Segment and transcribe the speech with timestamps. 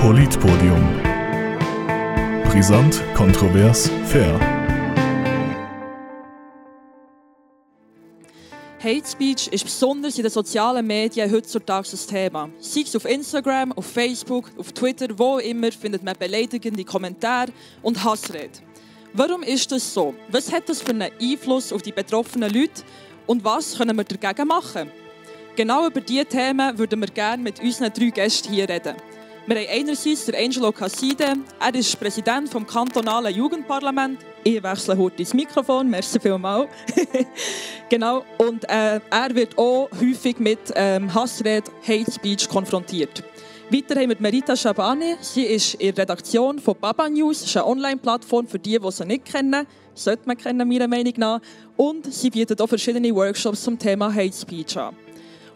[0.00, 1.02] Politpodium.
[2.44, 4.38] Brisant, kontrovers, fair.
[8.78, 12.48] Hate Speech ist besonders in den sozialen Medien heutzutage ein Thema.
[12.60, 17.50] Sei es auf Instagram, auf Facebook, auf Twitter, wo immer findet man beleidigende Kommentare
[17.82, 18.60] und Hassrede.
[19.14, 20.14] Warum ist das so?
[20.30, 22.82] Was hat das für einen Einfluss auf die betroffenen Leute
[23.26, 24.92] und was können wir dagegen machen?
[25.56, 28.94] Genau über diese Themen würden wir gerne mit unseren drei Gästen hier reden.
[29.48, 31.36] Wir haben einerseits den Angelo Casside.
[31.58, 34.22] Er ist Präsident des kantonalen Jugendparlaments.
[34.44, 36.68] Ich wechsle heute ins Mikrofon, merci vielmals.
[37.88, 43.24] genau, und äh, er wird auch häufig mit ähm, Hassrede, Hate Speech konfrontiert.
[43.70, 45.16] Weiter haben wir Merita Shabani.
[45.22, 47.40] Sie ist in der Redaktion von Baba News.
[47.40, 49.66] Das ist eine Online-Plattform für die, die sie nicht kennen.
[49.94, 51.40] Sollte man kennen, meiner Meinung nach.
[51.74, 54.94] Und sie bietet auch verschiedene Workshops zum Thema Hate Speech an.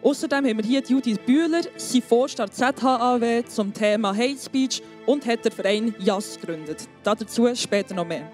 [0.02, 1.60] Außerdem haben wir hier Judith Bühler.
[1.76, 6.88] Sie forscht an ZHAW zum Thema Hate Speech und hat den Verein JAS gegründet.
[7.04, 8.28] Dazu später noch mehr.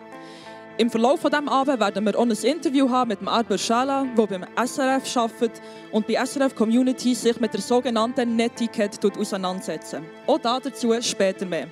[0.78, 4.46] Im Verlauf dieses Abends werden wir auch ein Interview haben mit Arber Schala, der beim
[4.56, 5.60] SRF arbeitet
[5.92, 9.96] und bei SRF Community sich mit der sogenannten Netiquette auseinandersetzt.
[10.26, 11.68] Auch dazu später mehr.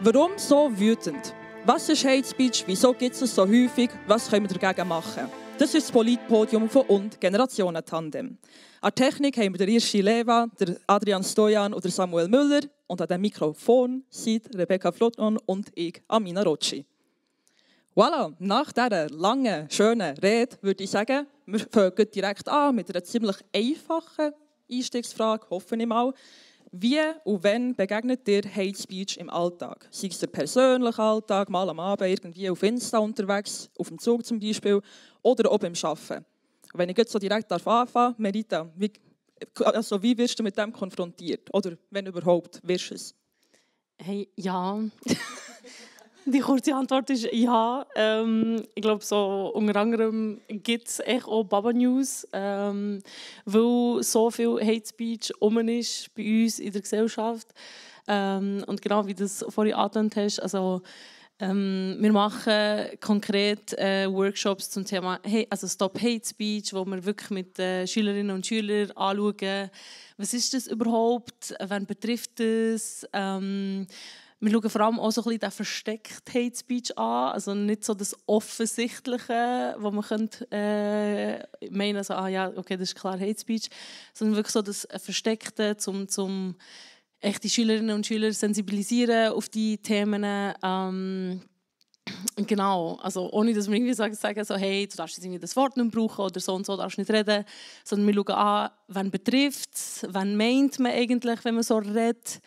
[0.00, 1.34] Warum so wütend?
[1.66, 2.62] Was ist Hate Speech?
[2.66, 3.90] Wieso gibt es es so häufig?
[4.06, 5.28] Was können wir dagegen machen?
[5.56, 8.36] Das ist das Politpodium von und Generationen-Tandem.
[8.84, 12.60] An der Technik haben wir den Irschi Leva, der Adrian Stojan und Samuel Müller.
[12.86, 16.84] Und an dem Mikrofon sind Rebecca Flotton und ich, Amina Rocci.
[17.96, 23.02] Voilà, nach dieser langen, schönen Rede würde ich sagen, wir fangen direkt an mit einer
[23.02, 24.34] ziemlich einfachen
[24.70, 26.12] Einstiegsfrage, hoffe ich mal.
[26.70, 29.88] Wie und wann begegnet dir Hate Speech im Alltag?
[29.90, 34.26] Sei es der persönliche Alltag, mal am Abend irgendwie auf Insta unterwegs, auf dem Zug
[34.26, 34.82] zum Beispiel,
[35.22, 36.26] oder auch beim Arbeiten.
[36.74, 38.92] Wenn ich jetzt so direkt anfange, Merita, wie,
[39.64, 41.48] also wie wirst du mit dem konfrontiert?
[41.52, 43.14] Oder wenn überhaupt, wirst du es?
[43.96, 44.80] Hey, ja.
[46.26, 47.86] Die kurze Antwort ist ja.
[47.94, 53.02] Ähm, ich glaube, so unter anderem gibt es auch Baba News, ähm,
[53.44, 57.48] weil so viel Hate Speech um ist bei uns in der Gesellschaft.
[58.08, 60.82] Ähm, und genau wie du es vorhin angetönt hast, also
[61.44, 67.04] ähm, wir machen konkret äh, Workshops zum Thema hey, also Stop Hate Speech, wo wir
[67.04, 69.70] wirklich mit äh, Schülerinnen und Schülern anschauen,
[70.16, 73.86] was ist das überhaupt, wen betrifft das, ähm,
[74.40, 77.84] wir schauen vor allem auch so ein bisschen den versteckten Hate Speech an, also nicht
[77.84, 83.18] so das Offensichtliche, wo man könnte, äh, meinen, so, ah ja, okay, das ist klar
[83.18, 83.68] Hate Speech,
[84.12, 86.56] sondern wirklich so das Versteckte, zum, zum
[87.24, 90.24] echt die Schülerinnen und Schüler sensibilisieren auf die Themen.
[90.62, 91.40] Ähm,
[92.36, 95.56] Genau, also ohne dass wir irgendwie sagen, sagen so, hey, du darfst jetzt irgendwie das
[95.56, 97.44] Wort nicht brauchen oder so und so darfst nicht reden,
[97.82, 102.40] sondern wir schauen an, wen betrifft es, wen meint man eigentlich, wenn man so redet,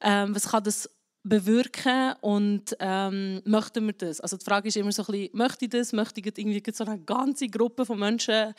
[0.00, 0.88] ähm, was kann das
[1.22, 4.20] bewirken und ähm, möchten wir das?
[4.20, 5.92] Also die Frage ist immer so ein bisschen, möchte ich das?
[5.92, 8.54] Möchte ich irgendwie so eine ganze Gruppe von Menschen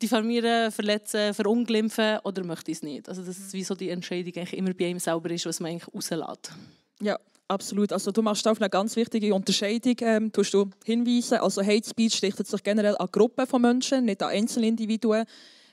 [0.00, 3.08] diffamieren, verletzen, verunglimpfen oder möchte ich es nicht?
[3.08, 5.72] Also das ist wie so die Entscheidung eigentlich immer bei ihm selber ist, was man
[5.72, 6.52] eigentlich rauslässt.
[7.00, 7.92] Ja, absolut.
[7.92, 11.38] Also du machst auf eine ganz wichtige Unterscheidung, ähm, tust du hinweisen.
[11.38, 15.24] Also Hate Speech richtet sich generell an Gruppen von Menschen, nicht an Einzelindividuen.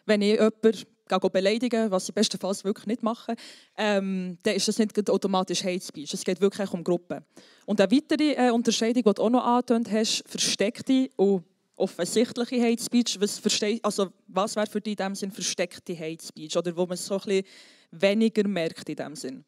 [0.06, 3.36] Wenn ich jemanden beleidigen, was sie bestenfalls wirklich nicht machen,
[3.78, 6.13] ähm, dann ist das nicht automatisch Hate Speech.
[6.13, 7.24] Es geht wirklich um Gruppen.
[7.66, 11.44] Und eine weitere äh, Unterscheidung, die du auch noch angetönt hast, versteckte und
[11.79, 13.19] offensichtliche Hate Speech.
[13.19, 13.41] Was,
[13.84, 16.57] also, was wäre für dich in dem Sinn versteckte Hate Speech?
[16.57, 17.44] Oder wo man es so ein bisschen
[17.91, 19.45] weniger merkt in dem Sinn?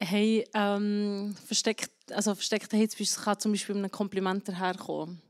[0.00, 5.20] Hey, ähm, versteckt, also versteckte Hate Speech kann zum Beispiel mit einem Kompliment herkommen.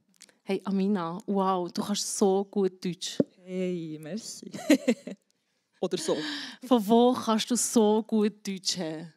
[0.44, 3.18] Hey Amina, wow, du kannst so gut Deutsch.
[3.44, 4.50] Hey, merci.
[5.80, 6.16] Oder so.
[6.64, 9.12] Von wo kannst du so gut Deutsch haben?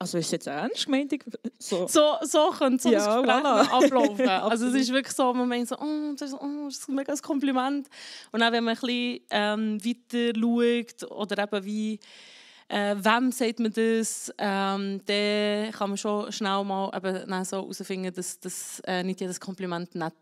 [0.00, 1.12] Also ist es jetzt ernst gemeint?
[1.58, 3.84] So, so, so könnte so ja, Gespräch voilà.
[3.84, 4.28] ablaufen.
[4.28, 6.94] also es ist wirklich so, man meint so, oh, das, ist, oh, das ist ein
[6.94, 7.86] mega Kompliment.
[8.32, 12.00] Und auch wenn man ein bisschen ähm, weiter schaut oder eben wie
[12.68, 18.14] äh, wem sagt man das, ähm, dann kann man schon schnell mal eben so herausfinden,
[18.14, 20.14] dass das äh, nicht jedes Kompliment nett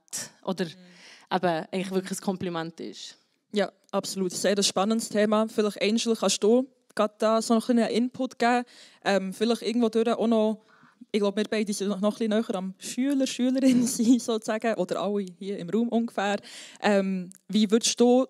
[0.43, 1.37] oder mhm.
[1.37, 3.17] eben eigentlich wirklich ein Kompliment ist.
[3.53, 4.33] Ja, absolut.
[4.33, 5.47] Sehr ein spannendes Thema.
[5.47, 8.65] Vielleicht, Angel, kannst du gerade da so einen Input geben?
[9.05, 10.65] Ähm, vielleicht irgendwo durch auch noch,
[11.13, 15.01] ich glaube, wir beide sind noch ein bisschen näher am Schüler, Schülerin sein, sozusagen, oder
[15.01, 16.37] alle hier im Raum ungefähr.
[16.83, 18.27] Ähm, wie würdest du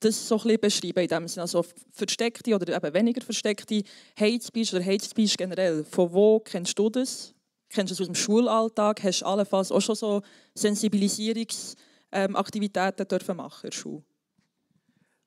[0.00, 1.42] das so ein bisschen beschreiben in dem Sinne?
[1.42, 3.82] Also versteckte oder eben weniger versteckte
[4.18, 5.84] Hate Speech oder Hate Speech generell.
[5.84, 7.34] Von wo kennst du das?
[7.70, 9.02] Kennst du es aus dem Schulalltag?
[9.02, 10.22] Hast du allenfalls auch schon so
[10.54, 14.02] Sensibilisierungsaktivitäten ähm, machen in der Schule?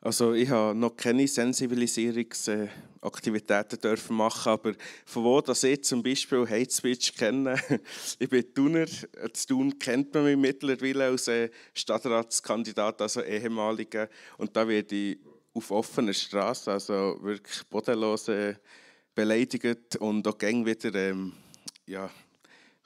[0.04, 4.74] Also ich habe noch keine Sensibilisierungsaktivitäten dürfen machen, aber
[5.06, 7.56] von wo das ich zum Beispiel Hate Speech kenne,
[8.20, 8.88] ich bin Thuner,
[9.32, 14.10] das Thun kennt man mich mittlerweile als äh, Stadtratskandidat, also ehemaliger,
[14.40, 15.20] und da werde ich
[15.54, 18.56] auf offener Straße, also wirklich bodenlos äh,
[19.14, 21.34] beleidigt und auch gäng wieder ähm,
[21.86, 22.10] ja,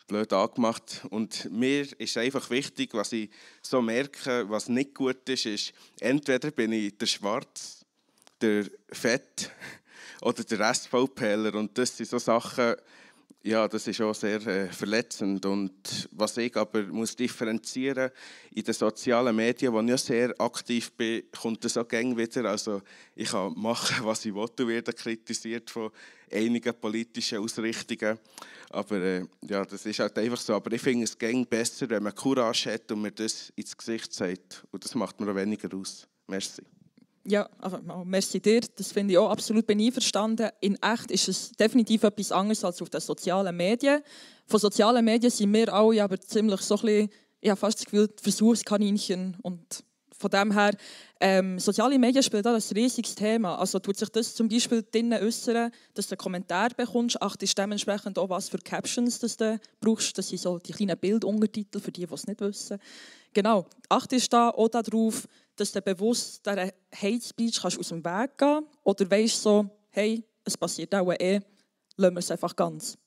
[0.07, 1.01] blöd angemacht.
[1.09, 3.29] Und mir ist einfach wichtig, was ich
[3.61, 7.85] so merke, was nicht gut ist, ist, entweder bin ich der Schwarz,
[8.41, 9.51] der Fett
[10.21, 11.55] oder der SVPler.
[11.55, 12.75] Und das sind so Sachen,
[13.45, 15.45] ja, das ist auch sehr äh, verletzend.
[15.45, 18.09] Und was ich aber muss differenzieren
[18.51, 22.45] in den sozialen Medien, wo ich ja sehr aktiv bin, kommt das auch gäng wieder.
[22.45, 22.81] Also
[23.15, 25.91] ich kann machen, was ich will, und werde kritisiert von
[26.31, 28.17] einigen politischen Ausrichtungen.
[28.71, 30.55] Aber äh, ja, das ist halt einfach so.
[30.55, 34.11] Aber ich finde es gäng besser, wenn man Courage hat und mir das ins Gesicht
[34.11, 34.65] sagt.
[34.71, 36.07] Und das macht mir auch weniger aus.
[36.27, 36.63] Merci.
[37.27, 38.61] Ja, also, merci dir.
[38.75, 40.49] Das finde ich auch absolut einverstanden.
[40.61, 44.01] In echt ist es definitiv etwas anderes als auf den sozialen Medien.
[44.45, 47.09] Von sozialen Medien sind wir alle aber ziemlich so ein bisschen,
[47.41, 49.37] ich habe fast das Gefühl, Versuchskaninchen.
[49.41, 49.83] Und
[50.17, 50.77] von dem her,
[51.19, 53.57] ähm, soziale Medien spielen da ein riesiges Thema.
[53.57, 58.19] Also tut sich das zum Beispiel drinnen äußern, dass du einen Kommentar bekommst, achtest dementsprechend
[58.19, 60.15] auch, was für Captions das du brauchst.
[60.15, 62.77] Das sind so die kleinen Bilduntertitel für die, die es nicht wissen.
[63.33, 66.45] Genau, achtest da auch darauf, dass du bewusst
[66.95, 68.65] Hate Speech kannst aus dem Weg gehen.
[68.83, 71.41] Oder weißt so, hey, es passiert auch eh,
[71.97, 72.97] lassen wir es einfach ganz.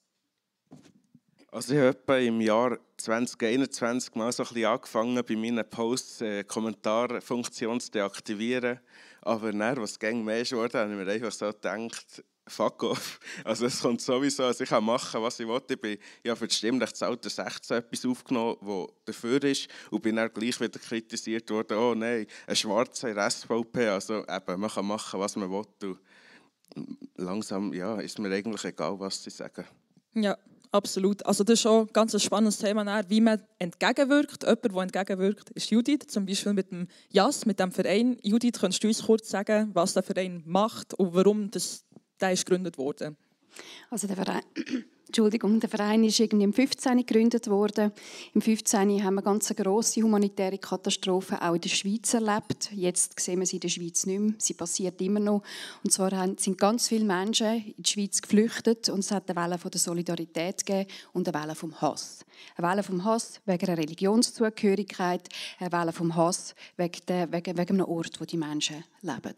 [1.51, 6.45] Also ich habe im Jahr 2021 mal so ein bisschen angefangen, bei meinen Posts äh,
[6.45, 8.81] Kommentarfunktion zu deaktivieren.
[9.23, 13.21] Aber dann, was ging mehr wurde, habe ich mir einfach so gedacht, fuck off.
[13.45, 15.61] Also es kommt sowieso, also ich kann machen, was ich will.
[15.69, 18.87] Ich, bin, ich habe für das Stimmrechtsalter 16 etwas aufgenommen, das
[19.17, 23.89] dafür ist und bin dann gleich wieder kritisiert worden, oh nein, ein Schwarzer in SVP,
[23.89, 25.65] also eben, man kann machen, was man will.
[25.79, 25.99] Und
[27.17, 29.65] langsam ja, ist mir eigentlich egal, was sie sagen.
[30.15, 30.37] Ja,
[30.73, 31.25] absolut.
[31.27, 34.43] Also das ist schon ein ganz spannendes Thema, wie man entgegenwirkt.
[34.43, 38.19] Jemand, der entgegenwirkt, ist Judith, zum Beispiel mit dem JAS, mit dem Verein.
[38.23, 41.85] Judith, kannst du uns kurz sagen, was der Verein macht und warum das
[42.21, 43.17] der ist gegründet worden?
[43.91, 44.43] Also der Verein,
[45.09, 46.99] Entschuldigung, der Verein ist irgendwie im 15.
[46.99, 47.93] gegründet worden.
[48.35, 49.03] Im 15.
[49.03, 52.71] haben wir ganz eine grosse humanitäre Katastrophe auch in der Schweiz erlebt.
[52.73, 54.35] Jetzt sehen wir sie in der Schweiz nicht mehr.
[54.37, 55.43] Sie passiert immer noch.
[55.83, 59.59] Und zwar sind ganz viele Menschen in die Schweiz geflüchtet und es hat eine Welle
[59.59, 62.27] von der Solidarität gegeben und eine Welle vom Hass.
[62.57, 65.27] Eine Welle vom Hass wegen einer Religionszugehörigkeit,
[65.59, 69.35] eine Welle vom Hass wegen, der, wegen, wegen einem Ort, wo die Menschen leben.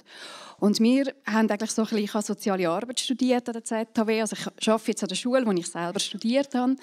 [0.58, 4.68] Und wir haben eigentlich so ein bisschen, soziale Arbeit studiert an der ZHW, also ich
[4.68, 6.76] arbeite jetzt an der Schule, wo ich selber studiert habe.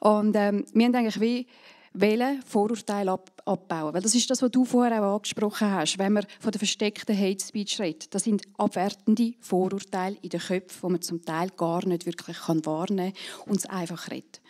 [0.00, 1.46] Und ähm, wir haben eigentlich wie
[1.94, 3.94] wollen Vorurteile ab abbauen.
[3.94, 7.18] Weil das ist das, was du vorher auch angesprochen hast, wenn man von der versteckten
[7.18, 8.14] Hate Speech redet.
[8.14, 13.12] Das sind abwertende Vorurteile in den Köpfen, die man zum Teil gar nicht wirklich wahrnehmen
[13.12, 14.40] kann und es einfach redet.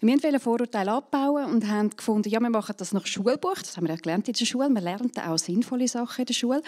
[0.00, 3.58] Wir wollten Vorurteile abbauen und haben gefunden, ja, wir machen das nach Schulbuch.
[3.58, 4.68] Das haben wir ja gelernt in der Schule.
[4.68, 6.62] Wir lernen auch sinnvolle Sachen in der Schule.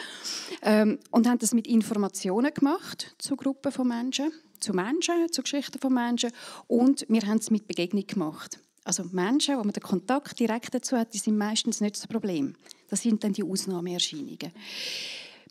[0.63, 5.81] Ähm, und haben das mit Informationen gemacht zu Gruppen von Menschen zu Menschen, zu Geschichten
[5.81, 6.31] von Menschen
[6.69, 8.61] und wir haben es mit Begegnung gemacht.
[8.85, 12.55] Also Menschen, wo man den Kontakt direkt dazu hat, die sind meistens nicht das Problem.
[12.89, 14.53] Das sind dann die Ausnahmeerscheinungen.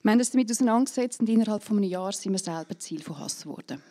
[0.03, 3.19] Wir haben uns damit auseinandergesetzt und innerhalb von einem Jahr sind wir selber Ziel von
[3.19, 3.81] Hass geworden.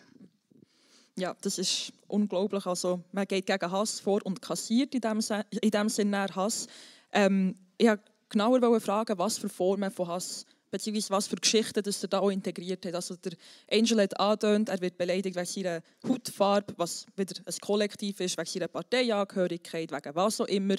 [1.16, 2.66] Ja, das ist unglaublich.
[2.66, 5.20] Also, man geht gegen Hass vor und kassiert in dem,
[5.60, 6.66] in dem Sinne Hass.
[7.12, 12.02] Ähm, ich wollte genauer fragen, was für Formen von Hass beziehungsweise was für Geschichten dass
[12.02, 12.94] er da auch integriert hat.
[12.94, 13.32] Also der
[13.70, 18.48] Angel hat angedeutet, er wird beleidigt wegen seiner Hautfarbe, was wieder ein Kollektiv ist, wegen
[18.48, 20.76] seiner Parteiangehörigkeit, wegen was auch immer.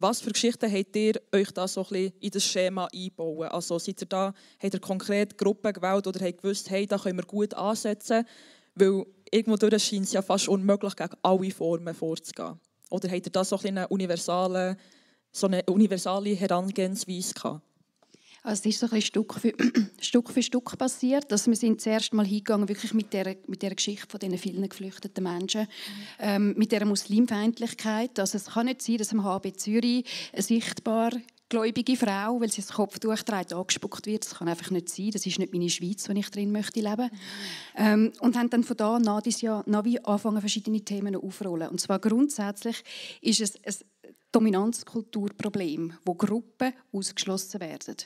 [0.00, 3.48] Was für Geschichten habt ihr euch da so ein bisschen in das Schema einbauen?
[3.48, 7.18] Also seid ihr da, habt ihr konkret Gruppen gewählt oder habt gewusst, hey, da können
[7.18, 8.24] wir gut ansetzen?
[8.76, 12.60] Weil irgendwo scheint es ja fast unmöglich, gegen alle Formen vorzugehen.
[12.90, 14.76] Oder habt ihr da so ein eine universale,
[15.32, 17.62] so eine universale Herangehensweise gehabt?
[18.48, 19.52] Also es ist so ein Stück für,
[20.00, 21.30] Stück für Stück passiert.
[21.30, 24.66] Also wir sind zuerst mal hingegangen wirklich mit der, mit der Geschichte von diesen vielen
[24.66, 25.66] geflüchteten Menschen,
[26.18, 28.18] ähm, mit der Muslimfeindlichkeit.
[28.18, 31.10] Also es kann nicht sein, dass am HB Zürich eine sichtbar
[31.50, 34.24] gläubige Frau, weil sie das Kopftuch trägt, angespuckt wird.
[34.24, 35.10] Das kann einfach nicht sein.
[35.10, 37.10] Das ist nicht meine Schweiz, wo ich drin möchte leben.
[37.76, 41.68] Ähm, und haben dann von da an dieses Jahr angefangen, verschiedene Themen aufzurollen.
[41.68, 42.82] Und zwar grundsätzlich
[43.20, 43.86] ist es ein
[44.32, 47.96] Dominanzkulturproblem, wo Gruppen ausgeschlossen werden.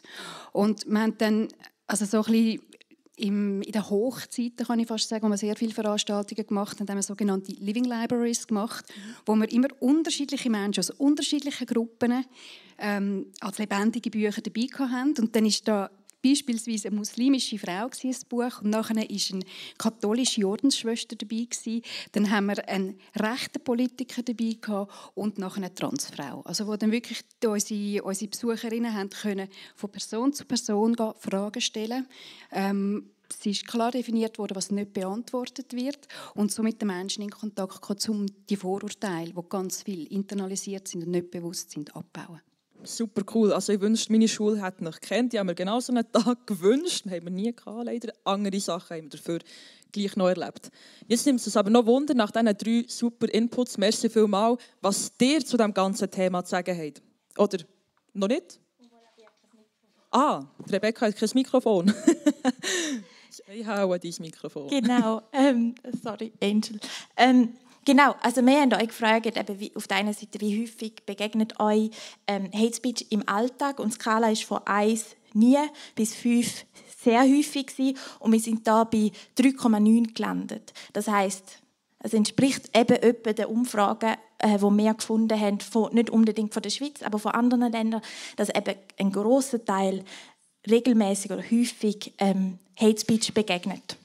[0.53, 1.49] Und wir haben dann
[1.87, 2.63] also so ein bisschen
[3.17, 7.03] in den Hochzeiten, kann ich fast sagen, wo wir sehr viele Veranstaltungen gemacht haben, haben
[7.03, 8.85] sogenannte Living Libraries gemacht,
[9.27, 12.25] wo wir immer unterschiedliche Menschen aus unterschiedlichen Gruppen
[12.79, 15.21] ähm, als lebendige Bücher dabei hatten.
[15.21, 15.91] Und dann ist da
[16.23, 19.45] beispielsweise eine muslimische Frau das Buch und nachher war eine
[19.79, 21.47] katholische Ordensschwester dabei
[22.13, 26.43] Dann haben wir einen rechten Politiker dabei gehabt und nachher eine Transfrau.
[26.43, 31.61] Also wo dann wirklich unsere, unsere Besucherinnen haben können von Person zu Person gehen, Fragen
[31.61, 32.07] stellen.
[32.51, 37.23] Ähm, es ist klar definiert worden, was nicht beantwortet wird und so mit den Menschen
[37.23, 41.95] in Kontakt kommen, um die Vorurteile, die ganz viel internalisiert sind und nicht bewusst sind,
[41.97, 42.41] abbauen.
[42.85, 43.53] Super cool.
[43.53, 45.33] Also ich wünschte, meine Schule hätte noch kennt.
[45.33, 47.05] Die haben mir genau so einen Tag gewünscht.
[47.07, 48.13] Wir haben wir nie gehabt, leider.
[48.25, 49.39] Andere Sachen haben wir dafür
[49.93, 50.71] gleich noch erlebt.
[51.07, 55.15] Jetzt nimmt es uns aber noch Wunder, nach diesen drei super Inputs, merci vielmal, was
[55.17, 57.03] dir zu diesem ganzen Thema zu sagen habt.
[57.37, 57.65] Oder
[58.15, 58.59] noch nicht?
[60.11, 61.95] Ah, Rebecca hat kein Mikrofon.
[63.55, 64.69] ich haue dein Mikrofon.
[64.69, 66.79] Genau, ähm, sorry, Angel.
[67.17, 70.95] Ähm, genau, also wir haben euch gefragt, eben wie, auf der einen Seite, wie häufig
[71.07, 71.91] begegnet euch
[72.27, 75.59] ähm, Hate Speech im Alltag und die Skala ist von 1 nie
[75.95, 76.65] bis 5
[77.03, 80.73] sehr häufig gewesen, und wir sind da bei 3,9 gelandet.
[80.93, 81.63] Das heißt,
[82.01, 86.63] es entspricht eben etwa den Umfragen, äh, die wir gefunden haben, von, nicht unbedingt von
[86.63, 88.03] der Schweiz, aber von anderen Ländern,
[88.37, 90.05] dass eben ein großer Teil
[90.69, 93.97] regelmäßig oder häufig ähm, Hate Speech begegnet.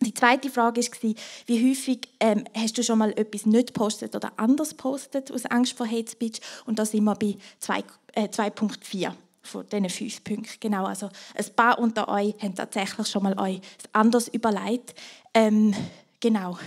[0.00, 1.14] Die zweite Frage war,
[1.46, 5.74] wie häufig ähm, hast du schon mal etwas nicht postet oder anders postet aus Angst
[5.76, 6.40] vor Hate Speech?
[6.66, 10.60] Und da sind wir bei 2.4 äh, von diesen fünf Punkten.
[10.60, 13.60] Genau, also ein paar unter euch haben tatsächlich schon mal euch
[13.92, 14.94] anders überlegt.
[15.32, 15.74] Ähm,
[16.20, 16.58] genau.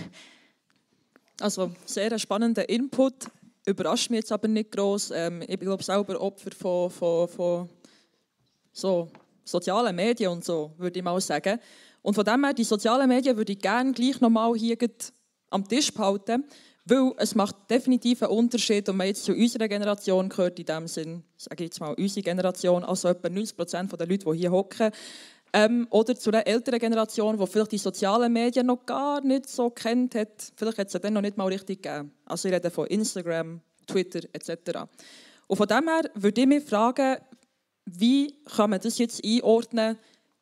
[1.40, 3.14] Also sehr spannender Input.
[3.66, 5.12] Überrascht mich jetzt aber nicht groß.
[5.14, 7.68] Ähm, ich bin glaube selber Opfer von, von, von
[8.72, 9.08] so
[9.44, 11.58] sozialen Medien und so, würde ich mal sagen.
[12.02, 14.76] Und von dem her, die sozialen Medien würde ich gerne gleich nochmal hier
[15.50, 16.44] am Tisch behalten,
[16.84, 20.88] weil es macht definitiv einen Unterschied, ob man jetzt zu unserer Generation gehört, in dem
[20.88, 24.50] Sinn, sage ich jetzt mal unsere Generation, also etwa 90 Prozent der Leute, die hier
[24.50, 24.90] hocken,
[25.52, 29.70] ähm, oder zu einer älteren Generation, die vielleicht die sozialen Medien noch gar nicht so
[29.70, 30.52] kennt hat.
[30.56, 32.12] Vielleicht hat es dann noch nicht mal richtig gegeben.
[32.26, 34.80] Also ich rede von Instagram, Twitter etc.
[35.46, 37.16] Und von dem her würde ich mich fragen,
[37.86, 39.96] wie kann man das jetzt einordnen?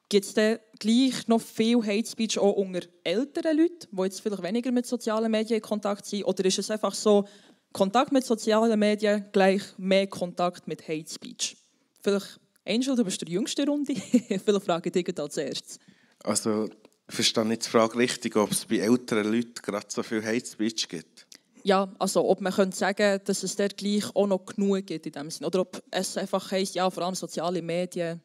[0.08, 4.42] Gibt es denn gleich noch viel Hate Speech auch unter älteren Leuten, die jetzt vielleicht
[4.42, 6.24] weniger mit sozialen Medien in Kontakt sind?
[6.24, 7.26] Oder ist es einfach so,
[7.72, 11.56] Kontakt mit sozialen Medien gleich mehr Kontakt mit Hate Speech?
[12.00, 13.94] Vielleicht, Angel, du bist der jüngste Runde.
[14.44, 15.78] Viele Fragen dich als erstes.
[16.22, 16.68] Also,
[17.08, 20.46] ich verstehe nicht die Frage richtig, ob es bei älteren Leuten gerade so viel Hate
[20.46, 21.26] Speech gibt.
[21.64, 25.12] Ja, also ob man könnte sagen, dass es dort gleich auch noch genug gibt in
[25.12, 25.46] dem Sinn.
[25.46, 28.20] Oder ob es einfach heisst, ja, vor allem soziale Medien,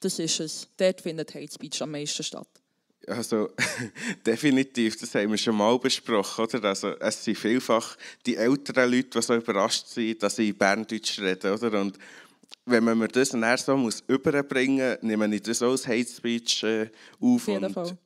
[0.00, 0.68] das ist es.
[0.76, 2.48] Dort findet Hate Speech am meisten statt.
[3.06, 3.50] Also
[4.26, 6.44] definitiv, das haben wir schon mal besprochen.
[6.44, 6.64] Oder?
[6.64, 11.52] Also, es sind vielfach die älteren Leute, die so überrascht sind, dass sie Berndeutsch reden.
[11.52, 11.80] Oder?
[11.80, 11.98] Und
[12.66, 16.08] wenn man mir das dann so muss überbringen muss, nehme ich das auch als Hate
[16.08, 16.90] Speech äh,
[17.20, 17.46] auf.
[17.46, 17.96] Jeden Fall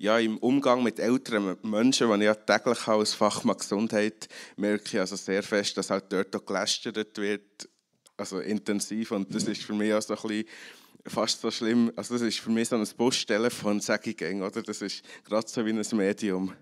[0.00, 4.98] ja, im Umgang mit älteren Menschen, die ich ja täglich als Fachmann Gesundheit merke ich
[4.98, 7.68] also sehr fest, dass halt dort auch gelästert wird,
[8.16, 9.10] also intensiv.
[9.10, 10.44] Und das ist für mich auch so ein bisschen
[11.06, 11.92] fast so schlimm.
[11.96, 14.62] Also das ist für mich so ein Posttelefon, sage ich oder?
[14.62, 16.52] Das ist gerade so wie ein Medium.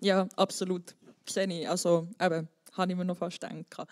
[0.00, 0.94] Ja, absolut.
[1.28, 1.68] Sehe ich.
[1.68, 3.88] Also eben, habe ich mir noch fast gedacht.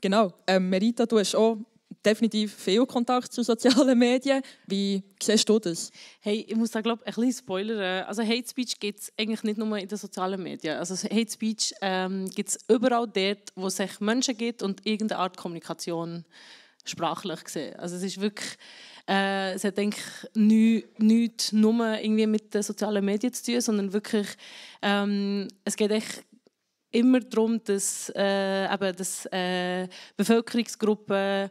[0.00, 0.32] Genau.
[0.46, 1.58] Ähm, Merita, du hast auch
[2.04, 4.42] definitiv viel Kontakt zu sozialen Medien.
[4.66, 5.90] Wie siehst du das?
[6.20, 8.04] Hey, ich muss da glaube ein bisschen spoilern.
[8.04, 10.76] Also Hate Speech gibt es eigentlich nicht nur in den sozialen Medien.
[10.76, 15.20] Also Hate Speech ähm, gibt es überall dort, wo es sich Menschen gibt und irgendeine
[15.20, 16.24] Art Kommunikation
[16.84, 17.76] sprachlich gesehen.
[17.76, 18.58] Also es ist wirklich,
[19.08, 23.92] äh, es hat eigentlich nichts nicht nur irgendwie mit den sozialen Medien zu tun, sondern
[23.92, 24.28] wirklich,
[24.82, 26.24] ähm, es geht echt
[26.90, 31.50] immer darum, dass, äh, eben, dass äh, Bevölkerungsgruppen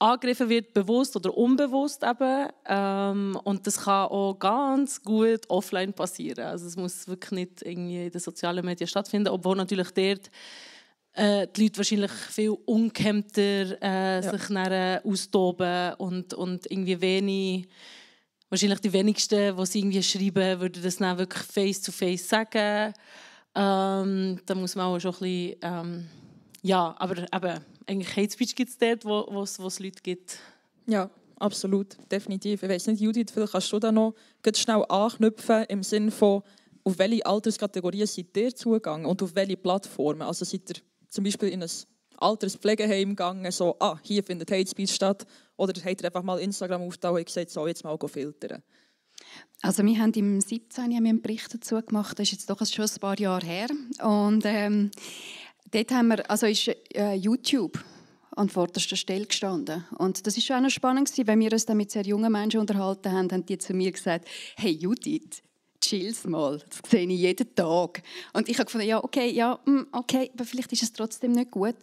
[0.00, 2.48] angegriffen wird, bewusst oder unbewusst eben.
[2.66, 6.44] Ähm, und das kann auch ganz gut offline passieren.
[6.44, 10.30] Also es muss wirklich nicht irgendwie in den sozialen Medien stattfinden, obwohl natürlich dort
[11.18, 14.22] äh, die Leute wahrscheinlich viel unkemmter äh, ja.
[14.22, 17.68] sich dann, austoben und, und irgendwie wenig
[18.48, 22.94] wahrscheinlich die wenigsten, die sie irgendwie schreiben, würden das dann wirklich face to face sagen.
[23.54, 26.08] Ähm, da muss man auch schon ein bisschen, ähm,
[26.62, 30.38] ja, aber eben, eigentlich Hate Speech gibt es dort, wo es Leute gibt.
[30.86, 32.62] Ja, absolut, definitiv.
[32.62, 36.42] Ich weiß nicht, Judith, vielleicht kannst du da noch ganz schnell anknüpfen im Sinne von,
[36.84, 40.22] auf welche Alterskategorien seid ihr zugegangen und auf welche Plattformen?
[40.22, 40.76] Also seid ihr
[41.08, 41.70] zum Beispiel in ein
[42.16, 46.82] Alterspflegeheim gegangen, so, ah, hier findet Hate Speech statt, oder habt ihr einfach mal Instagram
[46.82, 48.62] aufgetan und gesagt, so, jetzt mal filtern?
[49.62, 50.84] Also wir haben im 17.
[50.84, 53.68] haben einen Bericht dazu gemacht, das ist jetzt doch schon ein paar Jahre her.
[54.02, 54.90] Und ähm,
[55.72, 57.82] dort haben wir, also ist äh, YouTube
[58.36, 59.84] an vorderster Stelle gestanden.
[59.98, 63.10] Und das ist auch noch spannend, wenn wir uns dann mit sehr jungen Menschen unterhalten
[63.10, 65.42] haben, haben die zu mir gesagt, hey Judith,
[65.80, 68.02] chills mal, das sehe ich jeden Tag.
[68.32, 71.50] Und ich habe gefunden, ja, okay, ja, mm, okay, aber vielleicht ist es trotzdem nicht
[71.50, 71.76] gut.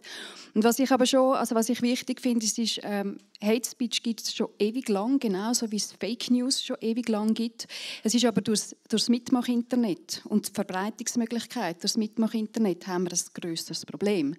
[0.54, 4.02] Und was ich aber schon, also was ich wichtig finde, ist, ist ähm, Hate Speech
[4.02, 7.66] gibt es schon ewig lang, genauso wie es Fake News schon ewig lang gibt.
[8.02, 13.12] Es ist aber durch, durch das Mitmach-Internet und die Verbreitungsmöglichkeit durch das Mitmach-Internet haben wir
[13.12, 14.36] ein grösseres Problem.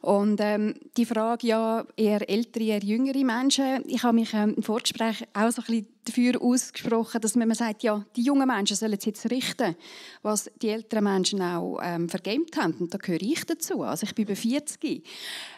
[0.00, 4.62] Und ähm, die Frage, ja, eher ältere, eher jüngere Menschen, ich habe mich ähm, im
[4.62, 8.98] Vorgespräch auch so ein bisschen dafür ausgesprochen, dass man sagt, ja, die jungen Menschen sollen
[9.00, 9.76] jetzt richten,
[10.22, 12.74] was die älteren Menschen auch ähm, vergamed haben.
[12.74, 13.82] Und da gehöre ich dazu.
[13.82, 15.04] Also ich bin über 40,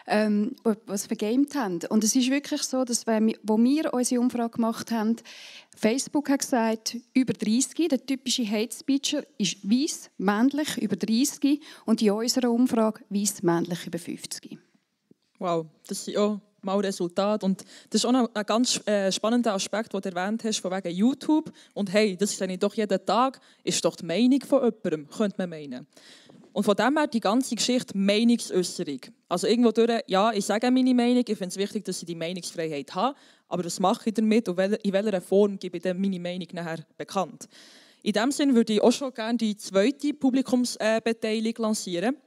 [0.07, 1.79] ähm, was vergamed haben.
[1.89, 5.15] Und es ist wirklich so, dass wenn wo wir unsere Umfrage gemacht haben,
[5.75, 12.01] Facebook hat gesagt, über 30, der typische Hate Speecher ist weiß, männlich, über 30 und
[12.01, 14.57] in unserer Umfrage weiß, männlich, über 50.
[15.39, 17.43] Wow, das sind auch mal Resultat.
[17.43, 20.71] Und das ist auch noch ein ganz äh, spannender Aspekt, den du erwähnt hast, von
[20.71, 21.51] wegen YouTube.
[21.73, 25.35] Und hey, das sehe ich doch jeden Tag, ist doch die Meinung von jemandem, könnte
[25.37, 25.87] man meinen.
[26.53, 28.99] Und von dem her die ganze Geschichte Meinungsäußerung.
[29.27, 32.15] Also irgendwo durch, ja, ich sage meine Meinung, ich finde es wichtig, dass ich die
[32.15, 33.17] Meinungsfreiheit habe,
[33.47, 37.47] aber was mache ich damit und in welcher Form gebe ich meine Meinung nachher bekannt?
[38.03, 42.17] In diesem Sinne würde ich auch schon gerne die zweite Publikumsbeteiligung lancieren.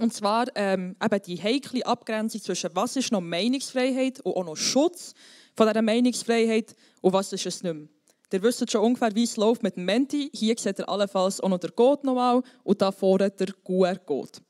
[0.00, 4.56] Und zwar ähm, eben die heikle Abgrenzung zwischen was ist noch Meinungsfreiheit und auch noch
[4.56, 5.12] Schutz
[5.54, 7.88] von dieser Meinungsfreiheit und was ist es nicht mehr.
[8.32, 10.30] Ihr wisst schon ungefähr, wie es läuft mit dem Menti.
[10.32, 14.40] Hier seht ihr allenfalls auch noch der Code nochmal und da vorne der QR-Code.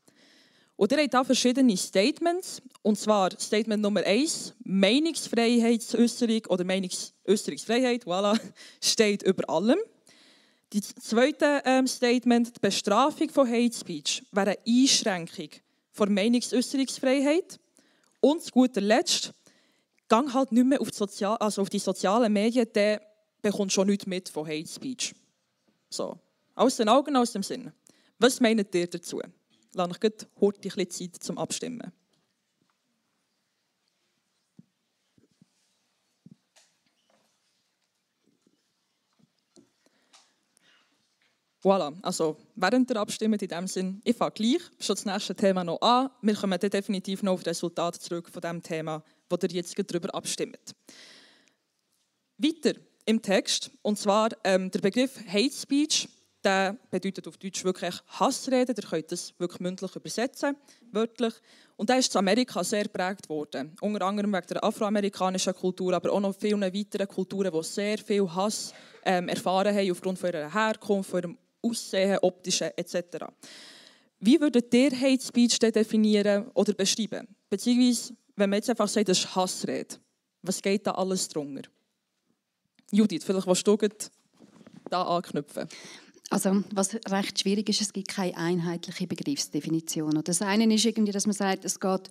[0.76, 2.62] Und ihr habt hier verschiedene Statements.
[2.82, 8.38] Und zwar Statement Nummer 1, Meinungsfreiheitsäußerung oder Meinungsäußerungsfreiheit, voilà,
[8.80, 9.78] steht über allem.
[10.70, 15.50] Das zweite ähm, Statement, die Bestrafung von Hate Speech, wäre eine Einschränkung
[15.92, 17.60] von Meinungsäußerungsfreiheit.
[18.20, 19.32] Und zu guter Letzt,
[20.08, 22.66] gang halt nicht mehr auf die, Sozial also auf die sozialen Medien,
[23.42, 25.14] bekommt schon nichts mit von Hate Speech.
[25.90, 26.18] So,
[26.54, 27.72] aus den Augen, aus dem Sinn.
[28.18, 29.20] Was meint ihr dazu?
[29.74, 31.92] Lass euch heute ein Zeit zum Abstimmen.
[41.62, 45.62] Voilà, also während der Abstimmung in dem Sinn, ich fange gleich schon das nächste Thema
[45.62, 46.10] noch an.
[46.20, 49.78] Wir kommen dann definitiv noch auf das Resultat zurück von dem Thema, wo ihr jetzt
[49.78, 50.74] darüber abstimmt.
[52.36, 56.08] Weiter im Text, und zwar ähm, der Begriff Hate Speech,
[56.44, 58.74] der bedeutet auf Deutsch wirklich Hassrede.
[58.76, 60.56] Ihr könnt das wirklich mündlich übersetzen,
[60.90, 61.34] wörtlich.
[61.76, 63.76] Und der ist in Amerika sehr geprägt worden.
[63.80, 68.28] Unter anderem wegen der afroamerikanischen Kultur, aber auch noch vielen weiteren Kulturen, die sehr viel
[68.28, 73.26] Hass ähm, erfahren haben aufgrund von ihrer Herkunft, von ihrem Aussehen, optischen etc.
[74.18, 77.28] Wie würdet ihr Hate Speech definieren oder beschreiben?
[77.48, 79.96] Beziehungsweise, wenn man jetzt einfach sagt, das ist Hassrede,
[80.42, 81.68] was geht da alles drunter?
[82.92, 83.78] Judith, vielleicht willst du
[84.90, 85.66] da anknüpfen.
[86.28, 90.22] Also, was recht schwierig ist, es gibt keine einheitliche Begriffsdefinition.
[90.24, 92.08] Das eine ist irgendwie, dass man sagt, es geht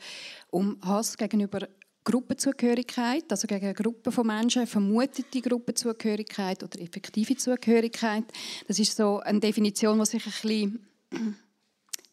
[0.49, 1.67] um Hass gegenüber
[2.03, 8.25] Gruppenzugehörigkeit, also gegen eine Gruppe von Menschen, vermutete Gruppenzugehörigkeit oder effektive Zugehörigkeit.
[8.67, 11.41] Das ist so eine Definition, die sich ein bisschen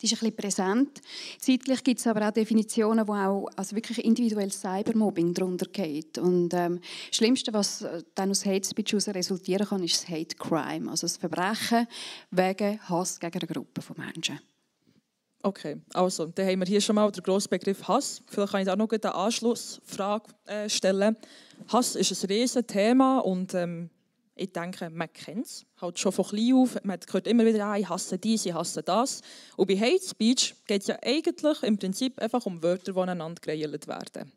[0.00, 1.00] die ist ein bisschen präsent.
[1.38, 6.18] Zeitgleich gibt es aber auch Definitionen, wo auch also wirklich individuell Cybermobbing darunter geht.
[6.18, 10.36] Und ähm, das Schlimmste, was äh, dann aus Hate Speech resultieren kann, ist das Hate
[10.36, 11.86] Crime, also das Verbrechen
[12.30, 14.40] wegen Hass gegen eine Gruppe von Menschen.
[15.42, 18.22] Okay, also, dann haben wir hier schon mal den grossen Begriff Hass.
[18.26, 21.16] Vielleicht kann ich da noch eine Anschlussfrage äh, stellen.
[21.68, 23.88] Hass ist ein riesiges Thema und ähm,
[24.38, 26.76] ich denke, man kennt es halt schon von klein auf.
[26.84, 29.20] Man hört immer wieder, ah, ich hasse dies, ich hasse das.
[29.56, 33.40] Und bei Hate Speech geht es ja eigentlich im Prinzip einfach um Wörter, die aneinander
[33.40, 34.32] gereilt werden.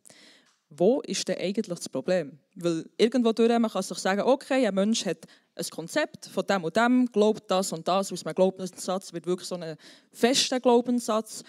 [0.69, 2.39] Wo ist denn eigentlich das Problem?
[2.55, 6.63] Weil irgendwo durch man kann sich sagen, okay, ein Mensch hat ein Konzept von dem
[6.63, 9.75] und dem, glaubt das und das, aus einem Glaubenssatz wird wirklich so ein
[10.11, 11.43] fester Glaubenssatz.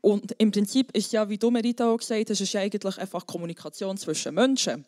[0.00, 3.26] Und im Prinzip ist ja, wie du Merita auch gesagt hast, ist ja eigentlich einfach
[3.26, 4.84] Kommunikation zwischen Menschen.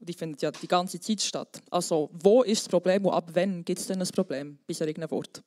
[0.00, 1.62] Die findet ja die ganze Zeit statt.
[1.70, 5.10] Also wo ist das Problem und ab wann gibt es denn ein Problem bei solchen
[5.10, 5.42] Wort?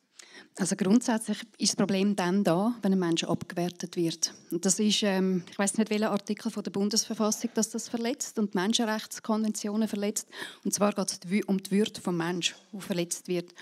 [0.57, 4.33] Also grundsätzlich ist das Problem dann da, wenn ein Mensch abgewertet wird.
[4.51, 8.37] Und das ist, ähm, ich weiß nicht, welcher Artikel von der Bundesverfassung das, das verletzt
[8.37, 10.27] und Menschenrechtskonventionen verletzt.
[10.63, 13.53] Und zwar geht es um die Würde des Menschen, die verletzt wird.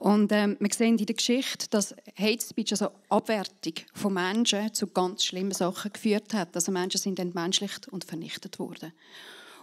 [0.00, 4.88] Und ähm, wir sehen in der Geschichte, dass Hate Speech, also Abwertung von Menschen, zu
[4.88, 6.54] ganz schlimmen Sachen geführt hat.
[6.56, 8.92] Also Menschen sind entmenschlicht und vernichtet worden.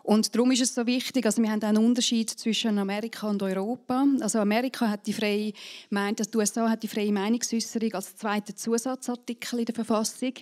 [0.04, 4.06] Und darum ist es so wichtig, also wir haben einen Unterschied zwischen Amerika und Europa.
[4.22, 5.54] Also Amerika hat die freie,
[5.90, 10.34] meint, die USA hat die freie Meinungsäußerung als zweiten Zusatzartikel in der Verfassung.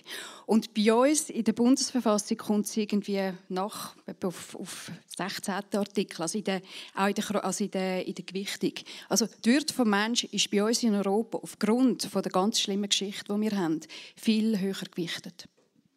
[0.46, 5.54] Und bei uns in der Bundesverfassung kommt es irgendwie nach auf, auf 16.
[5.72, 6.62] Artikel, also, in der,
[6.94, 8.72] auch in der, also in der, in der Gewichtung.
[9.08, 12.88] Also die Würde des Menschen ist bei uns in Europa aufgrund von der ganz schlimmen
[12.88, 13.80] Geschichte, die wir haben,
[14.16, 15.48] viel höher gewichtet.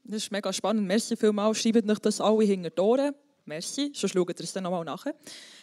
[0.04, 0.86] Das ist mega spannend.
[0.86, 1.62] Merci vielmals.
[1.62, 3.14] Schreibt euch das alle hinter die Ohren.
[3.46, 5.06] Merci, sonst schaut ihr es dann nochmal nach.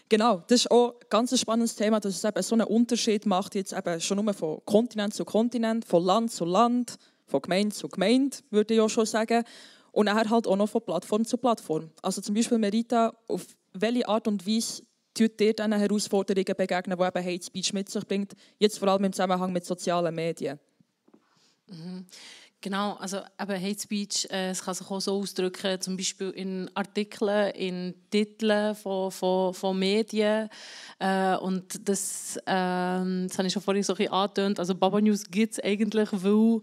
[0.08, 3.54] Genau, das ist auch ein ganz spannendes Thema, dass es eben so einen Unterschied macht,
[3.54, 7.88] jetzt eben schon nur von Kontinent zu Kontinent, von Land zu Land, von Gemeinde zu
[7.88, 9.44] Gemeinde, würde ich auch schon sagen.
[9.92, 11.90] Und nachher halt auch noch von Plattform zu Plattform.
[12.02, 14.82] Also zum Beispiel Merita, auf welche Art und Weise
[15.14, 19.04] tut ihr diesen Herausforderungen begegnen, die eben Hate Speech mit sich bringt, jetzt vor allem
[19.04, 20.58] im Zusammenhang mit sozialen Medien?
[21.68, 22.06] Mhm.
[22.62, 26.70] Genau, also eben Hate Speech, äh, es kann sich auch so ausdrücken, zum Beispiel in
[26.74, 30.50] Artikeln, in Titeln von, von, von Medien.
[30.98, 34.58] Äh, und das, äh, das habe ich schon vorhin so ein bisschen angetönt.
[34.58, 36.60] Also Baba News gibt es eigentlich, weil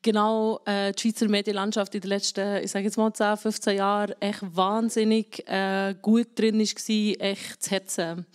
[0.00, 4.14] genau äh, die Schweizer Medienlandschaft in den letzten, ich sage jetzt mal 10, 15 Jahren
[4.20, 8.26] echt wahnsinnig äh, gut drin war, echt zu hetzen.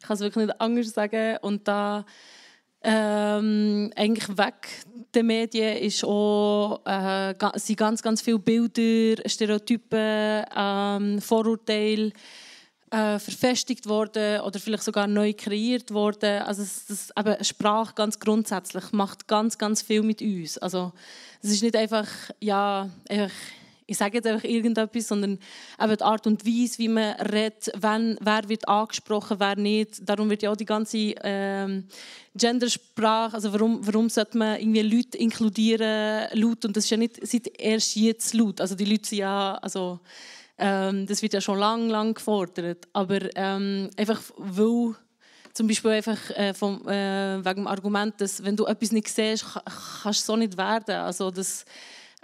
[0.00, 1.36] Ich kann es wirklich nicht anders sagen.
[1.42, 2.06] Und da
[2.84, 4.68] ähm, eigentlich weg
[5.14, 12.12] den Medien ist auch, äh, sind ganz, ganz viele Bilder, Stereotypen, ähm, Vorurteile
[12.90, 16.42] äh, verfestigt worden oder vielleicht sogar neu kreiert worden.
[16.42, 20.58] Also das, das eben Sprache ganz grundsätzlich macht ganz, ganz viel mit uns.
[20.58, 20.92] Also
[21.42, 22.08] es ist nicht einfach,
[22.40, 23.32] ja, einfach
[23.86, 25.38] ich sage jetzt einfach irgendetwas, sondern
[25.80, 30.08] eben die Art und Weise, wie man redet, wenn, wer wird angesprochen, wer nicht.
[30.08, 31.84] Darum wird ja auch die ganze ähm,
[32.34, 37.26] Gendersprache, also warum, warum sollte man irgendwie Leute inkludieren, laut, und das ist ja nicht
[37.26, 38.60] seit erst jetzt laut.
[38.60, 40.00] Also die Leute sind ja, also
[40.56, 44.94] ähm, das wird ja schon lang, lang gefordert, aber ähm, einfach weil
[45.52, 49.46] zum Beispiel einfach äh, vom, äh, wegen dem Argument, dass wenn du etwas nicht siehst,
[50.02, 50.96] kannst du so nicht werden.
[50.96, 51.64] Also das,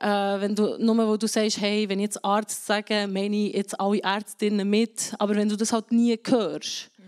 [0.01, 3.55] äh, wenn du, nur wo du sagst, hey, wenn ich jetzt Arzt sage, meine ich
[3.55, 5.15] jetzt alle Ärztinnen mit.
[5.19, 7.05] Aber wenn du das halt nie hörst, mhm.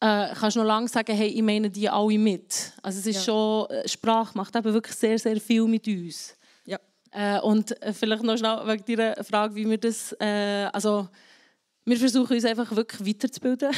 [0.00, 2.72] äh, kannst du noch lange sagen, hey, ich meine die alle mit.
[2.80, 3.22] Also es ist ja.
[3.22, 6.36] schon, äh, Sprache macht eben wirklich sehr, sehr viel mit uns.
[6.64, 6.78] Ja.
[7.10, 11.08] Äh, und äh, vielleicht noch schnell wegen deiner Frage, wie wir das, äh, also
[11.84, 13.72] wir versuchen uns einfach wirklich weiterzubilden.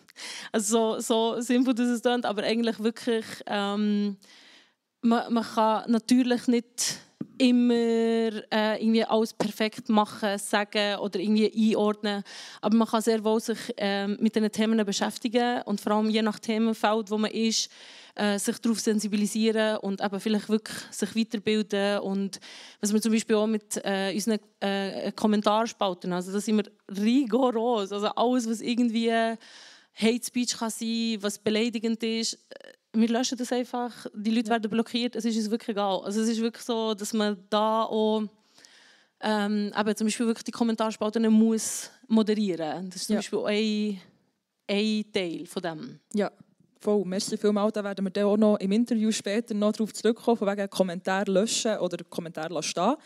[0.52, 4.16] also so, so simpel, dass es klingt, aber eigentlich wirklich, ähm,
[5.00, 7.00] man, man kann natürlich nicht
[7.38, 12.22] immer äh, irgendwie alles perfekt machen, sagen oder irgendwie einordnen.
[12.60, 16.22] Aber man kann sehr wohl sich äh, mit diesen Themen beschäftigen und vor allem je
[16.22, 17.70] nach Themenfeld, wo man ist,
[18.16, 22.40] äh, sich darauf sensibilisieren und eben vielleicht wirklich sich weiterbilden und
[22.80, 27.92] was wir zum Beispiel auch mit äh, unseren äh, Kommentarspalten, also da sind wir rigoros,
[27.92, 29.12] also alles, was irgendwie
[29.94, 34.70] Hate Speech kann sein, was beleidigend ist, äh, wir löschen das einfach, die Leute werden
[34.70, 36.00] blockiert, es ist uns wirklich egal.
[36.04, 38.22] Also es ist wirklich so, dass man da auch
[39.20, 42.88] ähm, eben zum Beispiel wirklich die Kommentarspalten muss moderieren.
[42.90, 43.18] Das ist zum ja.
[43.18, 44.00] Beispiel ein,
[44.68, 46.00] ein Teil von dem.
[46.14, 46.30] Ja,
[46.80, 47.04] voll.
[47.04, 47.72] Merci vielmals.
[47.72, 51.26] Da werden wir dann auch noch im Interview später noch darauf zurückkommen, von wegen Kommentar
[51.26, 52.96] löschen oder Kommentar lassen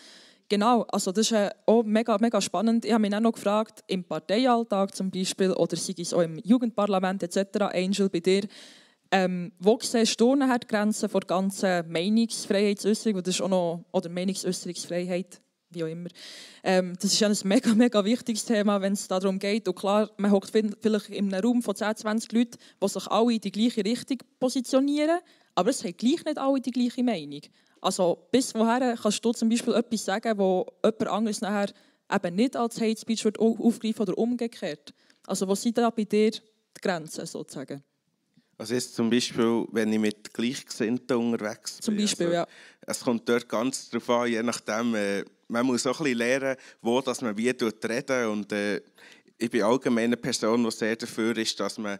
[0.48, 2.84] Genau, also das ist äh, auch mega, mega spannend.
[2.84, 6.38] Ich habe mich auch noch gefragt, im Parteialltag zum Beispiel oder sei es auch im
[6.44, 8.42] Jugendparlament etc., Angel, bei dir,
[9.12, 15.42] ähm, wo siehst du die Grenzen der ganzen Meinungsfreiheitsäußerung, das ist auch noch, oder Meinungsäußerungsfreiheit,
[15.68, 16.08] wie auch immer.
[16.64, 19.68] Ähm, das ist ja ein mega, mega wichtiges Thema, wenn es darum geht.
[19.68, 23.34] Und klar, man hockt vielleicht in einem Raum von 10, 20 Leuten, die sich alle
[23.34, 25.18] in die gleiche Richtung positionieren,
[25.54, 27.42] aber es haben gleich nicht alle die gleiche Meinung.
[27.82, 31.70] Also bis woher kannst du zum Beispiel etwas sagen, wo jemand anderes nachher
[32.10, 34.94] eben nicht als Hate Speech wird aufgreifen oder umgekehrt?
[35.26, 36.40] Also wo sind da bei dir die
[36.80, 37.82] Grenzen sozusagen?
[38.62, 41.82] Also jetzt zum Beispiel, wenn ich mit Gleichgesinnten unterwegs bin.
[41.82, 42.46] Zum Beispiel, also, ja.
[42.82, 46.56] Es kommt dort ganz darauf an, je nachdem, äh, man muss auch ein bisschen lernen,
[46.80, 48.80] wo dass man wie reden und äh,
[49.36, 51.98] ich bin allgemein eine Person, die sehr dafür ist, dass man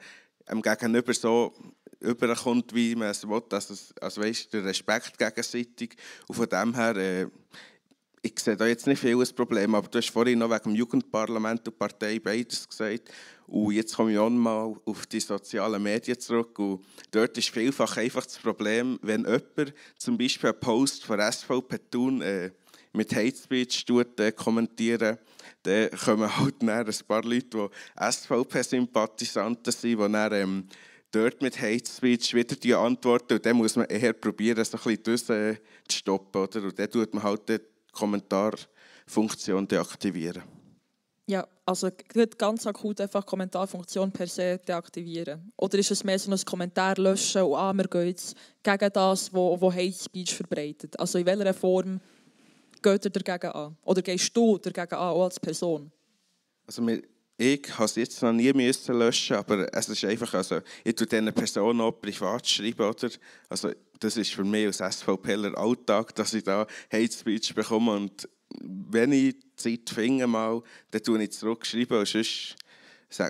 [0.48, 1.52] dem Gegenüber so
[1.98, 3.42] überkommt, wie man es will.
[3.50, 5.96] Also, also weißt, der Respekt gegenseitig.
[6.28, 7.26] Und von dem her, äh,
[8.24, 10.74] ich sehe da jetzt nicht viel ein Problem, aber du hast vorhin noch wegen dem
[10.76, 13.10] Jugendparlament und Partei beides gesagt.
[13.48, 16.56] Und jetzt komme ich auch mal auf die sozialen Medien zurück.
[16.60, 21.78] Und dort ist vielfach einfach das Problem, wenn jemand zum Beispiel einen Post von SVP
[21.90, 22.52] tun, äh,
[22.92, 25.18] mit Hate Speech tut, äh, kommentieren,
[25.64, 27.46] dann kommen halt ein paar Leute,
[27.98, 30.68] die SVP-Sympathisanten sind, die dann, ähm,
[31.10, 33.34] dort mit Hate Speech wieder die antworten.
[33.34, 35.56] Und dann muss man eher probieren, so ein bisschen äh,
[35.88, 36.42] zu stoppen.
[36.42, 36.62] Oder?
[36.62, 37.58] Und dann tut man halt die
[37.92, 40.42] Kommentarfunktion deaktivieren.
[41.26, 45.52] Ja, also gerade ganz akut einfach Kommentarfunktion per se deaktivieren.
[45.56, 49.32] Oder ist es mehr so ein Kommentar löschen und ah, wir gehen jetzt gegen das,
[49.32, 50.98] wo, wo Hate Speech verbreitet?
[50.98, 52.00] Also in welcher Form
[52.82, 53.76] geht ihr dagegen an?
[53.82, 55.92] Oder gehst du dagegen an, auch als Person?
[56.66, 57.02] Also wir,
[57.36, 61.06] ich habe es jetzt noch nie müssen löschen, aber es ist einfach, also ich tue
[61.06, 63.10] diesen Personen auch privat schreiben, oder?
[63.48, 63.70] Also
[64.02, 68.28] das ist für mich als SVPler Alltag, dass ich da Hate Speech bekomme und
[68.60, 72.56] wenn ich Zeit finde mal, dann tue ich zurückschreiben und sonst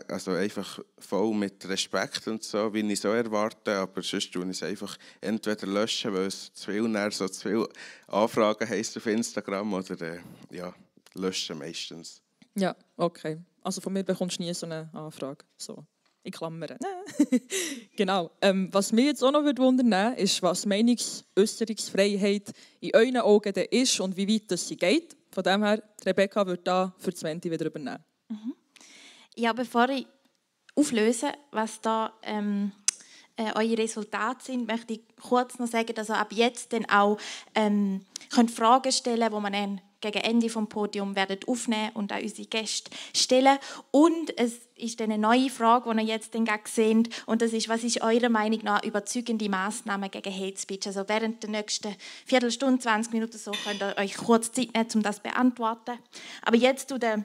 [0.08, 4.50] also einfach voll mit Respekt und so, wie ich so erwarte, aber sonst tue ich
[4.50, 7.68] es einfach entweder löschen, weil es zu viel, so zu viele
[8.06, 10.72] Anfragen heisst auf Instagram oder äh, ja,
[11.14, 12.22] löschen meistens.
[12.54, 13.38] Ja, okay.
[13.62, 15.44] Also von mir bekommst du nie so eine Anfrage.
[15.56, 15.84] So,
[16.22, 16.78] in Klammern.
[17.96, 18.30] genau.
[18.40, 24.16] Ähm, was mich jetzt auch noch wundern ist, was Meinungsäußerungsfreiheit in euren Augen ist und
[24.16, 25.16] wie weit das sie geht.
[25.32, 28.04] Von dem her, Rebecca wird da für 20 wieder übernehmen.
[28.28, 28.54] Mhm.
[29.34, 30.06] Ja, bevor ich
[30.74, 32.72] auflöse, was da ähm,
[33.36, 37.18] äh, eure Resultate sind, möchte ich kurz noch sagen, dass ihr ab jetzt dann auch
[37.54, 42.12] ähm, könnt Fragen stellen könnt, die man dann gegen Ende vom Podium werden aufnehmen und
[42.12, 43.56] auch unsere Gäste stellen.
[43.90, 47.08] Und es ist eine neue Frage, die ihr jetzt dann seht.
[47.26, 50.86] Und das ist, was ist eurer Meinung nach überzeugende Maßnahmen gegen Hate Speech?
[50.86, 55.02] Also während der nächsten Viertelstunde, 20 Minuten so könnt ihr euch kurz Zeit nehmen, um
[55.02, 55.98] das zu beantworten.
[56.42, 57.24] Aber jetzt zu der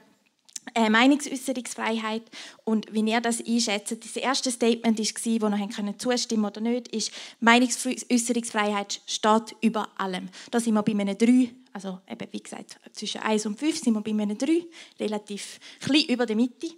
[0.74, 2.22] äh, Meinungsäußerungsfreiheit
[2.64, 3.96] und wie ihr das einschätzt.
[4.04, 10.28] Das erste Statement war, wo noch können zustimmen oder nicht, ist Meinungsäußerungsfreiheit steht über allem.
[10.50, 13.94] Da sind wir bei einem 3, also eben, wie gesagt, zwischen 1 und 5 sind
[13.94, 14.64] wir bei einem 3,
[15.00, 16.68] relativ klein über der Mitte.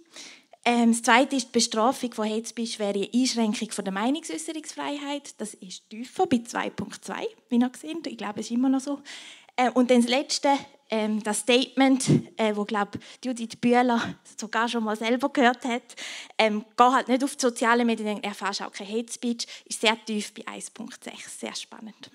[0.63, 5.33] Ähm, das zweite ist die Bestrafung von Speech wäre eine Einschränkung von der Meinungsäußerungsfreiheit.
[5.39, 7.13] Das ist tiefer bei 2.2,
[7.49, 8.05] wie ihr seht.
[8.05, 9.01] Ich glaube, es ist immer noch so.
[9.55, 10.49] Äh, und dann das letzte
[10.91, 15.95] ähm, das Statement, äh, wo glaube Judith Bühler sogar schon mal selber gehört hat,
[16.37, 19.81] ähm, geht halt nicht auf die sozialen Medien, er erfährst auch kein Hate Speech, ist
[19.81, 22.11] sehr tief bei 1.6, sehr spannend.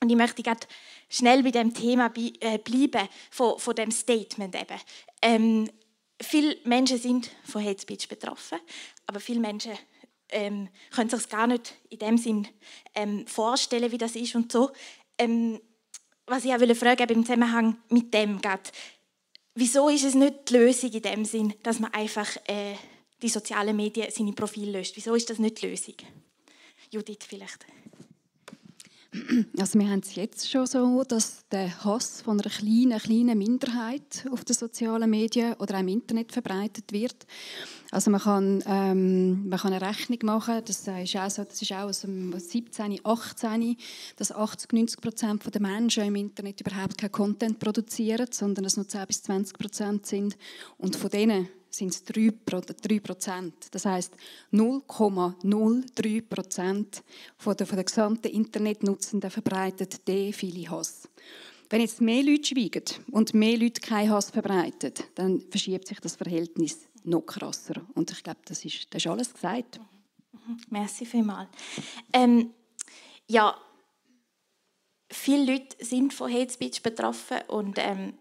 [0.00, 0.66] Und ich möchte gerade
[1.08, 4.80] schnell bei dem Thema äh, bleiben, von, von dem Statement eben.
[5.22, 5.70] Ähm,
[6.20, 8.58] viele Menschen sind von Hate Speech betroffen,
[9.06, 9.72] aber viele Menschen
[10.28, 12.46] ähm, können sich gar nicht in dem Sinn
[12.94, 14.72] ähm, vorstellen, wie das ist und so.
[15.16, 15.58] Ähm,
[16.26, 18.72] was ich auch fragen im Zusammenhang mit dem geht,
[19.54, 22.74] wieso ist es nicht die Lösung in dem Sinn, dass man einfach äh,
[23.22, 24.96] die sozialen Medien seine Profile löscht?
[24.96, 25.96] Wieso ist das nicht die Lösung?
[26.90, 27.66] Judith vielleicht.
[29.58, 34.26] Also wir haben es jetzt schon so, dass der Hass von einer kleinen, kleinen Minderheit
[34.30, 37.26] auf den sozialen Medien oder auch im Internet verbreitet wird.
[37.92, 41.72] Also man kann, ähm, man kann eine Rechnung machen, das ist auch, so, das ist
[41.72, 43.76] auch aus dem 17, 18,
[44.16, 48.88] dass 80, 90 Prozent der Menschen im Internet überhaupt keinen Content produzieren, sondern es nur
[48.88, 50.36] 10 bis 20 Prozent sind.
[50.76, 52.30] Und von denen sind es 3
[53.00, 53.54] Prozent.
[53.72, 54.14] Das heißt
[54.52, 57.02] 0,03 Prozent
[57.36, 61.08] von der, von der gesamten Internetnutzenden verbreitet der viele Hass.
[61.70, 66.16] Wenn jetzt mehr Leute schweigen und mehr Leute keinen Hass verbreiten, dann verschiebt sich das
[66.16, 67.86] Verhältnis noch krasser.
[67.94, 69.80] Und ich glaube, das ist, das ist alles gesagt.
[70.32, 70.56] Mhm.
[70.70, 71.48] Merci vielmals.
[72.12, 72.50] Ähm,
[73.26, 73.56] ja,
[75.10, 78.14] viele Leute sind von Hate Speech betroffen und ähm,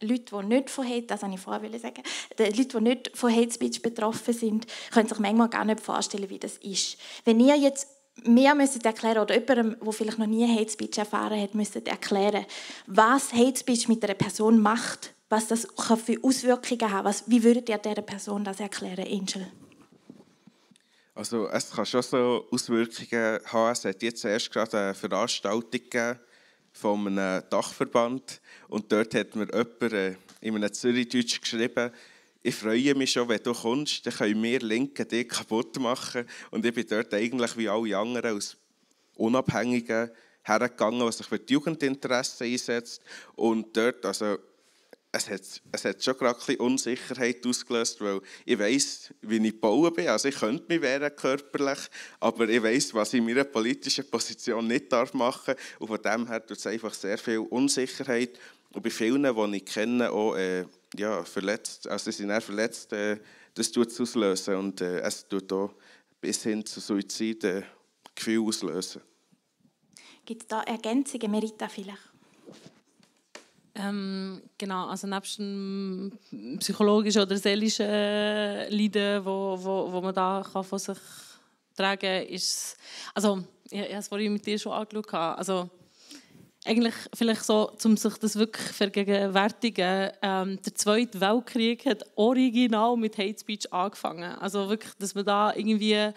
[0.00, 2.02] Leute, die nicht von Hate, das ich vorher sagen,
[2.38, 6.30] die Leute, die nicht von Hate Speech betroffen sind, können sich manchmal gar nicht vorstellen,
[6.30, 6.96] wie das ist.
[7.24, 7.88] Wenn ihr jetzt
[8.24, 12.44] mir müsstet erklären oder jemandem, der vielleicht noch nie Hate Speech erfahren hat, müsstet erklären,
[12.86, 15.68] was Hate Speech mit einer Person macht, was das
[16.04, 19.46] für Auswirkungen haben was, Wie würdet ihr dieser Person das erklären, Angel?
[21.14, 23.72] Also es kann schon so Auswirkungen haben.
[23.72, 26.18] Es hat jetzt erst gerade eine Veranstaltung gegeben
[26.80, 31.90] von einem Dachverband und dort hat mir jemand äh, in einem Zürichdeutsch geschrieben,
[32.42, 36.26] ich freue mich schon, wenn du kommst, dann können wir Linken dich kaputt machen.
[36.50, 38.56] Und ich bin dort eigentlich wie alle anderen als
[39.16, 40.10] Unabhängige
[40.42, 43.02] hergegangen, was sich für die Jugendinteressen einsetzt.
[43.36, 44.38] Und dort, also
[45.12, 45.40] es hat,
[45.72, 50.08] es hat schon gerade ein bisschen Unsicherheit ausgelöst, weil ich weiß, wie ich gebaut bin.
[50.08, 51.78] Also ich könnte mich wehren körperlich,
[52.20, 55.80] aber ich weiß, was ich in meiner politischen Position nicht darf machen darf.
[55.80, 58.38] Und von dem her tut es einfach sehr viel Unsicherheit.
[58.72, 60.64] Und bei vielen, die ich kenne, auch äh,
[60.96, 63.18] ja, verletzt, also sie sind auch verletzt, äh,
[63.54, 64.54] das tut es auslösen.
[64.54, 65.74] Und äh, es tut auch
[66.20, 67.62] bis hin zu Suizid äh,
[68.14, 69.02] Gefühle auslösen.
[70.24, 72.09] Gibt es da Ergänzungen, Merita vielleicht?
[73.80, 76.12] Ähm, genau, also nebst dem
[76.58, 80.98] psychologischen oder seelischen Leiden, wo, wo, wo man da kann von sich
[81.74, 82.76] tragen kann, ist
[83.14, 85.70] also ich, ich habe es vorhin mit dir schon angeschaut, also
[86.66, 93.16] eigentlich vielleicht so, um sich das wirklich vergegenwärtigen, ähm, der Zweite Weltkrieg hat original mit
[93.16, 94.34] Hate Speech angefangen.
[94.38, 96.12] Also wirklich, dass man da irgendwie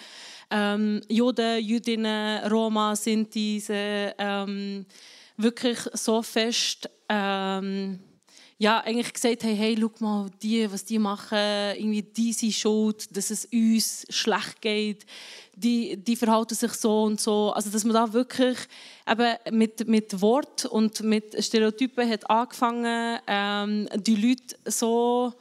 [0.49, 4.85] ähm, Juden, Jüdinnen, Roma, Sinti, ähm,
[5.37, 7.99] wirklich so fest ähm,
[8.57, 13.15] ja, eigentlich gesagt haben, hey, schau mal, die, was die machen, irgendwie die sind schuld,
[13.15, 15.05] dass es uns schlecht geht,
[15.55, 17.51] die, die verhalten sich so und so.
[17.51, 18.57] Also, dass man da wirklich
[19.05, 25.33] eben mit, mit Wort und mit Stereotypen hat angefangen, ähm, die Leute so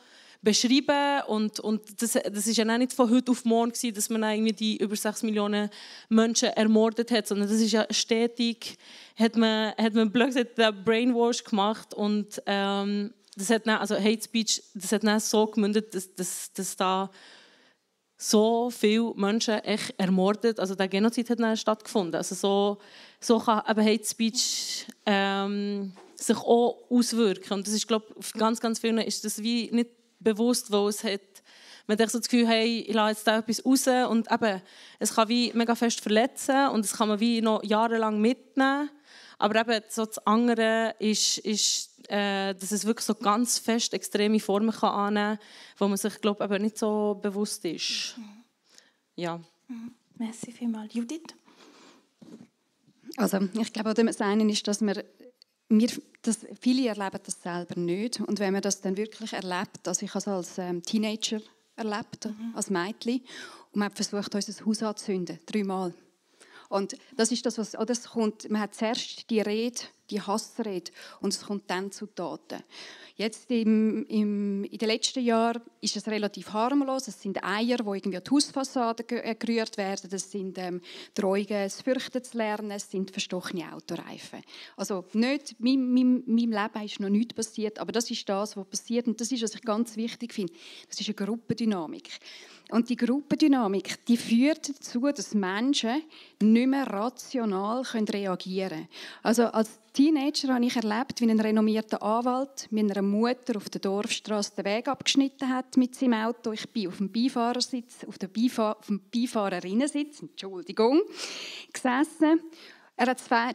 [0.42, 4.22] beschreiben und, und das, das ist ja nicht von heute auf morgen gewesen, dass man
[4.24, 5.70] irgendwie die über 6 Millionen
[6.08, 8.76] Menschen ermordet hat, sondern das ist ja stetig,
[9.16, 14.22] hat man, hat man blöd gesagt, Brainwash gemacht und ähm, das hat dann, also Hate
[14.22, 17.10] Speech, das hat dann so gemündet, dass, dass, dass da
[18.16, 22.16] so viele Menschen echt ermordet, also der Genozid hat dann stattgefunden.
[22.16, 22.78] Also so,
[23.20, 28.80] so kann eben Hate Speech ähm, sich auch auswirken und das ist, glaube ganz, ganz
[28.80, 29.90] vielen ist das wie nicht
[30.22, 31.20] bewusst, wo es hat,
[31.86, 34.62] man hat so das Gefühl, hey, ich lasse jetzt da etwas raus und eben,
[34.98, 38.90] es kann wie mega fest verletzen und es kann man wie noch jahrelang mitnehmen.
[39.38, 44.38] Aber eben so das andere ist, ist äh, dass es wirklich so ganz fest extreme
[44.38, 45.46] Formen kann annehmen kann,
[45.78, 48.16] wo man sich, glaube ich, nicht so bewusst ist.
[49.16, 49.40] Ja.
[49.68, 49.94] Mhm.
[50.18, 50.94] Merci vielmals.
[50.94, 51.34] Judith?
[53.16, 55.04] Also ich glaube, das eine ist, dass wir
[55.78, 55.90] wir,
[56.22, 58.20] das, viele erleben das selber nicht.
[58.20, 61.40] Und wenn man das dann wirklich erlebt, also ich habe es als ähm, Teenager
[61.76, 62.52] erlebt, mhm.
[62.54, 63.20] als Mädchen,
[63.72, 65.94] und man hat versucht, unser Haus anzuzünden, dreimal.
[66.72, 70.90] Und das ist das, was, oder es kommt, man hat zuerst die Rede, die Hassrede,
[71.20, 72.62] und es kommt dann zu Taten.
[73.14, 77.08] Jetzt im, im, in den letzten Jahren ist es relativ harmlos.
[77.08, 80.08] Es sind Eier, die irgendwie an die Hausfassade äh, gerührt werden.
[80.08, 80.80] Das sind ähm,
[81.14, 82.70] Drohungen, das Fürchten zu lernen.
[82.70, 84.40] Es sind verstochene Autoreifen.
[84.74, 88.66] Also nicht, in meinem, meinem Leben ist noch nichts passiert, aber das ist das, was
[88.66, 89.06] passiert.
[89.06, 90.54] Und das ist, was ich ganz wichtig finde.
[90.88, 92.18] Das ist eine Gruppendynamik.
[92.72, 96.02] Und die Gruppendynamik, die führt dazu, dass Menschen
[96.40, 98.88] nicht mehr rational reagieren können.
[99.22, 104.56] Also als Teenager habe ich erlebt, wie ein renommierter Anwalt meiner Mutter auf der Dorfstraße
[104.56, 106.52] den Weg abgeschnitten hat mit seinem Auto.
[106.52, 108.30] Ich bin auf dem Beifahrersitz, auf, dem
[109.12, 111.02] Beifahrerinnensitz, Entschuldigung,
[111.74, 112.40] gesessen.
[112.96, 113.52] Er hat zwei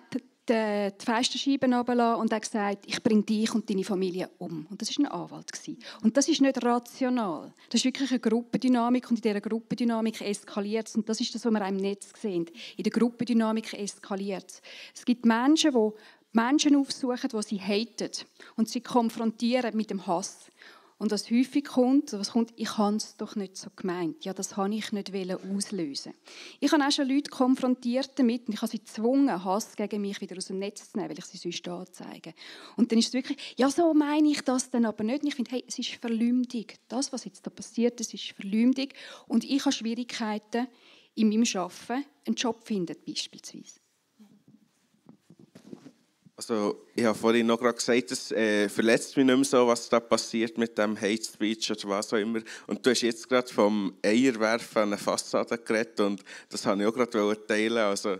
[0.49, 4.65] die, Fensterscheiben runtergelassen und hat gesagt, ich bringe dich und deine Familie um.
[4.69, 5.51] Und das war ein Anwalt.
[6.03, 7.53] Und das ist nicht rational.
[7.69, 10.95] Das ist wirklich eine Gruppendynamik und in dieser Gruppendynamik eskaliert es.
[10.95, 12.45] Und das ist das, was wir auch im Netz sehen.
[12.77, 14.61] In der Gruppendynamik eskaliert es.
[14.95, 15.89] Es gibt Menschen, die
[16.33, 18.11] Menschen aufsuchen, die sie haten
[18.55, 20.51] und sie konfrontieren mit dem Hass.
[20.99, 24.25] Und was häufig kommt, was kommt, ich habe es doch nicht so gemeint.
[24.25, 26.13] Ja, das habe ich nicht auslösen.
[26.59, 30.19] Ich habe auch schon Leute konfrontiert damit und ich habe sie gezwungen, Hass gegen mich
[30.21, 32.33] wieder aus dem Netz zu nehmen, weil ich sie sonst anzeige.
[32.77, 35.21] Und dann ist es wirklich, ja, so meine ich das dann aber nicht.
[35.21, 36.65] Und ich finde, hey, es ist Verleumdung.
[36.87, 38.89] Das, was jetzt da passiert, das ist Verleumdung.
[39.27, 40.67] Und ich habe Schwierigkeiten
[41.13, 43.79] in meinem Arbeiten, einen Job zu finden, beispielsweise.
[46.39, 49.89] Also, ich habe vorhin noch gerade gesagt, es äh, verletzt mich nicht mehr so, was
[49.89, 52.41] da passiert mit dem Hate Speech oder was auch immer.
[52.67, 56.87] Und du hast jetzt gerade vom Eierwerfen an eine Fassade geredet und das habe ich
[56.87, 57.79] auch gerade teilen.
[57.79, 58.17] Also,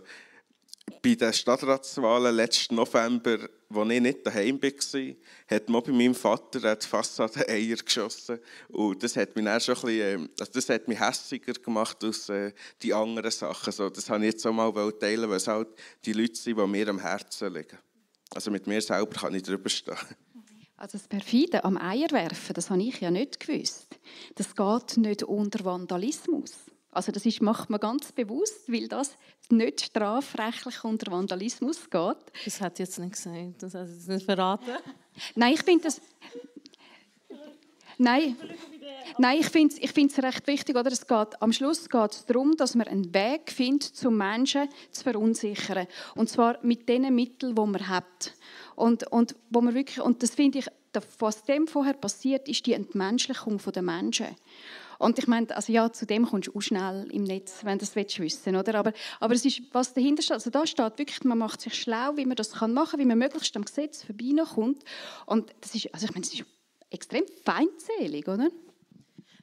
[1.00, 3.38] bei den Stadtratswahlen letzten November,
[3.72, 5.14] als ich nicht daheim war,
[5.46, 8.40] hat man bei meinem Vater die Fassade Eier geschossen.
[8.70, 12.02] Und das hat mich dann schon ein bisschen, äh, also das hat mich hässiger gemacht
[12.02, 12.50] als äh,
[12.82, 13.66] die anderen Sachen.
[13.66, 15.68] Also, das habe ich jetzt auch mal teilen, weil es halt
[16.04, 17.78] die Leute sind, die mir am Herzen liegen.
[18.34, 19.96] Also mit mir selber kann ich drüber stehen.
[20.76, 23.98] Also das Perfide am Eierwerfen, das habe ich ja nicht gewusst.
[24.36, 26.54] Das geht nicht unter Vandalismus.
[26.92, 29.16] Also das ist, macht man ganz bewusst, weil das
[29.50, 32.16] nicht strafrechtlich unter Vandalismus geht.
[32.44, 34.76] Das hat jetzt nicht gesagt, das hat jetzt nicht verraten.
[35.34, 36.00] Nein, ich finde das...
[37.98, 38.36] Nein,
[39.18, 40.76] Nein ich finde es ich recht wichtig.
[40.76, 40.92] Oder?
[40.92, 45.02] Es geht, am Schluss geht es darum, dass man einen Weg findet, um Menschen zu
[45.02, 45.88] verunsichern.
[46.14, 48.34] Und zwar mit den Mitteln, die man hat.
[48.76, 50.66] Und, und, wo man wirklich, und das finde ich,
[51.18, 54.28] was dem vorher passiert, ist die Entmenschlichung der Menschen.
[54.98, 57.84] Und ich meine, also ja, zu dem kommst du auch schnell im Netz, wenn du
[57.84, 58.74] das wissen willst, oder?
[58.76, 62.16] Aber, aber es ist, was dahinter steht, also da steht wirklich, man macht sich schlau,
[62.16, 64.82] wie man das kann machen, wie man möglichst am Gesetz vorbeikommt.
[65.26, 66.44] Und das ist, also ich meine, das ist
[66.90, 68.48] extrem feindselig, oder?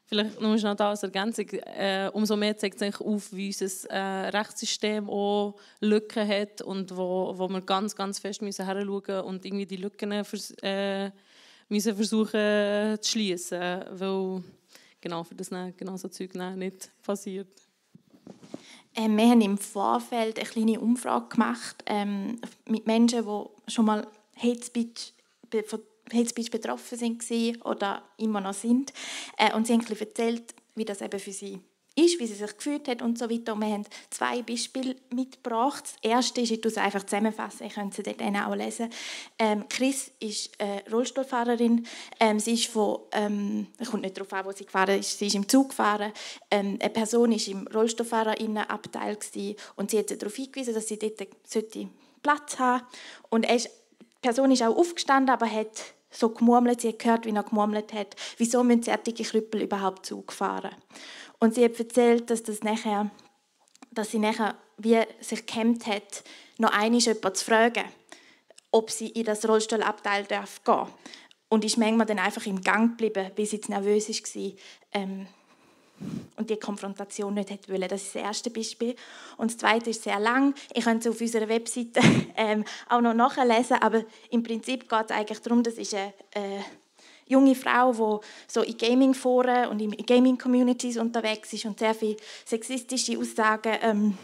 [0.08, 1.50] Vielleicht noch schnell da als Ergänzung.
[1.50, 7.34] Äh, umso mehr zeigt sich auf, wie unser äh, Rechtssystem auch Lücken hat und wo,
[7.36, 11.10] wo wir ganz, ganz fest müssen hinschauen und irgendwie die Lücken vers äh,
[11.70, 14.44] müssen versuchen zu schließen, weil
[15.02, 17.48] genau für das genau so Zeug nicht passiert.
[18.96, 24.08] Ähm, wir haben im Vorfeld eine kleine Umfrage gemacht ähm, mit Menschen, die schon mal
[24.38, 25.14] Hate Speech,
[25.66, 25.80] von
[26.14, 28.94] Hate Speech betroffen sind oder immer noch sind.
[29.38, 31.60] Äh, und sie haben erzählt, wie das eben für sie
[31.96, 33.54] ist, wie sie sich gefühlt hat und so weiter.
[33.54, 35.84] Und wir haben zwei Beispiele mitgebracht.
[35.84, 38.90] Das erste ist, ich es einfach zusammenfassen, ich könnte sie dort auch lesen.
[39.40, 41.88] Ähm, Chris ist äh, Rollstuhlfahrerin.
[42.20, 45.28] Ähm, sie ist von, ähm, ich komme nicht darauf an, wo sie gefahren ist, sie
[45.28, 46.12] ist im Zug gefahren.
[46.52, 49.18] Ähm, eine Person war im Rollstuhlfahrerinnenabteil
[49.78, 51.18] und sie hat darauf hingewiesen, dass sie dort
[52.22, 52.94] Platz haben sollte.
[53.30, 53.70] Und die
[54.22, 58.16] Person ist auch aufgestanden, aber hat so gemurmelt, sie hat gehört, wie er gemurmelt hat,
[58.38, 60.76] wieso müssen solche Krüppel überhaupt Zug fahren.
[61.40, 63.12] Und sie hat erzählt, dass, das nachher,
[63.92, 66.24] dass sie nachher wie sich gekämmt hat,
[66.58, 67.86] noch einmal jemanden zu fragen,
[68.72, 70.88] ob sie in das Rollstuhlabteil darf gehen
[71.50, 74.52] Und ist manchmal dann einfach im Gang geblieben, bis sie zu nervös war
[74.92, 75.28] ähm,
[76.36, 77.88] und die Konfrontation nicht hätte wollen.
[77.88, 78.96] Das ist das erste Beispiel.
[79.38, 80.54] Und das zweite ist sehr lang.
[80.74, 82.02] Ich könnte es auf unserer Webseite
[82.38, 86.62] ähm, auch noch nachlesen, aber im Prinzip geht es eigentlich darum, das ist eine, äh,
[87.28, 93.18] junge Frau, die so in Gaming-Foren und in Gaming-Communities unterwegs ist und sehr viele sexistische
[93.18, 94.18] Aussagen ähm,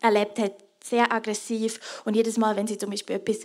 [0.00, 2.02] erlebt hat, sehr aggressiv.
[2.04, 3.40] Und jedes Mal, wenn sie zum Beispiel etwas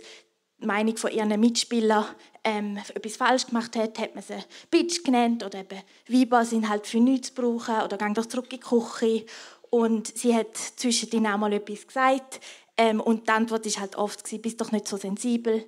[0.66, 2.06] Meinung von ihren Mitspielern
[2.44, 6.86] ähm, etwas falsch gemacht hat, hat man sie Bitch genannt oder eben Weiber sind halt
[6.86, 9.26] für nichts zu brauchen oder gehen doch zurück in die Küche.
[9.70, 12.40] Und sie hat zwischendrin auch mal etwas gesagt
[12.76, 15.64] ähm, und die Antwort war halt oft, bist doch nicht so sensibel.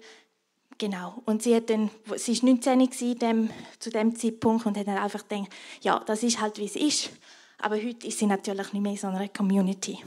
[0.78, 1.20] Genau.
[1.26, 5.28] Und sie, hat dann, sie war 19 dem, zu dem Zeitpunkt und hat dann einfach
[5.28, 5.50] gedacht,
[5.82, 7.10] ja, das ist halt, wie es ist.
[7.58, 9.98] Aber heute ist sie natürlich nicht mehr in so einer Community.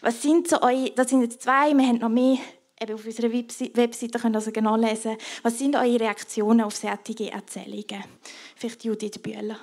[0.00, 2.38] Was sind so eure, das sind jetzt zwei, wir haben noch mehr
[2.80, 5.16] eben auf unserer Webseite können also genau lesen.
[5.42, 8.04] Was sind eure Reaktionen auf solche Erzählungen?
[8.56, 9.58] Vielleicht Judith Bühler.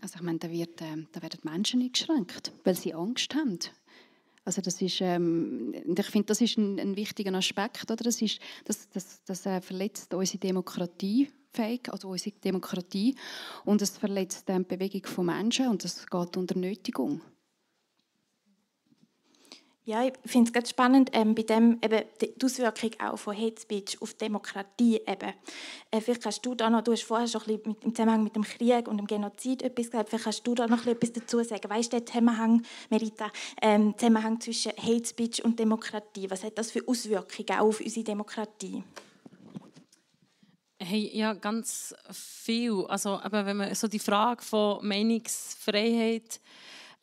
[0.00, 3.58] Also ich meine, da, wird, äh, da werden Menschen eingeschränkt, weil sie Angst haben.
[4.44, 7.90] Also das ist, ähm, ich finde, das ist ein, ein, wichtiger Aspekt.
[7.90, 8.04] Oder?
[8.04, 11.28] Das, ist, das, das, das äh, verletzt unsere Demokratie
[11.88, 13.14] also unsere Demokratie
[13.64, 17.20] und es verletzt die Bewegung von Menschen und es geht unter Nötigung.
[19.86, 23.60] Ja, ich finde es ganz spannend, ähm, bei dem eben die Auswirkung auch von Hate
[23.60, 25.34] Speech auf Demokratie eben.
[25.90, 28.24] Äh, vielleicht kannst du da noch, du hast vorher schon ein bisschen mit, im Zusammenhang
[28.24, 31.44] mit dem Krieg und dem Genozid etwas gesagt, vielleicht kannst du da noch etwas dazu
[31.44, 31.68] sagen.
[31.68, 33.30] Weißt du den Zusammenhang, Merita,
[33.60, 36.30] ähm, Zusammenhang zwischen Hate Speech und Demokratie?
[36.30, 38.82] Was hat das für Auswirkungen auf unsere Demokratie?
[40.78, 42.86] Hey, ja, ganz viel.
[42.88, 46.40] Also, aber wenn man so die Frage von Meinungsfreiheit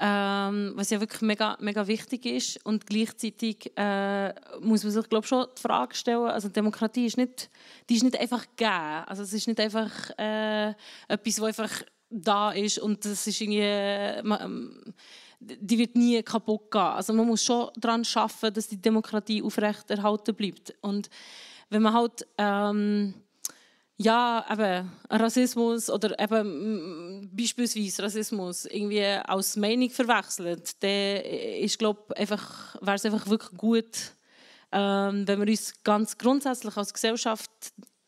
[0.04, 2.66] ähm, was ja wirklich mega, mega wichtig ist.
[2.66, 7.52] Und gleichzeitig äh, muss man sich glaube schon die Frage stellen, also Demokratie ist nicht,
[7.88, 9.04] die ist nicht einfach gegeben.
[9.06, 10.70] Also es ist nicht einfach äh,
[11.08, 14.28] etwas, was einfach da ist und das ist irgendwie...
[14.28, 14.94] Man,
[15.44, 16.82] die wird nie kaputt gehen.
[16.82, 20.74] Also man muss schon daran arbeiten, dass die Demokratie aufrechterhalten bleibt.
[20.82, 21.10] Und
[21.70, 22.28] wenn man halt...
[22.38, 23.14] Ähm,
[24.02, 31.22] ja, eben Rassismus oder eben beispielsweise Rassismus irgendwie als Meinung verwechselt, dann
[31.62, 34.14] ist, glaub, einfach, wäre es einfach wirklich gut,
[34.72, 37.52] ähm, wenn wir uns ganz grundsätzlich als Gesellschaft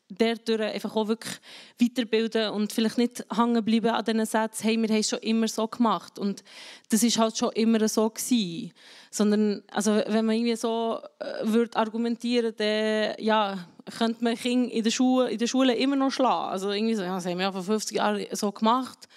[0.10, 1.40] dadurch einfach auch wirklich
[1.80, 5.48] weiterbilden und vielleicht nicht hängen bleiben an diesen Sätzen, hey, wir haben es schon immer
[5.48, 6.44] so gemacht und
[6.90, 8.74] das ist halt schon immer so gewesen.
[9.12, 13.68] Sondern, also wenn man irgendwie so äh, würde argumentieren, dann ja,
[13.98, 16.52] könnte man Kinder in der, Schule, in der Schule immer noch schlagen.
[16.52, 19.08] Also irgendwie so, ja, das haben wir ja vor 50 Jahren so gemacht.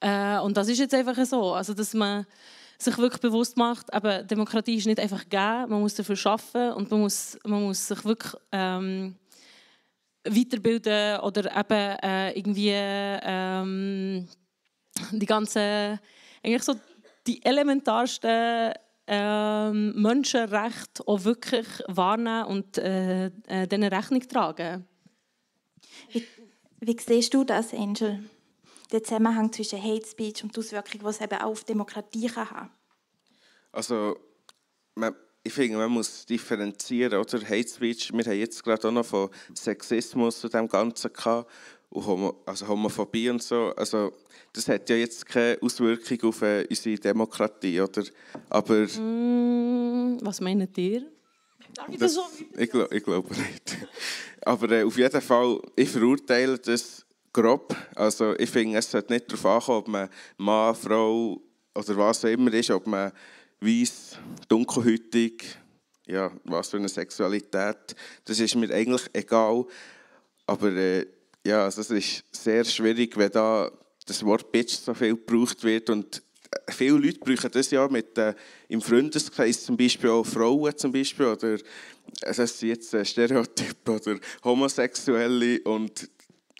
[0.00, 2.26] Äh, und das ist jetzt einfach so, also dass man
[2.78, 6.90] sich wirklich bewusst macht, aber Demokratie ist nicht einfach gegeben, man muss dafür arbeiten und
[6.90, 9.16] man muss, man muss sich wirklich ähm,
[10.24, 14.28] weiterbilden oder eben äh, irgendwie ähm,
[15.12, 15.98] die ganze
[16.42, 16.74] eigentlich so
[17.26, 18.72] die elementarsten
[19.06, 24.86] ähm, Menschenrechte auch wirklich wahrnehmen und äh, äh, denen Rechnung tragen.
[26.10, 26.26] Wie,
[26.80, 28.24] wie siehst du das, Angel?
[28.92, 32.50] Der Zusammenhang zwischen Hate Speech und die Auswirkungen, die es eben auch auf Demokratie kann
[32.50, 32.70] haben
[33.72, 34.16] Also,
[34.94, 37.40] man, ich finde, man muss differenzieren, oder?
[37.40, 41.50] Hate Speech, wir haben jetzt gerade auch noch von Sexismus und dem Ganzen gehabt,
[41.90, 43.72] und Homo, also Homophobie und so.
[43.76, 44.12] Also,
[44.52, 48.04] das hat ja jetzt keine Auswirkung auf äh, unsere Demokratie, oder?
[48.48, 48.86] Aber...
[48.86, 51.02] Mm, was meint ihr?
[51.98, 52.18] Das,
[52.56, 53.76] ich, glaub, ich glaube nicht.
[54.42, 57.76] Aber äh, auf jeden Fall, ich verurteile das grob.
[57.94, 60.08] Also ich finde, es sollte nicht darauf ankommen, ob man
[60.38, 61.40] Mann, Frau
[61.74, 63.12] oder was auch immer ist, ob man
[63.60, 64.18] weiß,
[64.48, 65.44] dunkelhäutig,
[66.06, 69.66] ja, was für eine Sexualität, das ist mir eigentlich egal.
[70.46, 71.06] Aber äh,
[71.46, 73.70] ja, also es ist sehr schwierig, wenn da
[74.04, 75.90] das Wort Bitch so viel gebraucht wird.
[75.90, 76.22] Und
[76.68, 78.34] viele Leute brauchen das ja mit, äh,
[78.68, 81.26] im Freundeskreis zum Beispiel auch Frauen zum Beispiel.
[81.26, 81.58] Oder
[82.20, 86.08] das sind jetzt Stereotype oder Homosexuelle und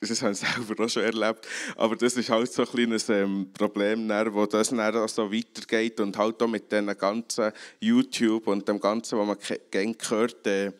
[0.01, 3.51] das habe ich selber auch schon erlebt, aber das ist halt so ein kleines ähm,
[3.55, 6.01] Problem, wo das dann auch so weitergeht.
[6.01, 9.39] Und halt auch mit diesen ganzen YouTube und dem Ganzen, was man
[9.71, 10.73] gerne hört, äh,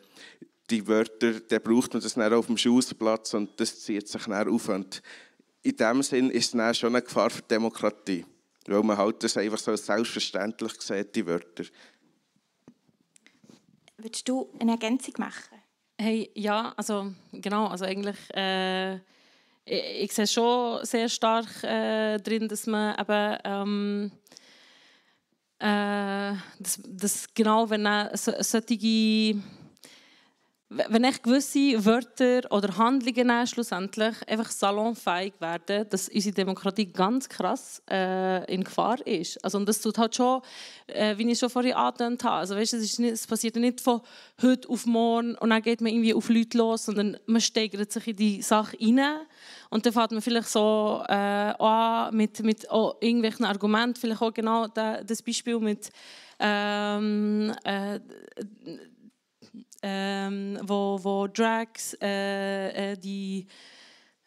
[0.69, 4.47] die Wörter, dann braucht man das dann auf dem Schussplatz und das zieht sich dann
[4.47, 5.01] auf und
[5.63, 8.25] in dem Sinn ist es dann schon eine Gefahr für die Demokratie,
[8.67, 11.65] weil man halt das einfach so selbstverständlich sieht, die Wörter.
[13.97, 15.57] Würdest du eine Ergänzung machen?
[15.99, 18.97] Hey, ja, also genau, also eigentlich äh,
[19.67, 24.11] ich, ich sehe schon sehr stark äh, drin, dass man eben ähm,
[25.59, 29.41] äh, dass, dass genau wenn so, solche
[30.69, 37.81] wenn ich gewisse Wörter oder Handlungen schlussendlich einfach salonfähig werden, dass unsere Demokratie ganz krass
[37.89, 39.41] äh, in Gefahr ist.
[39.45, 40.41] Also, und das tut halt schon,
[40.87, 44.01] äh, wie ich schon vorhin angetönt habe, also, weißt, es, nicht, es passiert nicht von
[44.41, 48.07] heute auf morgen und dann geht man irgendwie auf Leute los, sondern man steigert sich
[48.07, 49.21] in die Sache rein.
[49.69, 54.33] Und dann fährt man vielleicht so äh, an mit, mit oh, irgendwelchen Argumenten, vielleicht auch
[54.33, 55.91] genau das Beispiel mit
[56.39, 57.99] ähm, äh,
[59.81, 63.47] ähm, wo, wo Drags äh, äh, die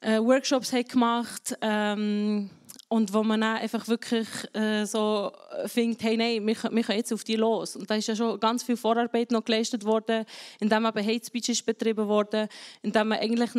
[0.01, 2.51] äh, Workshops hat gemacht ähm,
[2.89, 5.33] und wo man dann einfach wirklich äh, so
[5.67, 7.77] findet, hey, nein, wir, wir können jetzt auf die los.
[7.77, 10.25] Und da ist ja schon ganz viel Vorarbeit noch geleistet worden,
[10.59, 12.49] indem eben Hate Speech ist betrieben wurde,
[12.83, 13.51] indem man eigentlich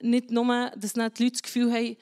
[0.00, 1.96] nicht nur, dass die Leute das Gefühl haben,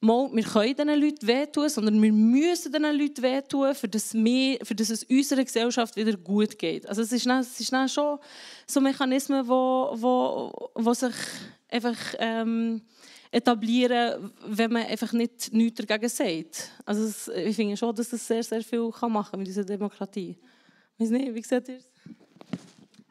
[0.00, 4.58] mal, wir können diesen Leuten wehtun, sondern wir müssen diesen Leuten wehtun, für das, wir,
[4.62, 6.88] für das es unserer Gesellschaft wieder gut geht.
[6.88, 8.18] Also es ist, dann, es ist dann schon
[8.66, 11.14] so Mechanismen, wo, wo, wo sich
[11.68, 12.82] einfach ähm,
[13.30, 16.70] etablieren, wenn man einfach nicht nichts dagegen sagt.
[16.84, 20.38] Also es, ich finde schon, dass das sehr, sehr viel kann machen mit dieser Demokratie.
[20.98, 21.95] Ich weiß nicht, wie seht ihr es?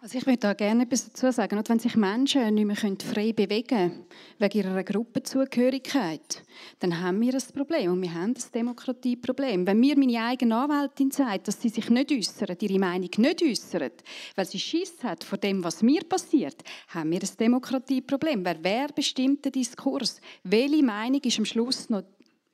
[0.06, 1.58] Also ich würde da gerne etwas dazu sagen.
[1.58, 4.06] Und wenn sich Menschen nicht mehr frei bewegen können,
[4.38, 6.44] wegen ihrer Gruppenzugehörigkeit,
[6.78, 7.92] dann haben wir ein Problem.
[7.92, 9.66] Und wir haben ein Demokratieproblem.
[9.66, 14.04] Wenn mir meine eigene Anwältin sagt, dass sie sich nicht äußert, ihre Meinung nicht äußert,
[14.36, 18.46] weil sie Schiss hat vor dem, was mir passiert, haben wir ein Demokratieproblem.
[18.46, 20.22] Wer, wer bestimmt den Diskurs?
[20.44, 22.04] Welche Meinung ist am Schluss noch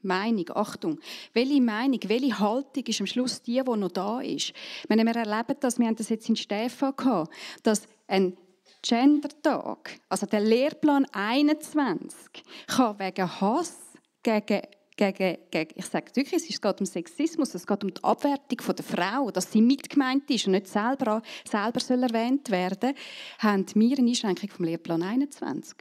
[0.03, 0.99] Meinung, Achtung,
[1.33, 4.53] welche Meinung, welche Haltung ist am Schluss die, die noch da ist?
[4.87, 7.33] Wenn wir erleben das, wir haben das jetzt in Stefan gehabt,
[7.63, 8.37] dass ein
[8.81, 13.77] Gendertag, also der Lehrplan 21, kann wegen Hass
[14.23, 14.61] gegen
[14.97, 18.85] gegen, gegen, ich sage wirklich, es geht um Sexismus, es geht um die Abwertung der
[18.85, 22.93] Frau, dass sie mitgemeint ist und nicht selber, selber soll erwähnt werden,
[23.39, 25.75] haben wir eine Einschränkung vom Lehrplan 21.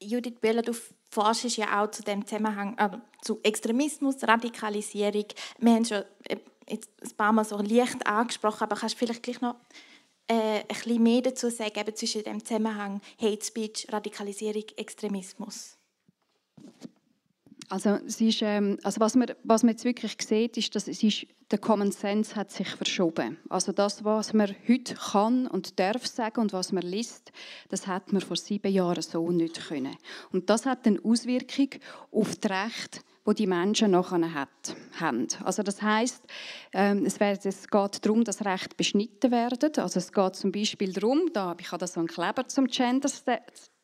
[0.00, 0.72] Judith Böhler, du
[1.12, 2.88] forschst ja auch zu dem Zusammenhang, äh,
[3.20, 5.26] zu Extremismus, Radikalisierung.
[5.58, 9.22] Wir haben schon äh, jetzt ein paar Mal so leicht angesprochen, aber kannst du vielleicht
[9.22, 9.56] gleich noch
[10.26, 15.76] äh, ein bisschen mehr dazu sagen, eben zwischen dem Zusammenhang Hate Speech, Radikalisierung, Extremismus?
[17.72, 21.02] Also, es ist, ähm, also was, man, was man jetzt wirklich sieht, ist, dass es
[21.02, 23.38] ist, der Common Sense hat sich verschoben.
[23.48, 27.32] Also das, was man heute kann und darf sagen und was man liest,
[27.70, 29.96] das hat man vor sieben Jahren so nicht können.
[30.32, 31.70] Und das hat eine Auswirkung
[32.10, 34.48] auf das Recht, wo die Menschen nachher
[35.00, 35.28] haben.
[35.42, 36.24] Also das heißt,
[36.74, 39.72] ähm, es, es geht darum, dass Recht beschnitten werden.
[39.78, 43.08] Also es geht zum Beispiel darum, da ich habe da so einen Kleber zum Gender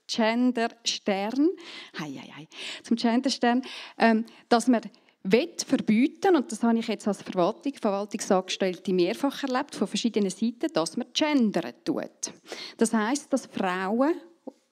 [0.09, 1.51] Genderstern,
[1.99, 2.49] hei, hei, hei,
[2.83, 3.63] zum Genderstern,
[3.99, 4.83] ähm, dass man
[5.23, 10.73] will verbieten, und das habe ich jetzt als Verwaltung, Verwaltungsangestellte mehrfach erlebt, von verschiedenen Seiten,
[10.73, 12.33] dass man gendern tut.
[12.77, 14.15] Das heißt, dass Frauen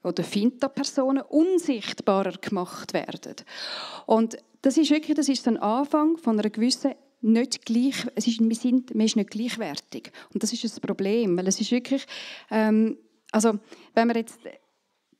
[0.02, 3.34] oder Finta-Personen unsichtbarer gemacht werden.
[4.06, 8.26] Und das ist wirklich das ist so ein Anfang von einer gewissen nicht gleich, es
[8.26, 10.12] ist, wir sind, man ist nicht gleichwertig.
[10.32, 12.06] Und das ist ein Problem, weil es ist wirklich,
[12.50, 12.98] ähm,
[13.32, 13.58] also
[13.94, 14.38] wenn man jetzt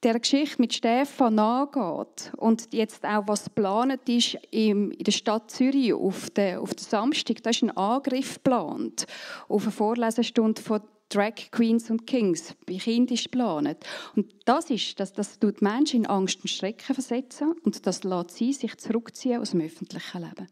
[0.03, 5.93] der Geschichte mit Stefan nachgeht und jetzt auch was geplant ist in der Stadt Zürich
[5.93, 9.07] auf den, auf den Samstag, da ist ein Angriff geplant
[9.49, 13.79] auf eine Vorlesestunde von Drag Queens und Kings bei Kindern ist geplant.
[14.17, 18.31] Und das ist, das, das tut Menschen in Angst und Schrecken versetzen und das lässt
[18.31, 20.49] sie sich zurückziehen aus dem öffentlichen Leben.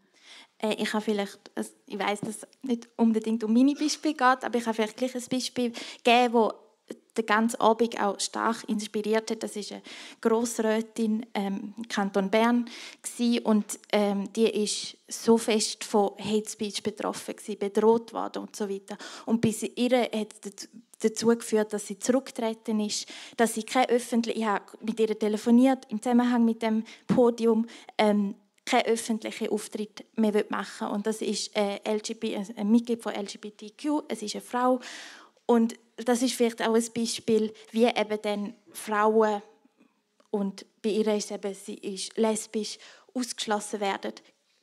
[0.58, 1.50] Äh, ich habe vielleicht,
[1.86, 5.14] ich weiß, dass es nicht unbedingt um meine Beispiele geht, aber ich habe vielleicht gleich
[5.14, 5.72] ein Beispiel
[6.04, 6.52] gegeben, wo
[7.16, 9.42] den ganzen Abend auch stark inspiriert hat.
[9.42, 9.82] Das ist eine
[10.20, 12.68] Grossrätin ähm, im Kanton Bern
[13.02, 18.56] gewesen, und ähm, die ist so fest von Hate Speech betroffen gewesen, bedroht worden und
[18.56, 18.96] so weiter.
[19.26, 20.34] Und bis ihr hat
[21.00, 23.06] dazu geführt, dass sie zurückgetreten ist,
[23.36, 27.66] dass sie keine öffentliche, ich habe mit ihr telefoniert im Zusammenhang mit dem Podium,
[27.98, 30.94] ähm, keinen öffentlichen Auftritt mehr machen will.
[30.94, 34.80] Und das ist äh, LGBT, ein Mitglied von LGBTQ, es ist eine Frau.
[35.46, 39.42] Und das ist vielleicht auch ein Beispiel, wie eben dann Frauen
[40.30, 42.78] und bei ihr ist eben, sie ist lesbisch,
[43.14, 44.14] ausgeschlossen werden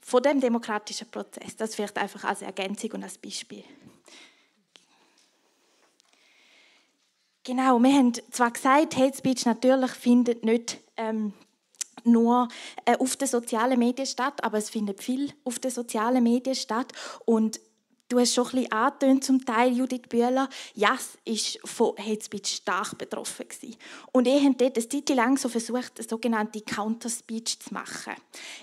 [0.02, 1.56] von dem demokratischen Prozess.
[1.56, 3.64] Das vielleicht einfach als Ergänzung und als Beispiel.
[7.44, 11.34] Genau, wir haben zwar gesagt, Hate Speech natürlich findet nicht ähm,
[12.04, 12.50] nur
[12.86, 16.92] äh, auf den sozialen Medien statt, aber es findet viel auf den sozialen Medien statt
[17.26, 17.60] und
[18.12, 20.50] Du hast schon ein bisschen angetönt, zum Teil, Judith Bühler.
[20.76, 23.48] Jas war von Hate Speech stark betroffen.
[23.48, 23.78] Gewesen.
[24.12, 28.16] Und ihr habt dort eine Zeit lang so versucht, eine sogenannte Counter-Speech zu machen.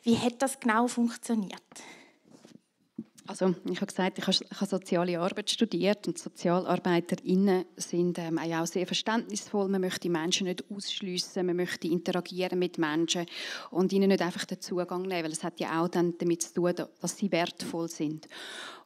[0.03, 1.63] Wie hat das genau funktioniert?
[3.29, 8.87] Also ich habe gesagt, ich habe soziale Arbeit studiert und SozialarbeiterInnen sind ähm, auch sehr
[8.87, 9.69] verständnisvoll.
[9.69, 13.27] Man möchte Menschen nicht ausschliessen, man möchte interagieren mit Menschen
[13.71, 16.55] und ihnen nicht einfach den Zugang nehmen, weil es hat ja auch dann damit zu
[16.55, 18.29] tun, dass sie wertvoll sind.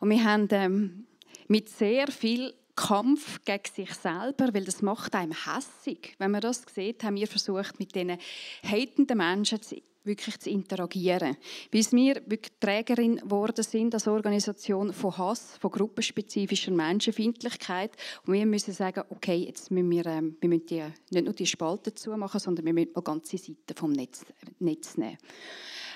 [0.01, 1.07] Und wir haben ähm,
[1.47, 6.17] mit sehr viel Kampf gegen sich selber, weil das macht einem hässig.
[6.19, 8.19] Wenn man das sieht, haben wir versucht, mit diesen
[8.65, 11.37] hatenden Menschen zu wirklich zu interagieren.
[11.71, 17.93] Bis wir wirklich Trägerin geworden sind als Organisation von Hass, von gruppenspezifischer Menschenfeindlichkeit.
[18.27, 21.47] Und wir müssen sagen, okay, jetzt müssen wir, ähm, wir müssen die, nicht nur die
[21.47, 24.25] Spalten zumachen, sondern wir müssen mal ganze Seiten vom Netz,
[24.59, 25.19] Netz nehmen.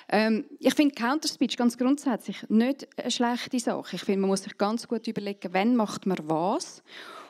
[0.08, 3.96] Ähm, ich finde Counterspeech ganz grundsätzlich nicht eine schlechte Sache.
[3.96, 6.82] Ich finde, man muss sich ganz gut überlegen, wann macht man was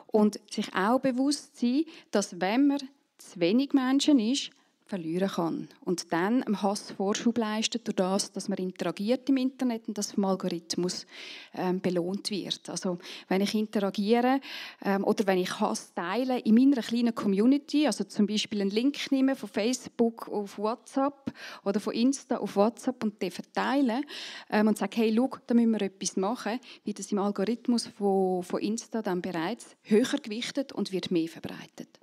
[0.07, 2.79] und sich auch bewusst sein, dass wenn man
[3.17, 4.51] zu wenig Menschen ist,
[4.87, 5.67] verlieren kann.
[5.83, 10.13] Und dann dem Hass Vorschub leistet durch das, dass man interagiert im Internet und das
[10.13, 11.05] vom Algorithmus
[11.53, 12.69] ähm, belohnt wird.
[12.69, 14.39] Also wenn ich interagiere
[14.83, 19.11] ähm, oder wenn ich Hass teile in meiner kleinen Community, also zum Beispiel einen Link
[19.11, 21.33] nehme von Facebook auf WhatsApp
[21.63, 24.01] oder von Insta auf WhatsApp und den verteile
[24.49, 28.43] ähm, und sage, hey, schau, da müssen wir etwas machen, wie das im Algorithmus von,
[28.43, 31.99] von Insta dann bereits höher gewichtet und wird mehr verbreitet.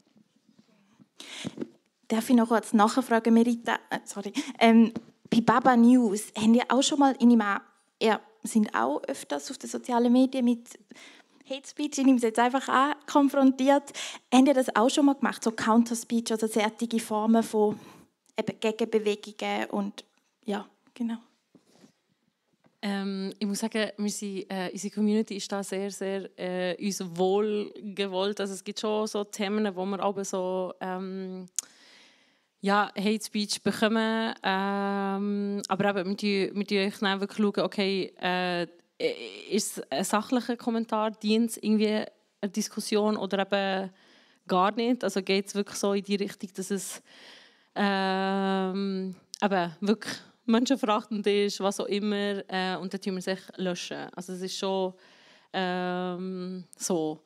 [2.08, 3.78] Darf ich noch kurz nachfragen, Merita?
[3.90, 4.32] Äh, sorry.
[4.58, 4.92] Ähm,
[5.30, 7.60] bei Baba News, haben ihr auch schon mal, in einem,
[8.00, 10.68] ihr sind auch öfters auf den sozialen Medien mit
[11.48, 13.92] Hate Speech, ich nehme es jetzt einfach an, konfrontiert.
[14.32, 17.78] Haben ihr das auch schon mal gemacht, so Counter Speech, also solche Formen von
[18.38, 20.04] eben Gegenbewegungen und
[20.44, 21.18] ja, genau.
[22.80, 27.02] Ähm, ich muss sagen, wir sind, äh, unsere Community ist da sehr, sehr äh, uns
[27.16, 28.40] wohl gewollt.
[28.40, 31.46] Also es gibt schon so Themen, wo wir aber so ähm,
[32.64, 34.32] ja, Hate Speech bekommen.
[34.42, 38.66] Ähm, aber eben, wir schauen wirklich, schauen, okay, äh,
[39.50, 42.06] ist es ein sachlicher Kommentar, dient es irgendwie
[42.40, 43.90] einer Diskussion oder eben
[44.48, 45.04] gar nicht?
[45.04, 47.02] Also geht es wirklich so in die Richtung, dass es
[47.74, 50.14] ähm, eben wirklich
[50.46, 54.08] menschenverachtend ist, was auch immer, äh, und dann tun wir sich löschen.
[54.16, 54.94] Also es ist schon
[55.52, 57.20] ähm, so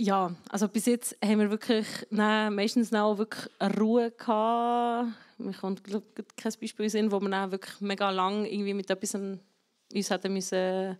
[0.00, 5.12] ja, also bis jetzt haben wir wirklich nein, meistens auch wirklich Ruhe gehabt.
[5.38, 6.04] Mir kommt glaub,
[6.36, 10.98] kein Beispiel in wo wir wirklich mega lang irgendwie mit etwas uns hätten müssen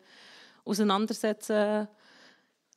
[0.65, 1.89] auseinandersetzen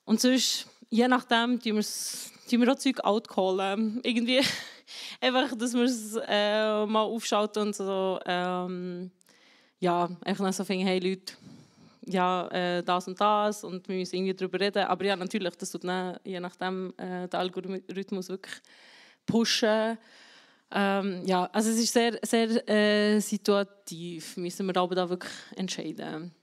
[0.05, 3.99] Und sonst, je nachdem, tun wir auch Zeug outcallen.
[4.03, 4.41] Irgendwie
[5.21, 9.11] einfach, dass wir es äh, mal aufschalten und so, ähm,
[9.79, 11.33] ja, einfach so finden, hey Leute,
[12.05, 14.85] ja, äh, das und das und wir müssen irgendwie darüber reden.
[14.85, 18.55] Aber ja, natürlich, das tut dann, je nachdem äh, der Algorithmus wirklich
[19.25, 19.97] pushen.
[20.71, 26.33] Ähm, ja, also es ist sehr, sehr äh, situativ, müssen wir aber da wirklich entscheiden.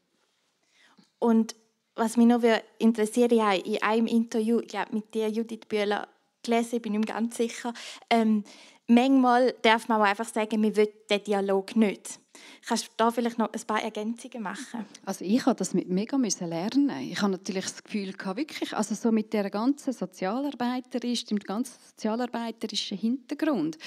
[1.19, 1.57] Und
[1.97, 2.43] was mich noch
[2.79, 6.09] interessiert, ich habe in einem Interview glaub, mit dir, Judith Bühler,
[6.43, 7.73] gelesen, ich bin nicht mehr ganz sicher,
[8.09, 8.45] ähm,
[8.87, 12.21] manchmal darf man auch einfach sagen, wir wollen den Dialog nicht.
[12.67, 14.85] Kannst du da vielleicht noch ein paar Ergänzungen machen?
[15.05, 16.91] Also ich habe das mit mega müssen lernen.
[17.01, 21.75] Ich habe natürlich das Gefühl gehabt, wirklich, also so mit der ganzen Sozialarbeiterischen, dem ganzen
[21.89, 23.79] sozialarbeiterischen Hintergrund.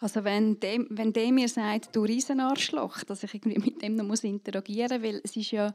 [0.00, 4.04] Also wenn dem, wenn der mir sagt, du Riesenarschloch, dass ich irgendwie mit dem noch
[4.04, 5.74] muss interagieren, weil es ist ja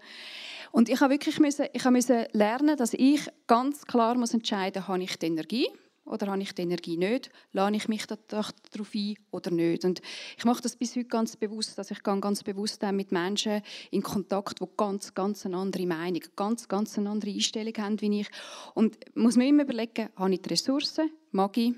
[0.71, 4.87] und ich habe wirklich müssen, ich habe müssen lernen, dass ich ganz klar muss entscheiden,
[4.87, 5.67] habe ich die Energie
[6.07, 7.29] oder habe ich die Energie nicht?
[7.51, 8.53] Lade ich mich darauf
[8.93, 9.85] ein oder nicht?
[9.85, 10.01] Und
[10.37, 14.61] ich mache das bis heute ganz bewusst, dass ich ganz bewusst mit Menschen in Kontakt,
[14.61, 18.27] die ganz, ganz eine andere Meinung, ganz, ganz eine andere Einstellung haben wie ich.
[18.73, 21.73] Und muss mir immer überlegen, habe ich die Ressourcen, mag ich,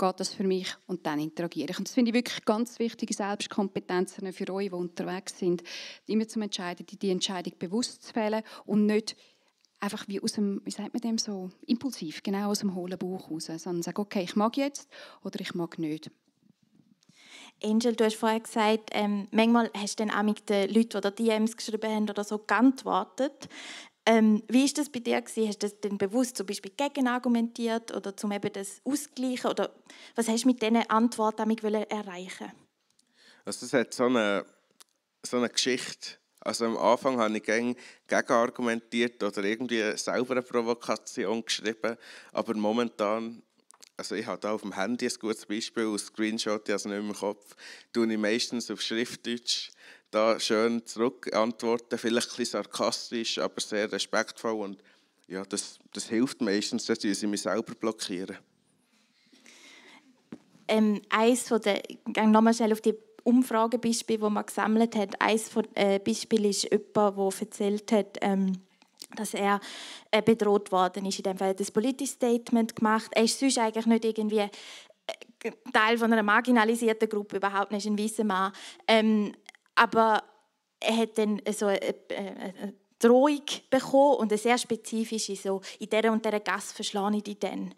[0.00, 1.78] geht das für mich und dann interagiere ich.
[1.78, 5.62] Und das finde ich wirklich ganz wichtige Selbstkompetenzen für euch, die unterwegs sind,
[6.06, 9.16] immer zu entscheiden, die Entscheidung bewusst zu fällen und nicht
[9.80, 13.30] einfach wie aus dem, wie sagt man dem so, impulsiv, genau aus dem hohlen Bauch
[13.30, 14.88] raus, sondern sagen, okay, ich mag jetzt
[15.24, 16.10] oder ich mag nicht.
[17.62, 21.24] Angel, du hast vorher gesagt, ähm, manchmal hast du dann auch mit den Leuten, die
[21.24, 23.48] DMs geschrieben haben oder so, geantwortet.
[24.06, 25.48] Ähm, wie ist das bei dir gewesen?
[25.48, 29.74] Hast du das denn bewusst zum Beispiel gegen argumentiert oder zum eben das ausgleichen oder
[30.14, 32.50] was hast du mit diesen Antworten damit erreichen?
[33.44, 34.46] Also es hat so eine,
[35.24, 36.19] so eine Geschichte.
[36.40, 37.76] Also am Anfang habe ich gegen,
[38.10, 41.96] argumentiert oder irgendwie selber eine Provokation geschrieben,
[42.32, 43.42] aber momentan
[43.96, 46.84] also ich habe da auf dem Handy ein gutes Beispiel, ein Screenshot, ich habe es
[46.86, 47.54] nicht im Kopf,
[47.92, 49.72] tue ich meistens auf Schriftdeutsch
[50.10, 54.82] da schön zurück antworten, vielleicht ein bisschen sarkastisch, aber sehr respektvoll und
[55.28, 58.38] ja, das, das hilft meistens, dass sie mich selber blockieren.
[60.66, 65.20] Ähm, eins von der, ich gehe nochmal schnell auf die Umfragebeispiele, die man gesammelt hat.
[65.20, 68.52] Eines von äh, Beispielen ist jemand, der erzählt hat, ähm,
[69.16, 69.60] dass er
[70.10, 71.18] äh, bedroht worden ist.
[71.18, 73.10] In dem Fall hat er ein politisches Statement gemacht.
[73.12, 77.98] Er ist sonst eigentlich nicht irgendwie äh, Teil von einer marginalisierten Gruppe, überhaupt nicht ein
[77.98, 78.52] weißer Mann.
[78.86, 79.32] Ähm,
[79.74, 80.22] aber
[80.80, 81.80] er hat dann so eine,
[82.16, 87.22] eine Drohung bekommen und eine sehr spezifische, so in dieser und dieser Gasse verschlage ich
[87.24, 87.74] dich dann.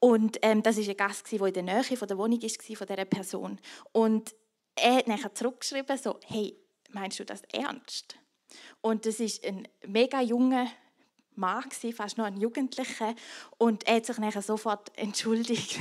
[0.00, 2.86] Und ähm, das war ein Gast, der in der Nähe von der Wohnung war, von
[2.86, 3.58] dieser Person.
[3.92, 4.34] Und
[4.82, 6.56] er hat nachher zurückgeschrieben, so, hey,
[6.90, 8.16] meinst du das ernst?
[8.80, 10.68] Und das ist ein mega junger
[11.38, 11.64] Mann,
[11.94, 13.14] fast noch ein Jugendlicher.
[13.56, 15.78] Und er hat sich nachher sofort entschuldigt.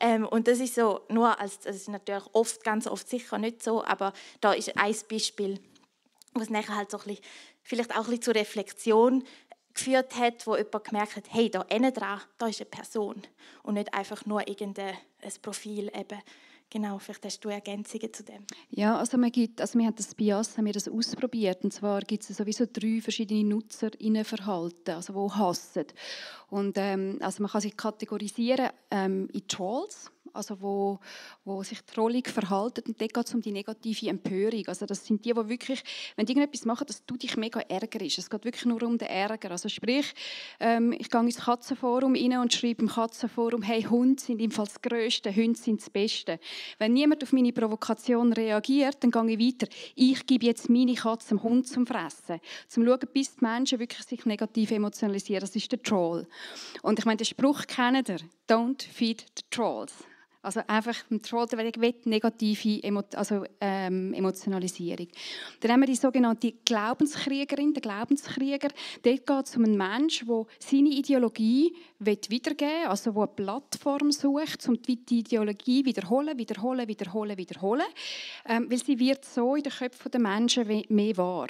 [0.00, 3.62] ähm, und das ist so, nur als, das ist natürlich oft, ganz oft sicher nicht
[3.62, 5.60] so, aber da ist ein Beispiel,
[6.34, 7.24] was nachher halt so ein bisschen,
[7.62, 9.24] vielleicht auch ein zur Reflexion
[9.72, 13.22] geführt hat, wo jemand gemerkt hat, hey, da dran, da ist eine Person
[13.62, 14.96] und nicht einfach nur irgendein
[15.42, 16.20] Profil eben.
[16.70, 18.44] Genau, vielleicht hast du Ergänzungen zu dem.
[18.70, 21.62] Ja, also, man gibt, also wir haben das bei JAS haben wir das ausprobiert.
[21.62, 25.86] Und zwar gibt es sowieso drei verschiedene Nutzerinnenverhalten, also die hassen.
[26.50, 30.98] Und, ähm, also man kann sich kategorisieren ähm, in Trolls also wo,
[31.44, 32.82] wo sich trollig verhalten.
[32.86, 34.64] Und dort geht es um die negative Empörung.
[34.66, 35.82] Also das sind die, die wirklich,
[36.16, 38.18] wenn die irgendetwas machen, dass du dich mega ärgerst.
[38.18, 39.52] Es geht wirklich nur um den Ärger.
[39.52, 40.12] Also sprich,
[40.60, 44.66] ähm, ich gehe ins Katzenforum rein und schreibe im Katzenforum, hey, Hunde sind im Fall
[44.66, 46.38] das Größte, Hunde sind das Beste.
[46.78, 49.72] Wenn niemand auf meine Provokation reagiert, dann gehe ich weiter.
[49.94, 52.40] Ich gebe jetzt meine Katze dem Hund zum Fressen.
[52.68, 55.40] Zum schauen, bis die Menschen wirklich sich negativ emotionalisieren.
[55.40, 56.26] Das ist der Troll.
[56.82, 58.18] Und ich meine, den Spruch kennt ihr.
[58.48, 60.04] Don't feed the trolls.
[60.46, 65.08] Also einfach ein Trollbewegung negative Emo also, ähm, Emotionalisierung.
[65.58, 68.68] Dann haben wir die sogenannte Glaubenskriegerin, der Glaubenskrieger.
[69.02, 74.12] Dort geht es um einen Menschen, der seine Ideologie wiedergeben will, also der eine Plattform
[74.12, 77.86] sucht, um die Ideologie wiederholen, wiederholen, wiederholen, wiederholen.
[78.48, 81.48] Ähm, weil sie wird so in den Köpfen der Menschen mehr wahr.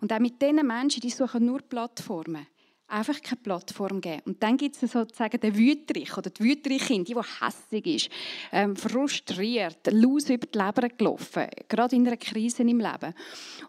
[0.00, 2.46] Und auch mit diesen Menschen, die suchen nur Plattformen
[2.88, 4.22] einfach keine Plattform geben.
[4.24, 8.10] Und dann gibt es sozusagen den Wüterich oder die Wüterichin, die, die hässig ist,
[8.50, 13.14] ähm, frustriert, los über die Leber gelaufen, gerade in einer Krise im Leben.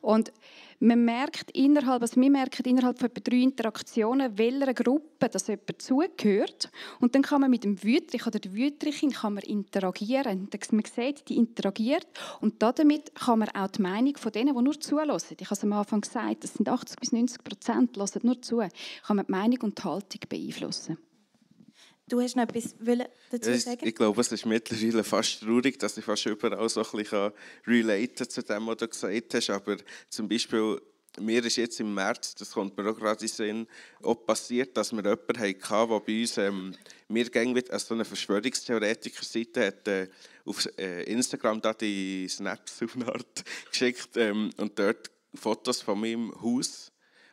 [0.02, 0.32] Und
[0.80, 5.82] man merkt innerhalb, also wir merken innerhalb von etwa drei Interaktionen, welcher Gruppe das jemand
[5.82, 6.72] zugehört.
[7.00, 10.48] Und dann kann man mit dem Wüterich oder der Wüterichin kann man interagieren.
[10.72, 12.08] Man sieht, die interagiert
[12.40, 15.64] und damit kann man auch die Meinung von denen, die nur zulassen, ich habe es
[15.64, 18.60] am Anfang gesagt, das sind 80 bis 90 Prozent, lassen nur zu,
[19.06, 20.98] kann man die Meinung und die Haltung beeinflussen.
[22.10, 22.76] Du hast noch etwas
[23.30, 23.88] dazu sagen?
[23.88, 27.32] Ich glaube, es ist mittlerweile fast traurig, dass ich fast überall so ein bisschen
[27.68, 29.50] relaten zu dem, was du gesagt hast.
[29.52, 29.78] Aber
[30.10, 30.82] zum Beispiel,
[31.20, 33.68] mir ist jetzt im März, das kommt mir auch gerade in Sinn,
[34.02, 36.74] auch passiert, dass wir jemanden hatten, der bei uns, ähm,
[37.08, 40.08] mir ging mit, also eine Verschwörungstheoretiker-Seite hat äh,
[40.46, 46.00] auf äh, Instagram da die Snaps auf eine Art geschickt ähm, und dort Fotos von
[46.00, 46.92] meinem Haus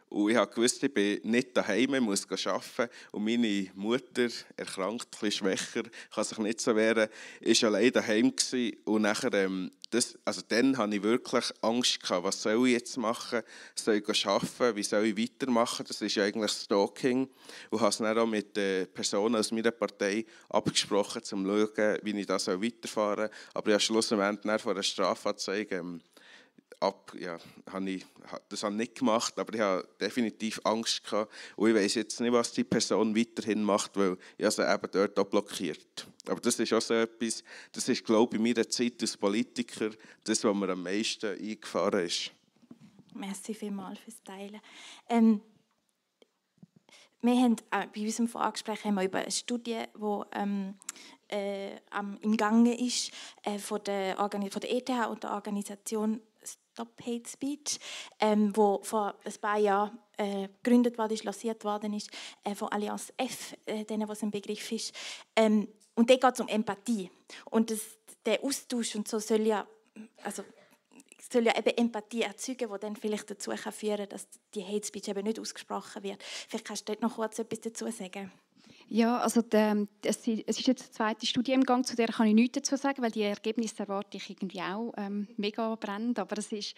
[0.08, 2.90] und ich wusste, ich bin nicht daheim, ich muss arbeiten.
[3.10, 5.82] Und meine Mutter, erkrankt, bisschen schwächer,
[6.14, 7.08] kann sich nicht so wehren,
[7.40, 8.34] war allein daheim.
[8.34, 8.76] Gewesen.
[8.84, 12.96] Und nachher, ähm, das, also dann hatte ich wirklich Angst, gehabt, was soll ich jetzt
[12.98, 13.42] machen?
[13.74, 14.76] Soll ich arbeiten?
[14.76, 15.84] Wie soll ich weitermachen?
[15.88, 17.28] Das ist ja eigentlich Stalking.
[17.70, 21.36] Und habe es dann auch mit den Personen aus meiner Partei abgesprochen, um zu
[21.76, 23.38] schauen, wie ich das weiterfahren soll.
[23.54, 26.00] Aber ich habe schlussendlich von einer Strafanzeige ähm,
[26.80, 27.38] ab, ja,
[27.70, 28.06] habe ich,
[28.48, 31.32] das habe ich nicht gemacht, aber ich habe definitiv Angst gehabt.
[31.56, 35.18] Und ich weiß jetzt nicht, was die Person weiterhin macht, weil ich sie eben dort
[35.18, 36.06] auch blockiert.
[36.28, 39.90] Aber das ist auch so etwas, das ist, glaube ich, in meiner Zeit als Politiker
[40.24, 42.32] das, was mir am meisten eingefahren ist.
[43.14, 44.60] Merci vielmals fürs Teilen.
[45.08, 45.40] Ähm,
[47.22, 50.74] wir haben äh, bei unserem Vorgespräch haben wir über eine Studie, die ähm,
[51.28, 51.76] äh,
[52.20, 53.10] im Gange ist,
[53.42, 56.20] äh, von, der von der ETH und der Organisation
[56.76, 57.80] Stop Hate Speech,
[58.20, 62.10] ähm, wo vor ein paar Jahren äh, gegründet worden ist, lanciert worden ist,
[62.44, 64.94] äh, von Allianz F, äh, denen, was ein Begriff ist.
[65.34, 67.10] Ähm, und da geht es um Empathie.
[67.46, 67.80] Und das,
[68.26, 69.66] der Austausch und so soll ja
[70.22, 70.44] also
[71.32, 75.08] soll ja eben Empathie erzeugen, die dann vielleicht dazu führen kann, dass die Hate Speech
[75.08, 76.22] eben nicht ausgesprochen wird.
[76.22, 78.30] Vielleicht kannst du dort noch kurz etwas dazu sagen.
[78.88, 82.34] Ja, also der, es ist jetzt eine zweite Studie im Gang, zu der kann ich
[82.34, 86.20] nichts dazu sagen, weil die Ergebnisse erwarte ich irgendwie auch ähm, mega brennend.
[86.20, 86.76] Aber es ist,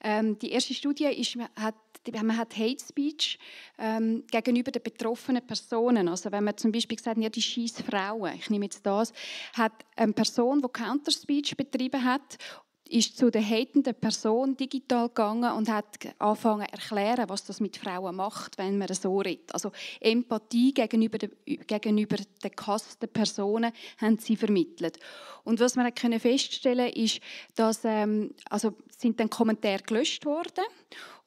[0.00, 1.74] ähm, die erste Studie ist, man hat,
[2.12, 3.40] man hat Hate Speech
[3.76, 6.08] ähm, gegenüber den betroffenen Personen.
[6.08, 9.12] Also wenn man zum Beispiel gesagt ja, die scheiß Frauen, ich nehme jetzt das,
[9.54, 12.38] hat eine Person, die Counter Speech betrieben hat
[12.88, 15.86] ist zu der hatenden Person digital gegangen und hat
[16.18, 19.52] angefangen zu erklären, was das mit Frauen macht, wenn man so redet.
[19.52, 24.98] Also Empathie gegenüber den, gegenüber den gehassten Personen haben sie vermittelt.
[25.44, 27.20] Und was man können feststellen ist,
[27.54, 30.64] dass ähm, also sind dann Kommentare gelöscht worden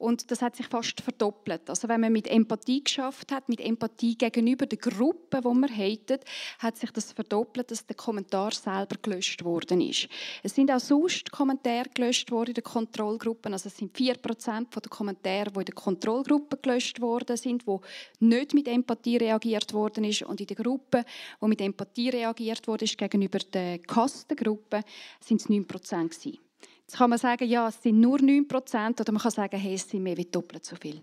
[0.01, 1.69] und das hat sich fast verdoppelt.
[1.69, 6.25] Also wenn man mit Empathie geschafft hat, mit Empathie gegenüber der Gruppe, wo man hatet,
[6.59, 10.07] hat sich das verdoppelt, dass der Kommentar selber gelöscht worden ist.
[10.41, 13.53] Es sind auch sonst Kommentare gelöscht worden in den Kontrollgruppen.
[13.53, 17.81] Also es sind 4% der Kommentare, die in der Kontrollgruppe gelöscht worden sind, wo
[18.19, 20.23] nicht mit Empathie reagiert worden ist.
[20.23, 21.05] Und in der Gruppe,
[21.39, 24.81] wo mit Empathie reagiert wurde, ist gegenüber der gehassten Gruppe,
[25.19, 26.50] sind es 9% gewesen.
[26.91, 29.87] Jetzt kann man sagen, ja, es sind nur 9% oder man kann sagen, hey, es
[29.87, 31.01] sind mehr wie doppelt so viel.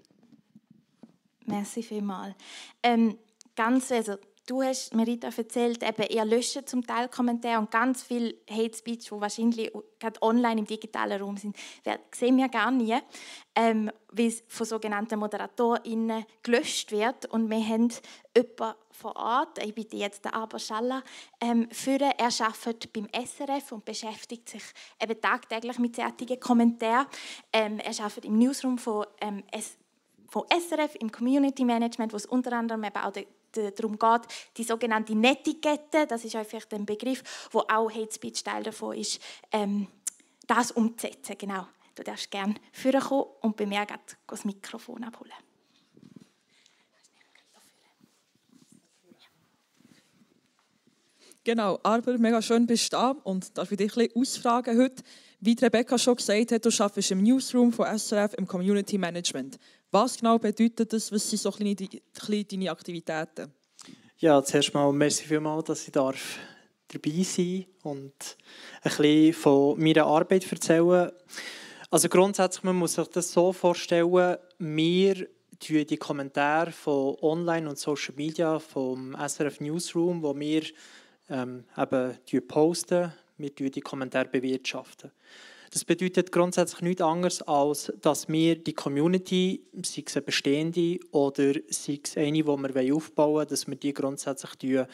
[1.46, 2.34] Merci vielmals.
[2.82, 3.16] Ähm,
[3.56, 4.16] ganz, also,
[4.46, 9.06] du hast, Merita, erzählt, eben, ihr löscht zum Teil Kommentare und ganz viel Hate Speech,
[9.06, 11.56] die wahrscheinlich gerade online im digitalen Raum sind,
[12.14, 12.98] sehen wir gar nie,
[13.54, 17.24] ähm, wie es von sogenannten ModeratorInnen gelöscht wird.
[17.24, 17.88] Und wir haben
[18.36, 21.02] jemanden vor Ort, ich bitte jetzt den Aber Schaller,
[21.40, 22.10] ähm, führen.
[22.18, 24.62] Er arbeitet beim SRF und beschäftigt sich
[25.00, 27.06] eben tagtäglich mit solchen Kommentaren.
[27.52, 29.44] Ähm, er arbeitet im Newsroom von, ähm,
[30.28, 33.12] von SRF im Community Management, wo es unter anderem eben auch
[33.52, 34.20] darum geht,
[34.56, 39.20] die sogenannte Netiquette, das ist einfach ein Begriff, wo auch Hate Speech Teil davon ist,
[39.52, 39.86] ähm,
[40.46, 41.36] das umzusetzen.
[41.38, 41.66] Genau.
[41.94, 43.86] Du darfst gerne vorkommen und bei mir
[44.26, 45.47] das Mikrofon abholen.
[51.48, 55.02] Genau, aber mega schön bist du da und darf ich dich ein bisschen ausfragen heute.
[55.40, 59.58] Wie Rebecca schon gesagt hat, du arbeitest im Newsroom von SRF im Community Management.
[59.90, 61.10] Was genau bedeutet das?
[61.10, 63.50] Was sind so kleine, kleine deine Aktivitäten?
[64.18, 66.38] Ja, zuerst mal merci vielmals, dass ich darf
[66.88, 68.12] dabei sein und
[68.82, 71.10] ein bisschen von meiner Arbeit erzählen.
[71.90, 75.28] Also grundsätzlich man muss sich das so vorstellen, wir
[75.62, 80.64] die Kommentare von Online und Social Media vom SRF Newsroom, wo wir
[81.28, 85.10] ähm, eben posten, wir die Kommentare bewirtschaften.
[85.70, 91.52] Das bedeutet grundsätzlich nichts anderes, als dass wir die Community, sei es eine bestehende oder
[91.68, 94.86] sei es eine, die wir aufbauen wollen, dass wir die grundsätzlich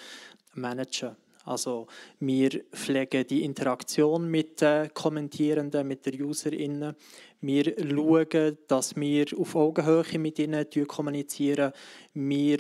[0.55, 1.17] managen.
[1.45, 1.87] Also
[2.21, 6.97] wir pflegen die Interaktion mit den Kommentierenden, mit den UserInnen.
[7.43, 11.73] Wir schauen, dass wir auf Augenhöhe mit ihnen kommunizieren.
[12.15, 12.59] Wir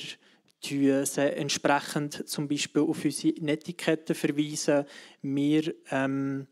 [0.64, 4.84] sie entsprechend zum Beispiel auf unsere Netiquette verweisen.
[5.22, 6.46] Wir ähm,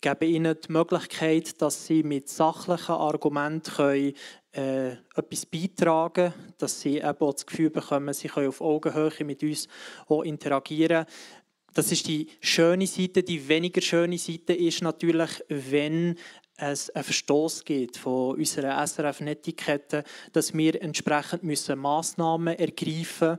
[0.00, 4.14] geben ihnen die Möglichkeit, dass sie mit sachlichen Argumenten können,
[4.52, 9.24] äh, etwas beitragen können, dass sie eben auch das Gefühl bekommen, sie können auf Augenhöhe
[9.24, 9.68] mit uns
[10.06, 11.06] auch interagieren.
[11.74, 13.22] Das ist die schöne Seite.
[13.22, 16.16] Die weniger schöne Seite ist natürlich, wenn
[16.60, 23.38] einen Verstoß gibt von unserer SRF-Netiquette, dass wir entsprechend müssen Massnahmen ergreifen müssen.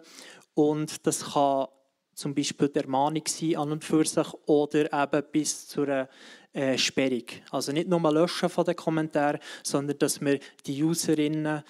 [0.53, 1.67] Und das kann
[2.13, 6.09] zum Beispiel der Ermahnung sein an und für sich oder eben bis zu einer
[6.53, 7.23] äh, Sperrung.
[7.51, 11.63] Also nicht nur löschen von den Kommentaren, sondern dass wir die Userinnen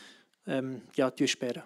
[0.48, 1.64] ähm, ja, sperren.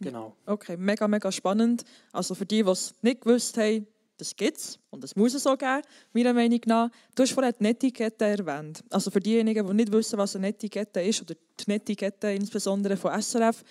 [0.00, 0.36] Genau.
[0.46, 1.84] Okay, mega, mega spannend.
[2.12, 5.46] Also für die, die es nicht gewusst haben, das gibt es und das muss es
[5.46, 6.90] auch geben, meiner Meinung nach.
[7.14, 8.84] Du hast vorhin die Netiquette erwähnt.
[8.90, 13.20] Also für diejenigen, die nicht wissen, was eine Netiquette ist, oder die Netiquette insbesondere von
[13.20, 13.62] SRF,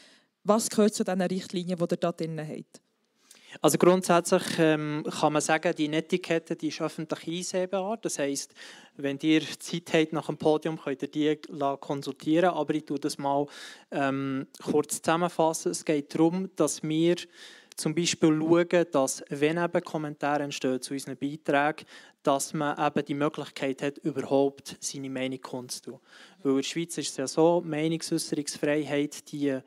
[0.44, 2.82] was gehört zu diesen Richtlinien, die ihr da drin habt?
[3.62, 7.98] Also grundsätzlich ähm, kann man sagen, die Netiquette die ist öffentlich einsehbar.
[7.98, 8.54] Das heisst,
[8.96, 11.40] wenn ihr Zeit habt nach dem Podium, könnt ihr die
[11.80, 12.50] konsultieren.
[12.50, 13.46] Aber ich tue das mal
[13.92, 15.72] ähm, kurz zusammenfassen.
[15.72, 17.16] Es geht darum, dass wir
[17.76, 21.86] zum Beispiel schauen, dass, wenn eben Kommentare entstehen zu unseren Beiträgen,
[22.24, 26.00] dass man eben die Möglichkeit hat, überhaupt seine Meinung kundzutun.
[26.42, 29.60] Weil in der Schweiz ist es ja so, Meinungsäußerungsfreiheit, die,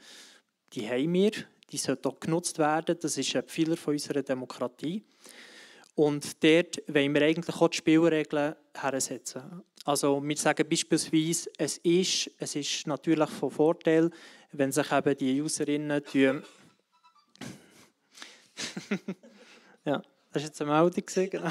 [0.72, 1.32] die haben wir
[1.70, 2.96] die sollte auch genutzt werden.
[3.00, 5.02] Das ist ein Pfeiler von unserer Demokratie.
[5.94, 9.62] Und dort wollen wir eigentlich auch die Spielregeln hersetzen.
[9.84, 14.10] Also wir sagen beispielsweise, es ist, es ist natürlich von Vorteil,
[14.52, 16.02] wenn sich eben die Userinnen
[19.84, 20.02] ja,
[20.32, 21.30] Das war jetzt eine Meldung.
[21.30, 21.50] Genau.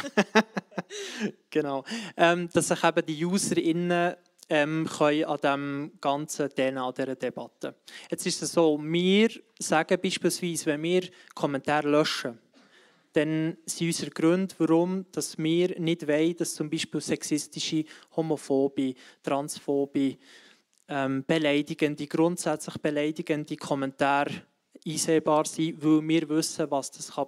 [1.49, 1.83] genau.
[2.17, 4.15] Ähm, dass sich eben die UserInnen
[4.49, 7.75] ähm, können an dem Ganzen an dieser Debatte.
[8.09, 9.29] Jetzt ist es so, wir
[9.59, 12.39] sagen beispielsweise, wenn wir Kommentare löschen,
[13.13, 17.85] dann sind unsere Gründe, warum dass wir nicht wollen, dass zum Beispiel sexistische,
[18.15, 18.93] homophobe,
[19.23, 20.17] transphobe,
[20.87, 24.43] ähm, beleidigende, grundsätzlich beleidigende Kommentare
[24.85, 27.27] einsehbar sind, weil wir wissen, was das kann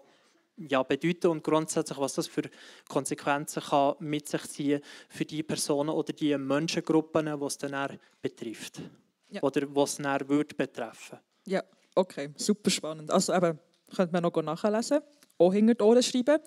[0.58, 2.44] ja, bedeuten und grundsätzlich, was das für
[2.88, 8.82] Konsequenzen kann mit sich ziehen für die Personen oder die Menschengruppen, die es dann betrifft.
[9.30, 9.44] Ja.
[9.44, 11.20] Oder was es dann würde betreffen.
[11.46, 11.64] Ja,
[11.96, 13.12] okay, super spannend.
[13.12, 13.60] Also eben,
[13.96, 15.00] könnte man noch nachlesen,
[15.38, 16.40] auch hinter die Ohren schreiben.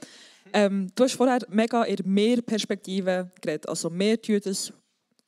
[0.53, 3.69] Ähm, du hast vorher mega in mehr Perspektiven geredet.
[3.69, 4.73] Also wir tun das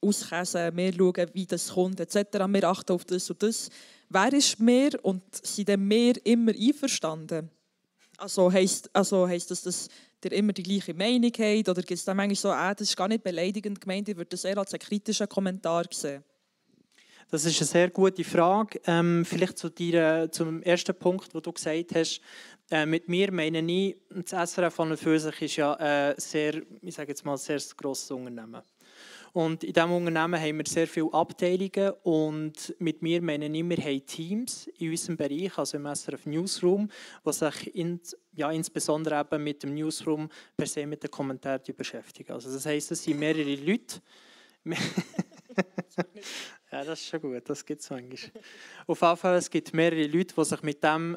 [0.00, 2.38] auskäsen, wir schauen, wie das kommt, etc.
[2.48, 3.70] Wir achten auf das und das.
[4.12, 7.48] Wer ist mehr und sind dann mehr immer einverstanden?
[8.18, 9.88] Also heisst, also heisst das, dass
[10.22, 11.68] ihr immer die gleiche Meinung habt?
[11.68, 14.28] Oder gibt es dann manchmal so, ah, das ist gar nicht beleidigend gemeint, ich würde
[14.28, 16.22] das eher als einen kritischen Kommentar sehen?
[17.30, 18.78] Das ist eine sehr gute Frage.
[18.86, 22.20] Ähm, vielleicht zu dir, zum ersten Punkt, wo du gesagt hast,
[22.70, 27.08] äh, mit mir meine ich, das SRF für sich ist ja ein sehr, ich sage
[27.08, 28.60] jetzt mal, sehr grosses Unternehmen.
[29.32, 33.78] Und in diesem Unternehmen haben wir sehr viele Abteilungen und mit mir meinen wir, wir
[33.78, 36.90] haben Teams in unserem Bereich, also im SRF Newsroom,
[37.26, 37.98] die sich in,
[38.34, 42.32] ja, insbesondere eben mit dem Newsroom per se mit den Kommentaren beschäftigen.
[42.32, 44.02] Also das heisst, es sind mehrere Leute.
[46.70, 48.42] ja, das ist schon gut, das gibt es manchmal.
[48.86, 51.16] Auf jeden Fall, es gibt mehrere Leute, die sich mit dem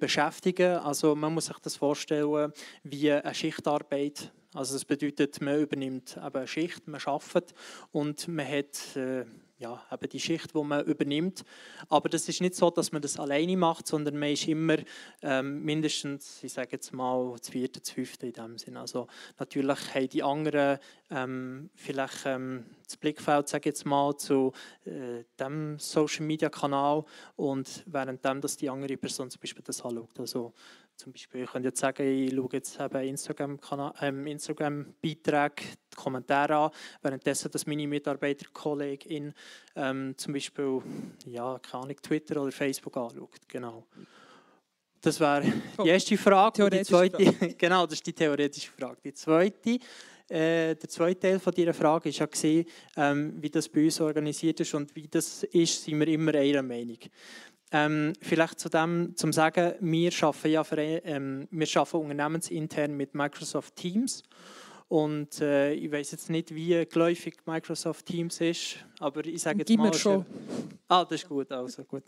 [0.00, 0.78] beschäftigen.
[0.78, 2.52] Also man muss sich das vorstellen
[2.84, 7.54] wie eine Schichtarbeit also das bedeutet, man übernimmt eben eine Schicht, man arbeitet
[7.92, 9.24] und man hat äh,
[9.58, 11.44] ja, eben die Schicht, die man übernimmt.
[11.88, 14.76] Aber das ist nicht so, dass man das alleine macht, sondern man ist immer
[15.22, 18.80] ähm, mindestens, ich sage jetzt mal, das vierte, das fünfte in dem Sinne.
[18.80, 19.06] Also
[19.38, 20.78] natürlich haben die anderen
[21.10, 24.52] ähm, vielleicht ähm, das Blickfeld, sage jetzt mal, zu
[24.84, 27.04] äh, dem Social Media Kanal
[27.36, 30.18] und währenddem, dass die andere Person zum Beispiel das anschaut.
[30.18, 30.52] Also
[30.96, 36.56] zum Beispiel, ich könnte jetzt sagen, ich schaue jetzt eben Instagram-Beiträge, ähm, Instagram die Kommentare
[36.56, 36.70] an,
[37.02, 39.34] währenddessen, dass meine Mitarbeiterkollegin
[39.76, 40.82] ähm, zum Beispiel,
[41.26, 43.40] ja, keine Ahnung, Twitter oder Facebook anschaut.
[43.48, 43.86] Genau.
[45.00, 46.70] Das wäre die erste Frage.
[46.70, 47.54] Die zweite, Frage.
[47.58, 48.96] genau, das ist die theoretische Frage.
[49.04, 49.78] Die zweite,
[50.28, 52.64] äh, der zweite Teil von dieser Frage war ja,
[52.96, 56.62] ähm, wie das bei uns organisiert ist und wie das ist, sind wir immer einer
[56.62, 56.98] Meinung.
[57.76, 63.16] Ähm, vielleicht zu dem zum sagen, wir arbeiten ja für, ähm, wir arbeiten unternehmensintern mit
[63.16, 64.22] Microsoft Teams
[64.86, 69.66] und äh, ich weiß jetzt nicht, wie geläufig Microsoft Teams ist, aber ich sage jetzt
[69.66, 70.24] Gib mal schon.
[70.86, 72.04] Ah, das ist gut, also gut.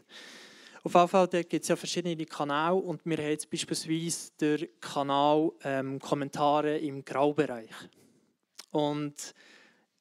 [0.85, 5.51] Auf jeden Fall gibt es ja verschiedene Kanäle und wir haben jetzt beispielsweise den Kanal
[5.65, 7.71] ähm, Kommentare im Graubereich.
[8.71, 9.35] Und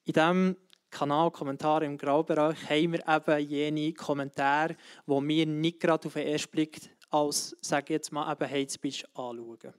[0.03, 0.55] in diesem
[0.95, 6.25] Kanal Kommentare im Graubereich haben wir eben jene Kommentare, die wir nicht gerade auf den
[6.25, 6.79] ersten Blick
[7.09, 9.73] als, sage jetzt mal, eben Hate Speech anschauen.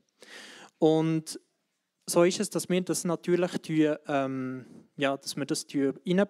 [0.78, 1.40] Und
[2.04, 3.50] so ist es, dass wir das natürlich
[4.06, 4.66] ähm,
[4.98, 5.66] ja, dass wir das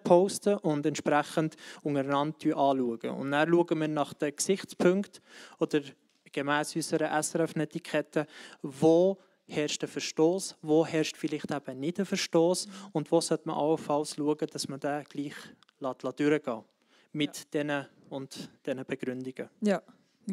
[0.03, 3.09] posten und entsprechend untereinander anschauen.
[3.09, 5.21] Und dann schauen wir nach den Gesichtspunkten
[5.59, 5.81] oder
[6.31, 8.25] gemäß unserer SRF-Etikette,
[8.61, 9.17] wo
[9.47, 14.15] herrscht ein Verstoß, wo herrscht vielleicht eben nicht ein Verstoß und wo sollte man allenfalls
[14.15, 15.33] schauen, dass man den gleich
[15.79, 16.63] durchgehen
[17.13, 17.63] mit ja.
[17.63, 19.49] diesen und diesen Begründungen.
[19.61, 19.81] Ja,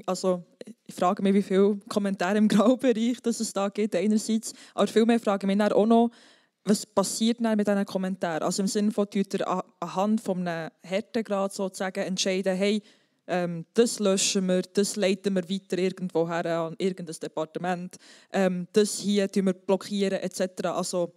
[0.07, 0.43] also
[0.87, 5.21] ich frage mich, wie viele Kommentare im Graubereich dass es da gibt einerseits, aber vielmehr
[5.21, 6.11] frage ich mich auch noch,
[6.65, 8.43] was passiert dann mit diesen Kommentaren?
[8.43, 12.83] Also im Sinne von, tut er anhand von einem Härtegrad sozusagen entscheiden, hey,
[13.27, 17.97] ähm, das löschen wir, das leiten wir weiter irgendwo her an irgendein Departement,
[18.33, 20.67] ähm, das hier wir blockieren etc.
[20.67, 21.13] Also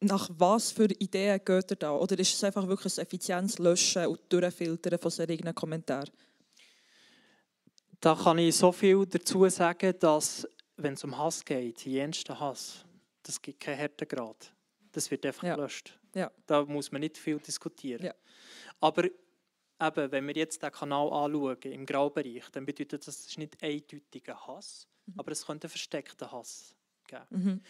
[0.00, 1.92] nach was für Ideen geht ihr da?
[1.92, 6.10] Oder ist es einfach wirklich ein effizientes Löschen und Durchfiltern von solchen Kommentaren?
[8.00, 12.84] Da kann ich so viel dazu sagen, dass wenn es um Hass geht, jensten Hass,
[13.24, 14.52] das gibt keinen Härtegrad.
[14.92, 15.56] Das wird einfach ja.
[15.56, 15.98] gelöscht.
[16.14, 16.30] Ja.
[16.46, 18.06] Da muss man nicht viel diskutieren.
[18.06, 18.14] Ja.
[18.80, 19.04] Aber
[19.80, 23.62] eben, wenn wir jetzt den Kanal anschauen, im Graubereich, dann bedeutet das, das ist nicht
[23.62, 25.14] eindeutiger Hass, mhm.
[25.16, 26.74] aber es könnte versteckter Hass
[27.06, 27.26] geben.
[27.30, 27.60] Mhm.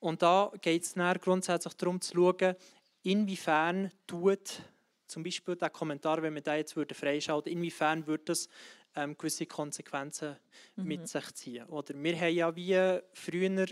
[0.00, 2.54] Und da geht es grundsätzlich darum zu schauen,
[3.02, 4.62] inwiefern tut
[5.06, 8.48] zum Beispiel der Kommentar, wenn wir da jetzt würde freischalten, inwiefern würde das
[8.94, 10.36] ähm, gewisse Konsequenzen
[10.76, 10.84] mhm.
[10.84, 11.66] mit sich ziehen.
[11.66, 13.66] Oder wir haben ja wie früher,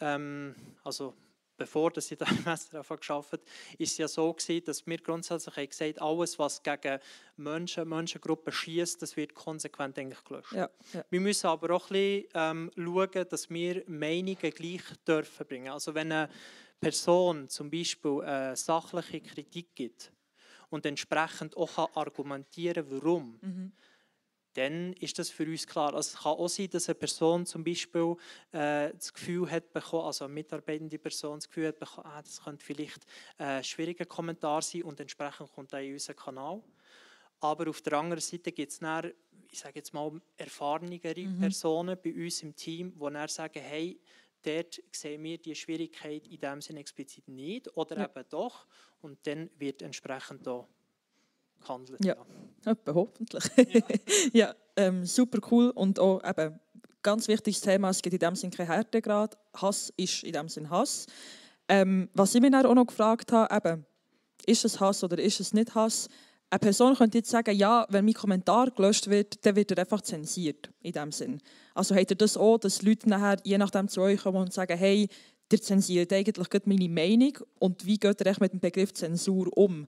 [0.00, 1.14] ähm, also
[1.56, 3.42] bevor dass ich da im SRF gearbeitet habe,
[3.78, 6.98] ist es ja so gewesen, dass wir grundsätzlich gesagt haben, alles, was gegen
[7.36, 10.52] Menschen, Menschengruppen schießt, das wird konsequent eigentlich gelöscht.
[10.52, 11.04] Ja, ja.
[11.10, 15.68] Wir müssen aber auch ein bisschen ähm, schauen, dass wir Meinungen gleich dürfen bringen.
[15.68, 16.28] Also wenn eine
[16.80, 20.12] Person zum Beispiel eine sachliche Kritik gibt
[20.68, 23.72] und entsprechend auch argumentieren kann, warum, Mhm.
[24.56, 25.94] Dann ist das für uns klar.
[25.94, 28.16] Also es kann auch sein, dass eine Person zum Beispiel
[28.52, 32.42] äh, das Gefühl hat bekommen, also eine mitarbeitende Person das Gefühl hat bekommen, ah, das
[32.42, 33.04] könnte vielleicht
[33.38, 36.62] ein schwieriger Kommentar sein und entsprechend kommt er in unseren Kanal.
[37.40, 39.12] Aber auf der anderen Seite gibt es dann,
[39.50, 44.00] ich sage jetzt mal, erfahrenere Personen bei uns im Team, die dann sagen, hey,
[44.42, 48.04] dort sehen wir die Schwierigkeit in dem Sinne explizit nicht oder Ja.
[48.04, 48.66] eben doch.
[49.00, 50.66] Und dann wird entsprechend da
[51.60, 52.04] gehandelt.
[52.04, 52.16] Ja.
[52.64, 53.44] Etwa, hoffentlich.
[54.32, 56.58] Ja, ähm, super cool und auch eben
[57.06, 59.38] ganz wichtiges Thema, es gibt in dem Sinn keinen Härtegrad.
[59.54, 61.06] Hass ist in dem Sinn Hass.
[61.68, 63.86] Ähm, was ich mich dann auch noch gefragt habe, eben,
[64.44, 66.08] ist es Hass oder ist es nicht Hass?
[66.50, 70.00] Eine Person könnte jetzt sagen, ja, wenn mein Kommentar gelöscht wird, dann wird er einfach
[70.00, 71.40] zensiert, in dem Sinn.
[71.74, 74.76] Also habt ihr das auch, dass Leute nachher je nachdem zu euch kommen und sagen,
[74.76, 75.08] hey,
[75.52, 79.86] ihr zensiert eigentlich meine Meinung und wie geht ihr mit dem Begriff Zensur um?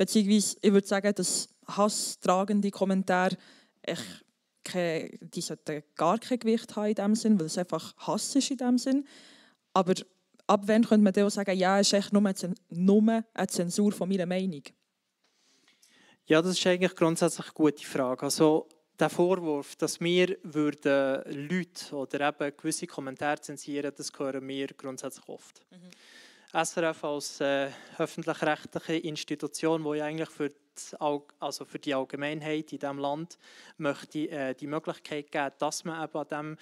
[0.00, 3.36] Beziehungsweise, ich würde sagen, dass hasstragende Kommentare
[3.82, 4.24] echt
[4.64, 8.50] keine, die sollten gar kein Gewicht haben in dem Sinn, weil es einfach Hass ist
[8.50, 9.06] in dem Sinn.
[9.74, 9.92] Aber
[10.46, 13.46] ab wann könnte man dann auch sagen, ja, es ist echt nur eine, nur eine
[13.48, 14.62] Zensur von meiner Meinung?
[16.24, 18.22] Ja, das ist eigentlich grundsätzlich eine gute Frage.
[18.22, 24.68] Also der Vorwurf, dass wir würden Leute oder eben gewisse Kommentare zensieren, das hören wir
[24.68, 25.60] grundsätzlich oft.
[26.52, 30.50] SRF als äh, öffentlich-rechtliche Institution, die ja eigentlich für,
[30.98, 33.38] All- also für die Allgemeinheit in diesem Land
[33.76, 36.56] möchte äh, die Möglichkeit geben, dass man eben an dem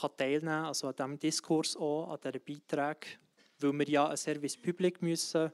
[0.00, 3.18] kann teilnehmen also an diesem Diskurs auch, an diesen Beiträgen,
[3.60, 5.52] weil wir ja ein Service Public müssen,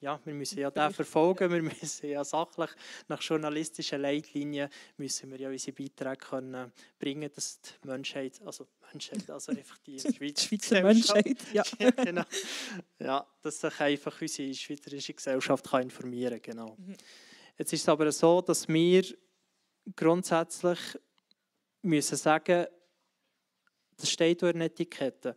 [0.00, 2.70] ja, wir müssen ja den verfolgen, wir müssen ja sachlich
[3.08, 9.30] nach journalistischen Leitlinien müssen wir ja unsere Beiträge können bringen, dass die Menschheit, also Menschheit,
[9.30, 11.38] also einfach die Die Schweizer, Menschheit.
[11.52, 11.62] Ja.
[11.96, 12.24] genau.
[12.98, 16.56] ja, dass sich einfach unsere schweizerische Gesellschaft kann informieren kann.
[16.56, 16.76] Genau.
[17.58, 19.04] Jetzt ist es aber so, dass wir
[19.94, 20.78] grundsätzlich
[21.82, 22.66] müssen sagen,
[23.96, 25.36] das steht in der Etikette,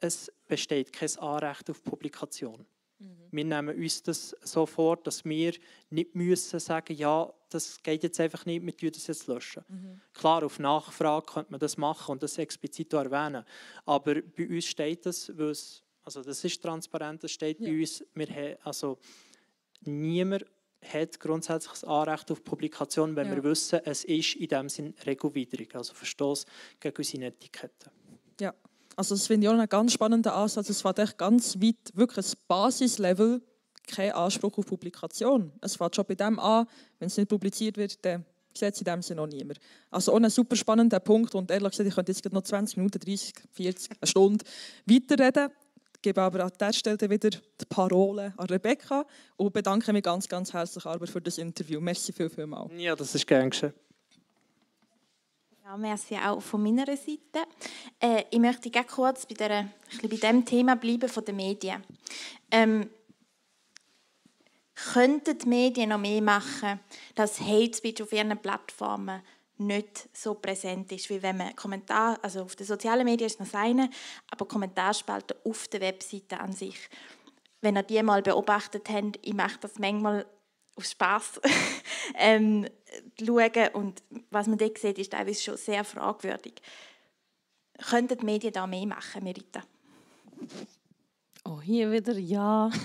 [0.00, 2.66] es besteht kein Anrecht auf Publikation.
[3.30, 5.54] Wir nehmen uns das so vor, dass wir
[5.90, 9.64] nicht müssen sagen, ja, das geht jetzt einfach nicht, wir tun das jetzt löschen.
[10.12, 13.44] Klar, auf Nachfrage könnte man das machen und das explizit erwähnen.
[13.84, 17.80] Aber bei uns steht das, weil es, also das ist transparent, das steht bei Ja.
[17.80, 18.98] uns, wir haben, also
[19.82, 20.44] niemand
[20.82, 23.36] hat grundsätzlich das Anrecht auf Publikation, wenn Ja.
[23.36, 26.46] wir wissen, es ist in dem Sinn regelwidrig, also Verstoß
[26.80, 27.90] gegen unsere Etiketten.
[28.40, 28.54] Ja,
[28.98, 30.68] also das finde ich auch einen ganz spannenden Ansatz.
[30.70, 33.40] Es fängt echt ganz weit, wirklich ein Basislevel,
[33.86, 35.52] kein Anspruch auf Publikation.
[35.60, 36.66] Es fängt schon bei dem an,
[36.98, 39.60] wenn es nicht publiziert wird, dann sieht es in dem Sinne auch niemand.
[39.92, 42.98] Also auch ein super spannender Punkt und ehrlich gesagt, ich könnte jetzt noch 20 Minuten,
[42.98, 44.44] 30, 40, eine Stunde
[44.84, 45.50] weiterreden.
[45.94, 50.28] Ich gebe aber an dieser Stelle wieder die Parole an Rebecca und bedanke mich ganz,
[50.28, 51.80] ganz herzlich Albert für das Interview.
[51.80, 52.48] Merci viel, viel.
[52.76, 53.72] Ja, das ist gern geschehen.
[55.68, 57.46] Ja, merci auch von meiner Seite.
[58.00, 59.68] Äh, ich möchte gerne kurz bei, der,
[60.00, 61.84] bei dem Thema bleiben von den Medien.
[62.50, 62.88] Ähm,
[64.94, 66.80] könnten die Medien noch mehr machen,
[67.14, 69.20] dass Hate Speech auf ihren Plattformen
[69.58, 73.46] nicht so präsent ist, wie wenn man Kommentar, also auf den sozialen Medien ist noch
[73.48, 73.90] das eine,
[74.30, 76.78] aber Kommentarspalten auf der Webseite an sich.
[77.60, 80.24] Wenn ihr die mal beobachtet habt, ich mache das manchmal
[80.78, 81.40] aus Spaß
[82.14, 82.66] ähm,
[83.20, 86.54] schauen und was man dort sieht, ist teilweise schon sehr fragwürdig.
[87.90, 89.62] Könnten die Medien da mehr machen, Merita?
[91.44, 92.70] Oh, hier wieder ja.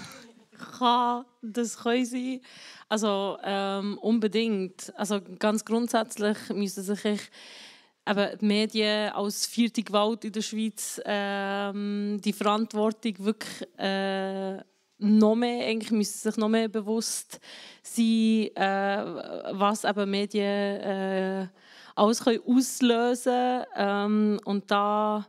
[0.78, 2.42] Kann, das können sie.
[2.88, 4.94] Also ähm, unbedingt.
[4.96, 12.20] Also ganz grundsätzlich müssen sich eben die Medien als vierte Gewalt in der Schweiz ähm,
[12.24, 14.60] die Verantwortung wirklich äh,
[15.04, 17.40] noch mehr, eigentlich müssen sich noch mehr bewusst
[17.82, 19.06] sein, äh,
[19.52, 21.48] was eben Medien äh,
[21.96, 25.28] alles können auslösen ähm, und da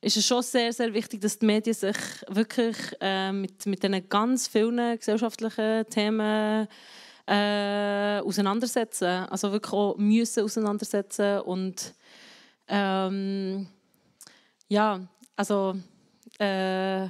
[0.00, 1.96] ist es schon sehr, sehr wichtig, dass die Medien sich
[2.28, 6.68] wirklich äh, mit, mit diesen ganz vielen gesellschaftlichen Themen
[7.26, 9.26] äh, auseinandersetzen.
[9.28, 11.94] Also wirklich auch müssen auseinandersetzen und
[12.68, 13.66] ähm,
[14.68, 15.00] ja,
[15.34, 15.74] also
[16.38, 17.08] äh,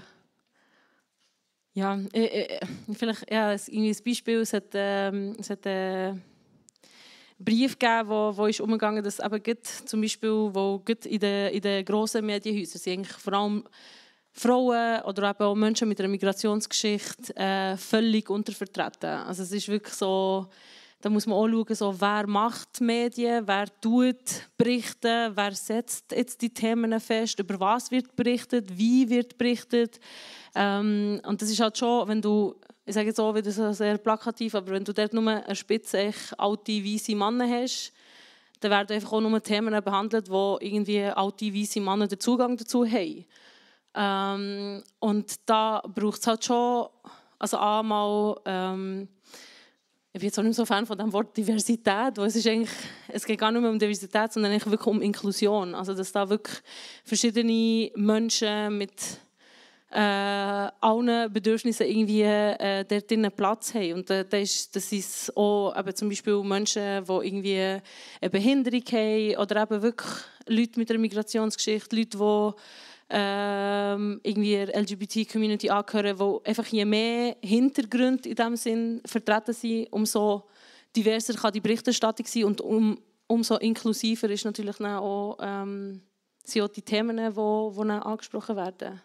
[1.76, 2.60] ja, äh, äh,
[2.94, 6.14] vielleicht ja, irgendwie ein Beispiel, es hat, ähm, es hat äh,
[7.38, 11.52] Brief gegeben, wo, wo ist umgegangen, dass eben gibt, zum Beispiel, wo gibt in den,
[11.52, 13.64] in den grossen Medienhäusern sind eigentlich vor allem
[14.32, 19.10] Frauen oder eben auch Menschen mit einer Migrationsgeschichte äh, völlig untervertreten.
[19.10, 20.48] Also es ist wirklich so,
[21.00, 26.40] da muss man auch schauen, so, wer macht Medien, wer tut berichten, wer setzt jetzt
[26.40, 30.00] die Themen fest, über was wird berichtet, wie wird berichtet.
[30.54, 32.54] Ähm, und das ist halt schon, wenn du,
[32.84, 36.84] ich sage jetzt auch wieder sehr plakativ, aber wenn du dort nur eine spitze, alte,
[36.84, 37.92] weisse Männer hast,
[38.60, 42.86] dann werden einfach auch nur Themen behandelt, wo irgendwie alte, weisse Männer den Zugang dazu
[42.86, 43.26] haben.
[43.94, 46.88] Ähm, und da braucht es halt schon,
[47.38, 49.08] also einmal, ähm,
[50.16, 52.70] ich bin jetzt auch nicht so Fan von dem Wort Diversität, weil es ist eigentlich,
[53.08, 55.74] es geht gar nicht mehr um Diversität, sondern eigentlich wirklich um Inklusion.
[55.74, 56.56] Also dass da wirklich
[57.04, 58.94] verschiedene Menschen mit
[59.90, 63.92] äh, allen Bedürfnissen irgendwie äh, dort drinnen Platz haben.
[63.92, 68.84] Und äh, das, ist, das ist auch eben zum Beispiel Menschen, die irgendwie eine Behinderung
[68.90, 70.10] haben oder eben wirklich
[70.48, 77.36] Leute mit einer Migrationsgeschichte, Leute, die ähm, irgendwie der LGBT-Community angehören, wo einfach je mehr
[77.42, 80.48] Hintergründe in diesem Sinn vertreten sind, umso
[80.94, 86.02] diverser kann die Berichterstattung sein und um, umso inklusiver ist natürlich auch, ähm,
[86.42, 89.00] sind auch die Themen, die, die angesprochen werden.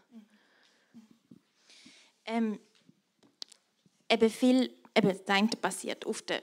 [2.26, 2.60] Ähm,
[4.10, 6.42] eben viel, eben das passiert auf der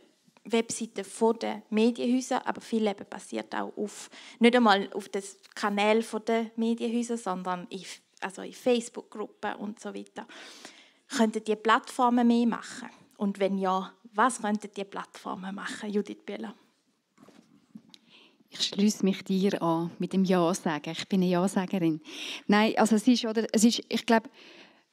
[0.53, 1.05] Webseiten
[1.41, 5.23] der Medienhäuser, aber viel eben basiert auch auf, nicht einmal auf den
[5.55, 7.83] Kanälen der Medienhäuser, sondern in,
[8.21, 10.27] also in Facebook-Gruppen und so weiter.
[11.09, 12.89] Könnten die Plattformen mehr machen?
[13.17, 16.55] Und wenn ja, was könnten die Plattformen machen, Judith Bühler?
[18.51, 20.91] Ich schließe mich dir an mit dem Ja sagen.
[20.91, 22.01] Ich bin eine Ja-Sagerin.
[22.47, 24.31] Nein, also es ist, oder, es ist ich glaube,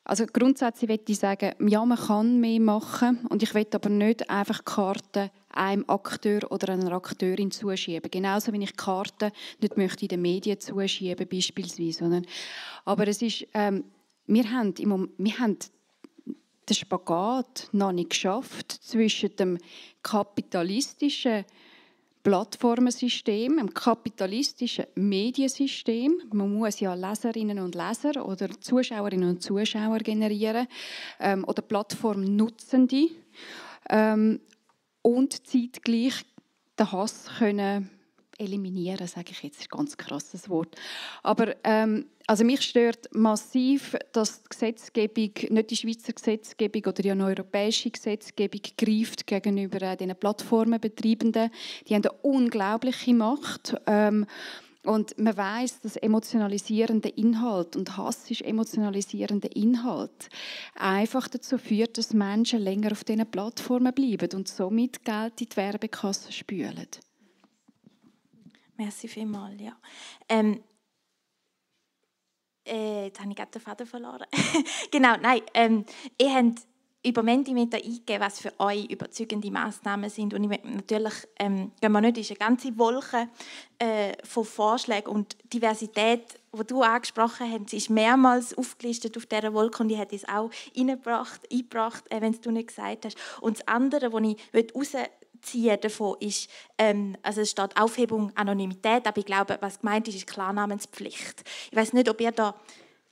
[0.06, 4.30] also grundsätzlich würde ich sagen, ja, man kann mehr machen und ich will aber nicht
[4.30, 8.12] einfach Karten einem Akteur oder einer Akteurin zuschieben.
[8.12, 12.22] Genauso wie ich Karten nicht möchte in den Medien zuschieben beispielsweise.
[12.86, 13.84] aber es ist, ähm,
[14.28, 15.58] wir haben, im Moment, wir haben
[16.70, 19.58] den Spagat noch nicht geschafft zwischen dem
[20.04, 21.46] kapitalistischen
[22.26, 26.24] Plattformensystem, einem kapitalistischen Mediensystem.
[26.34, 30.66] Man muss ja Leserinnen und Leser oder Zuschauerinnen und Zuschauer generieren
[31.20, 33.10] ähm, oder Plattformnutzende
[33.92, 34.40] ähm,
[35.04, 36.26] und zeitgleich
[36.80, 37.92] den Hass können
[38.38, 40.76] eliminieren, sage ich jetzt, ein ganz krasses Wort.
[41.24, 47.12] Aber ähm, also mich stört massiv, dass die Gesetzgebung, nicht die Schweizer Gesetzgebung oder die
[47.12, 51.52] europäische Gesetzgebung greift gegenüber äh, den Plattformenbetreibenden.
[51.88, 53.76] Die haben eine unglaubliche Macht.
[53.86, 54.26] Ähm,
[54.86, 60.30] und man weiß, dass emotionalisierender Inhalt und Hass ist emotionalisierender Inhalt
[60.76, 65.58] einfach dazu führt, dass Menschen länger auf diesen Plattformen bleiben und somit Geld in die
[65.58, 66.88] Werbekasse spülen.
[68.78, 69.78] Merci vielmals, ja.
[70.28, 70.64] Ähm,
[72.68, 74.26] äh, jetzt habe ich gerade den Faden verloren.
[74.92, 75.86] genau, nein, ähm,
[76.20, 76.62] ihr habt
[77.06, 80.34] über Mentimeter eingegeben, was für euch überzeugende Massnahmen sind.
[80.34, 83.30] Und ich, natürlich ähm, gehen wir nicht in eine ganze Wolke
[83.78, 89.84] äh, von Vorschlägen und Diversität, die du angesprochen hast, ist mehrmals aufgelistet auf dieser Wolke
[89.84, 93.18] und ich hätte es auch eingebracht, eingebracht äh, wenn du nicht gesagt hast.
[93.40, 94.38] Und das andere, was ich
[95.46, 100.16] ziehen davon ist, ähm, also es steht Aufhebung Anonymität, aber ich glaube, was gemeint ist,
[100.16, 101.44] ist Klarnamenspflicht.
[101.72, 102.56] Ich weiß nicht, ob ihr da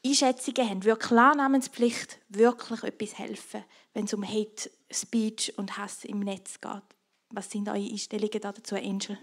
[0.05, 0.85] Einschätzungen habt.
[0.85, 6.83] Würde Klarnamenspflicht wirklich etwas helfen, wenn es um Hate Speech und Hass im Netz geht?
[7.29, 9.17] Was sind eure Einstellungen dazu, Angel?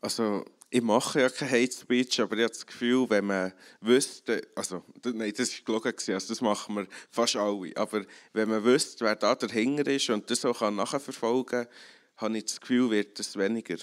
[0.00, 4.42] Also ich mache ja kein Hate Speech, aber ich habe das Gefühl, wenn man wüsste,
[4.54, 9.04] also nein, das war gelogen, also das machen wir fast alle, aber wenn man wüsste,
[9.04, 11.68] wer da dahinter ist und das auch nachverfolgen kann,
[12.16, 13.76] habe ich das Gefühl, wird es weniger.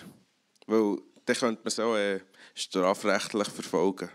[0.68, 2.22] Weil dann könnte man auch äh,
[2.54, 4.10] strafrechtlich verfolgen.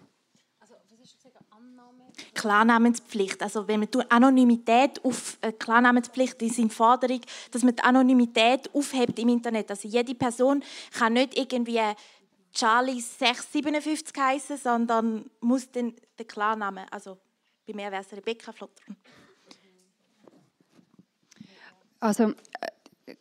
[0.60, 2.04] Also, was ist das Annahme?
[2.34, 3.42] Klarnamenspflicht.
[3.42, 7.20] Also wenn man die Anonymität auf äh, Klarnamenspflicht ist in Forderung,
[7.50, 9.70] dass man die Anonymität aufhebt im Internet.
[9.70, 10.62] Also jede Person
[10.92, 11.80] kann nicht irgendwie
[12.52, 17.18] Charlie 657 heißen, sondern muss den, den Klarnamen, also
[17.66, 18.96] bei mir wäre es Rebecca Flottern.
[22.00, 22.34] Also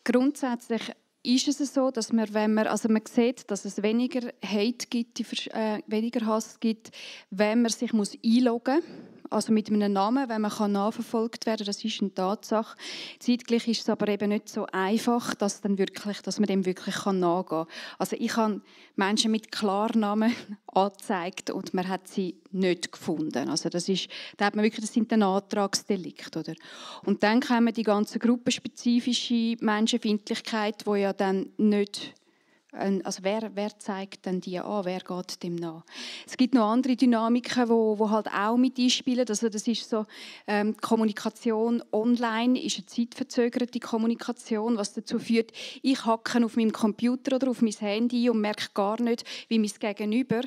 [0.04, 0.92] grundsätzlich
[1.24, 5.20] ist es so, dass man, wenn man, also man sieht, dass es weniger Hate gibt,
[5.20, 6.92] äh, weniger Hass gibt,
[7.30, 11.66] wenn man sich muss einloggen muss also mit einem Namen, wenn man kann nachverfolgt werden
[11.66, 12.78] das ist eine Tatsache.
[13.20, 16.96] Zeitgleich ist es aber eben nicht so einfach, dass, dann wirklich, dass man dem wirklich
[16.96, 17.68] kann nachgehen kann.
[17.98, 18.62] Also ich habe
[18.96, 20.34] Menschen mit Klarnamen
[20.68, 23.50] angezeigt und man hat sie nicht gefunden.
[23.50, 26.54] Also das ist, da hat man wirklich, das sind ein Antragsdelikt, oder?
[27.04, 32.14] Und dann kommen die ganze gruppenspezifische Menschenfindlichkeit, wo ja dann nicht
[32.74, 35.86] also wer, wer zeigt denn die an, wer geht dem nach?
[36.26, 39.26] Es gibt noch andere Dynamiken, wo, wo halt auch mit einspielen.
[39.28, 40.06] Also das ist so
[40.48, 47.38] ähm, Kommunikation online ist eine zeitverzögerte Kommunikation, was dazu führt, ich hacke auf meinem Computer
[47.38, 50.42] oder auf mein Handy und merke gar nicht, wie mein Gegenüber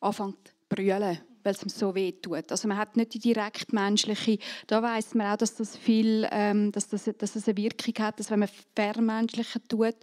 [0.00, 2.50] anfängt zu brüllen weil es ihm so weh tut.
[2.50, 6.72] Also man hat nicht die direkt menschliche, da weiß man auch, dass das viel, ähm,
[6.72, 9.96] dass das, dass das eine Wirkung hat, dass wenn man vermenschlichen tut.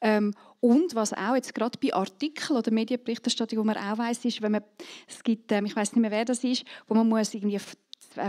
[0.00, 4.42] Ähm, und was auch jetzt gerade bei Artikeln oder Medienberichterstattung, wo man auch weiß, ist,
[4.42, 4.62] wenn man,
[5.08, 7.58] es gibt, ähm, ich weiß nicht mehr, wer das ist, wo man muss irgendwie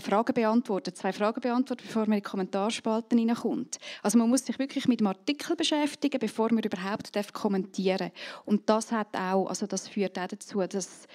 [0.02, 3.80] Fragen beantworten, zwei Fragen beantworten, bevor man in die Kommentarspalten hineinkommt.
[4.04, 8.12] Also man muss sich wirklich mit dem Artikel beschäftigen, bevor man überhaupt darf kommentieren
[8.46, 11.08] Und das hat auch, also das führt auch dazu, dass,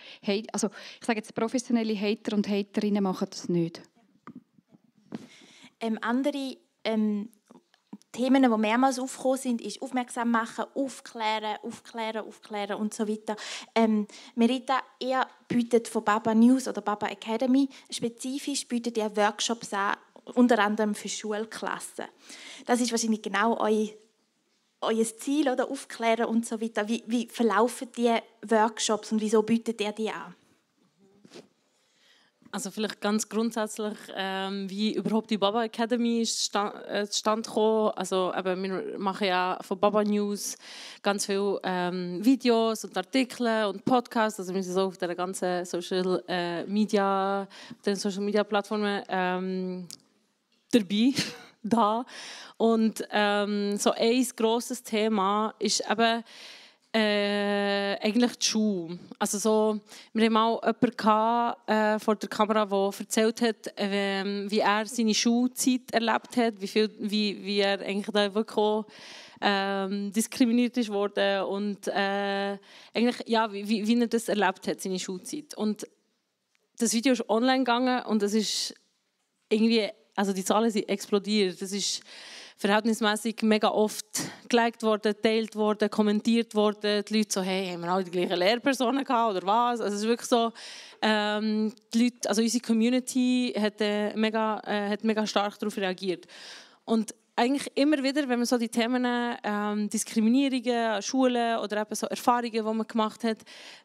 [0.52, 0.68] also
[1.00, 3.82] ich sage jetzt, professionelle Hater und Haterinnen machen das nicht.
[5.78, 7.28] Ähm, andere ähm,
[8.16, 13.36] Themen, die mehrmals aufgekommen sind, ist aufmerksam machen, aufklären, aufklären, aufklären und so weiter.
[13.74, 19.96] Ähm, Merita, ihr bietet von Baba News oder Baba Academy spezifisch bietet ihr Workshops an,
[20.34, 22.06] unter anderem für Schulklassen.
[22.64, 23.88] Das ist wahrscheinlich genau euer,
[24.80, 25.70] euer Ziel, oder?
[25.70, 26.88] Aufklären und so weiter.
[26.88, 28.16] Wie, wie verlaufen die
[28.48, 30.34] Workshops und wieso bietet ihr die an?
[32.56, 37.92] Also vielleicht ganz grundsätzlich, ähm, wie überhaupt die Baba Academy äh, zustande gekommen.
[37.94, 40.56] Also eben, wir machen ja von Baba News
[41.02, 44.40] ganz viele ähm, Videos und Artikel und Podcasts.
[44.40, 47.46] Also wir sind so auf der ganzen Social äh, Media,
[47.84, 49.86] den Social Media Plattformen ähm,
[50.72, 51.12] dabei.
[51.62, 52.06] da.
[52.56, 56.24] Und ähm, so ein grosses Thema ist eben
[56.92, 58.98] äh, eigentlich die Schule.
[59.18, 59.80] Also so,
[60.12, 64.86] wir haben mal jemanden gehabt, äh, vor der Kamera, der erzählt hat, äh, wie er
[64.86, 68.86] seine Schulzeit erlebt hat, wie, viel, wie, wie er eigentlich da wirklich auch,
[69.40, 72.58] ähm, diskriminiert ist worden und äh,
[72.94, 75.54] eigentlich, ja, wie, wie er das erlebt hat, seine Schulzeit.
[75.54, 75.86] Und
[76.78, 78.74] das Video ist online gegangen und es ist
[79.48, 81.60] irgendwie, also die Zahlen sind explodiert.
[81.60, 82.02] Das ist
[82.56, 84.06] verhältnismäßig mega oft
[84.48, 87.04] geliked worden, geteilt worden, kommentiert worden.
[87.04, 89.80] Die Leute so, hey, haben wir alle die gleichen Lehrpersonen gehabt oder was?
[89.80, 90.52] Also es ist wirklich so,
[91.02, 96.26] ähm, die Leute, also unsere Community hat, äh, mega, äh, hat mega stark darauf reagiert.
[96.84, 99.06] Und eigentlich immer wieder, wenn man so die Themen
[99.44, 103.38] ähm, Diskriminierungen an Schulen oder eben so Erfahrungen, die man gemacht hat,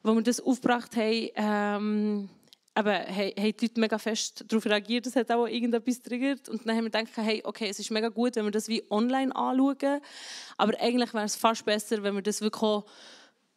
[0.03, 2.29] wo wir das aufgebracht haben, ähm,
[2.73, 6.47] aber hey, haben die Leute mega fest darauf reagiert, das hat auch irgendetwas triggert.
[6.47, 8.83] Und dann haben wir gedacht, hey, okay, es ist mega gut, wenn wir das wie
[8.89, 10.01] online anschauen,
[10.57, 12.83] aber eigentlich wäre es fast besser, wenn wir das wirklich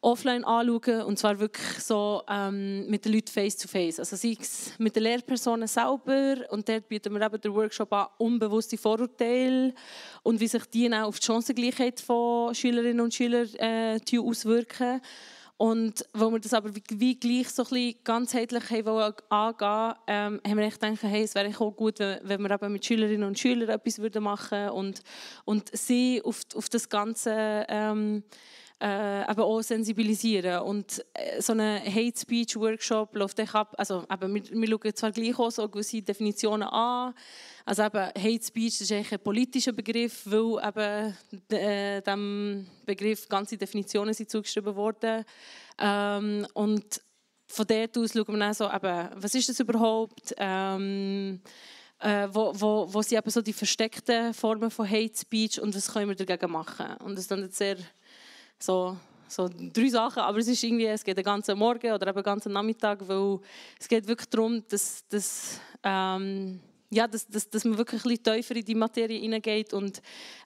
[0.05, 3.99] offline anschauen und zwar wirklich so ähm, mit den Leuten face to face.
[3.99, 8.09] Also sei es mit den Lehrpersonen selber und dort bieten wir eben den Workshop an,
[8.19, 9.73] unbewusste Vorurteile
[10.23, 15.01] und wie sich die auch auf die Chancengleichheit von Schülerinnen und Schülern äh, auswirken.
[15.57, 20.69] Und wo wir das aber wie, gleich so ein ganzheitlich haben angehen ähm, haben wir
[20.69, 24.01] gedacht, hey, es wäre auch gut, wenn, wenn wir eben mit Schülerinnen und Schülern etwas
[24.01, 25.03] würden machen und
[25.45, 28.25] und sie auf, auf das Ganze ähm,
[28.85, 30.61] äh, eben auch sensibilisieren.
[30.61, 35.39] Und äh, so ein Hate Speech Workshop läuft ab, also eben, wir, schauen zwar gleich
[35.39, 37.15] auch so gewisse Definitionen an,
[37.65, 43.57] also eben Hate Speech ist eigentlich ein politischer Begriff, weil eben äh, dem Begriff ganze
[43.57, 45.25] Definitionen sind zugeschrieben worden.
[45.79, 47.01] Ähm, und
[47.47, 50.35] von dort aus schauen wir dann so, eben, was ist das überhaupt?
[50.37, 51.41] Ähm,
[52.01, 55.91] äh, wo, wo, wo sind eben so die versteckten Formen von Hate Speech und was
[55.91, 56.97] können wir dagegen machen?
[57.03, 57.79] Und das ist dann sehr
[58.65, 58.97] so,
[59.29, 62.23] so drei Sachen, aber es ist irgendwie, es geht den ganzen Morgen oder eben den
[62.23, 63.39] ganzen Nachmittag, weil
[63.79, 66.61] es geht wirklich darum, dass, dass, ähm,
[66.91, 70.01] ja, dass, dass, dass man wirklich ein bisschen tiefer in die Materie hineingeht und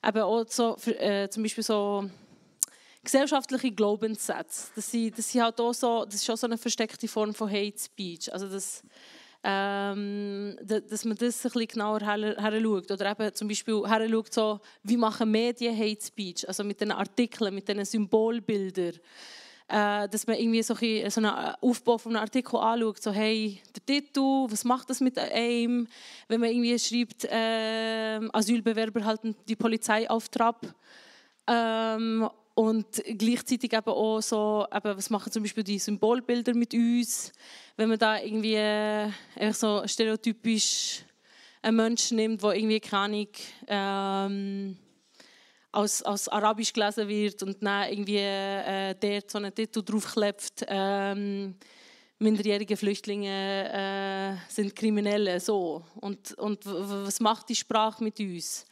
[0.05, 2.09] eben auch so, äh, zum Beispiel so
[3.03, 7.07] gesellschaftliche Glaubenssätze, dass sie, dass sie halt auch so, das ist auch so eine versteckte
[7.07, 8.83] Form von Hate Speech, also das
[9.43, 12.91] ähm, dass man das ein bisschen genauer her, schaut.
[12.91, 16.91] Oder eben zum Beispiel her schaut, so, wie machen Medien Hate Speech, also mit den
[16.91, 18.99] Artikeln, mit den Symbolbildern.
[19.71, 23.61] Äh, dass man irgendwie so, ein, so einen Aufbau von einem Artikel anschaut, so hey,
[23.75, 25.87] der Titel, was macht das mit einem,
[26.27, 30.65] wenn man irgendwie schreibt, äh, Asylbewerber halten die Polizei auf Trab.
[31.45, 32.27] Ähm,
[32.59, 37.31] und gleichzeitig eben auch so, eben, was machen zum Beispiel die Symbolbilder mit uns,
[37.77, 39.11] wenn man da irgendwie äh,
[39.53, 41.05] so stereotypisch
[41.61, 43.27] einen Menschen nimmt, der irgendwie keine
[43.65, 44.75] ähm,
[45.71, 51.55] aus, aus Arabisch gelesen wird und dann irgendwie äh, dort so einen Titel draufklebt, ähm,
[52.17, 55.85] minderjährige Flüchtlinge äh, sind Kriminelle, so.
[55.95, 58.65] Und, und was macht die Sprache mit uns?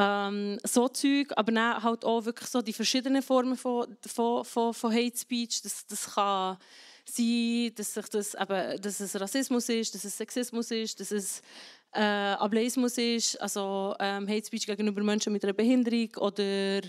[0.00, 4.72] Ähm, so Zeug, aber dann halt auch wirklich so die verschiedenen Formen von, von, von,
[4.72, 5.60] von Hate Speech.
[5.62, 6.56] Das, das kann
[7.04, 11.42] sein, dass, sich das eben, dass es Rassismus ist, dass es Sexismus ist, dass es
[11.92, 16.80] äh, Ableismus ist, also ähm, Hate Speech gegenüber Menschen mit einer Behinderung oder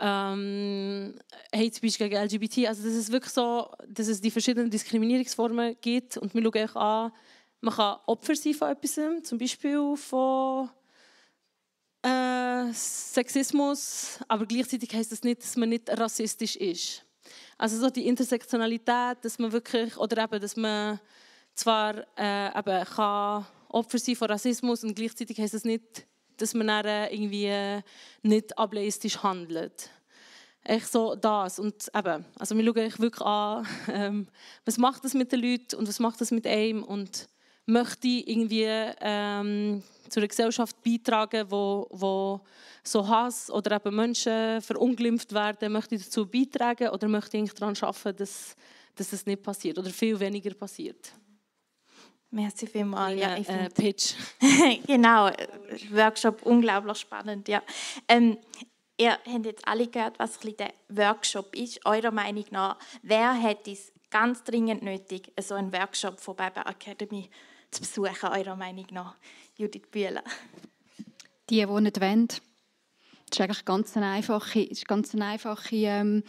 [0.00, 1.18] ähm,
[1.54, 2.68] Hate Speech gegen LGBT.
[2.68, 7.12] Also das ist wirklich so, dass es die verschiedenen Diskriminierungsformen gibt und wir schauen an,
[7.60, 10.70] man kann Opfer sein von etwas, zum Beispiel von
[12.08, 17.04] äh, Sexismus, aber gleichzeitig heißt das nicht, dass man nicht rassistisch ist.
[17.56, 21.00] Also so die Intersektionalität, dass man wirklich, oder eben, dass man
[21.54, 26.06] zwar äh, eben kann Opfer sein von Rassismus und gleichzeitig heißt das nicht,
[26.36, 27.82] dass man dann äh, irgendwie
[28.22, 29.90] nicht ableistisch handelt.
[30.64, 31.58] Echt so das.
[31.58, 34.28] Und eben, also wir schauen wirklich an, ähm,
[34.64, 37.28] was macht das mit den Leuten und was macht das mit einem und
[37.66, 38.66] möchte irgendwie
[39.00, 42.40] ähm, zu einer Gesellschaft beitragen, wo, wo
[42.82, 47.76] so Hass oder eben Menschen verunglimpft werden, möchte ich dazu beitragen oder möchte ich daran
[47.80, 48.56] arbeiten, dass,
[48.94, 51.12] dass das nicht passiert oder viel weniger passiert.
[52.30, 53.18] Merci vielmals.
[53.18, 54.14] Ja, ich äh, Pitch.
[54.86, 55.30] genau,
[55.90, 57.48] Workshop unglaublich spannend.
[57.48, 57.62] Ja.
[58.06, 58.36] Ähm,
[58.98, 61.84] ihr habt jetzt alle gehört, was der Workshop ist.
[61.86, 67.30] Eurer Meinung nach, wer hat es ganz dringend nötig, so einen Workshop von Baby Academy
[67.70, 69.16] zu besuchen, eurer Meinung nach?
[69.58, 70.22] Judith Bühler.
[71.50, 72.28] Die, die nicht wollen.
[72.28, 72.38] Das
[73.32, 76.22] ist eigentlich ganz eine einfache, ist ganz eine einfache ähm,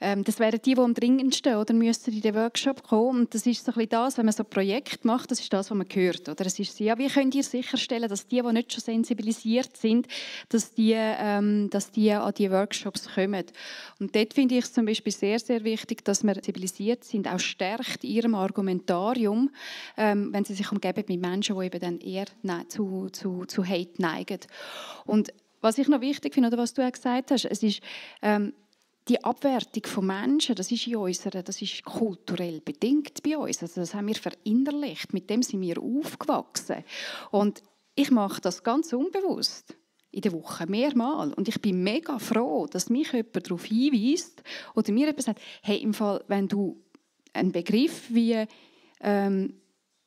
[0.00, 3.20] ähm, das wären die, die am dringendsten oder müssten in den Workshop kommen.
[3.20, 5.70] Und das ist so ein das, wenn man so ein Projekt macht, das ist das,
[5.70, 6.28] was man hört.
[6.28, 10.06] Oder es ist, ja, wie könnt ihr sicherstellen, dass die, die nicht schon sensibilisiert sind,
[10.48, 13.44] dass die, ähm, dass die an die Workshops kommen.
[13.98, 17.38] Und dort finde ich es zum Beispiel sehr, sehr wichtig, dass wir sensibilisiert sind, auch
[17.38, 19.50] stärkt in ihrem Argumentarium,
[19.96, 22.26] ähm, wenn sie sich umgeben mit Menschen, die eben dann eher
[22.68, 24.40] zu, zu, zu Hate neigen.
[25.04, 27.80] Und was ich noch wichtig finde, oder was du auch gesagt hast, es ist,
[28.22, 28.54] ähm,
[29.10, 33.60] die Abwertung von Menschen, das ist in unserer, das ist kulturell bedingt bei uns.
[33.60, 36.84] Also das haben wir verinnerlicht, mit dem sind wir aufgewachsen.
[37.32, 37.60] Und
[37.96, 39.76] ich mache das ganz unbewusst
[40.12, 41.32] in der Woche mehrmal.
[41.32, 44.44] Und ich bin mega froh, dass mich jemand darauf hinweist
[44.76, 46.80] oder mir jemand sagt, hey, im Fall, wenn du
[47.32, 48.44] einen Begriff wie
[49.00, 49.59] ähm,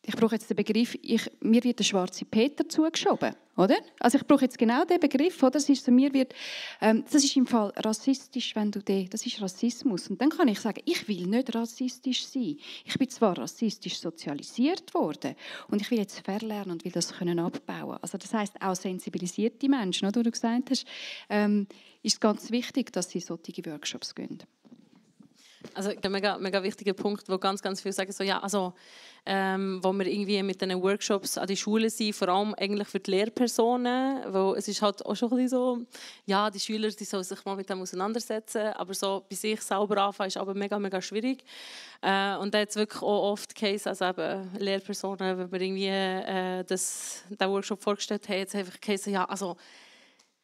[0.05, 3.77] ich brauche jetzt den Begriff, ich, mir wird der schwarze Peter zugeschoben, oder?
[3.99, 5.51] Also ich brauche jetzt genau den Begriff, oder?
[5.51, 6.33] Das ist mir wird,
[6.81, 10.09] ähm, das ist im Fall rassistisch, wenn du den, das ist Rassismus.
[10.09, 12.57] Und dann kann ich sagen, ich will nicht rassistisch sein.
[12.83, 15.35] Ich bin zwar rassistisch sozialisiert worden
[15.69, 17.97] und ich will jetzt verlernen und will das können abbauen.
[18.01, 20.21] Also das heißt auch sensibilisierte Menschen, oder?
[20.21, 20.85] Du gesagt hast,
[21.29, 21.67] ähm,
[22.01, 24.43] ist ganz wichtig, dass sie solche Workshops gehen.
[25.73, 28.73] Also ein mega, mega wichtiger Punkt, wo ganz, ganz viele sagen, so, ja, also,
[29.25, 32.99] ähm, wo wir irgendwie mit diesen Workshops an die Schule sind, vor allem eigentlich für
[32.99, 35.79] die Lehrpersonen, weil es ist halt auch schon ein so,
[36.25, 39.97] ja, die Schüler die sollen sich mal mit dem auseinandersetzen, aber so bei sich selber
[39.97, 41.43] anfangen ist aber mega, mega schwierig.
[42.01, 45.87] Äh, und da hat es wirklich auch oft Case, also eben Lehrpersonen, wenn wir irgendwie
[45.87, 49.55] äh, das, den Workshop vorgestellt haben, jetzt einfach Case, ja, also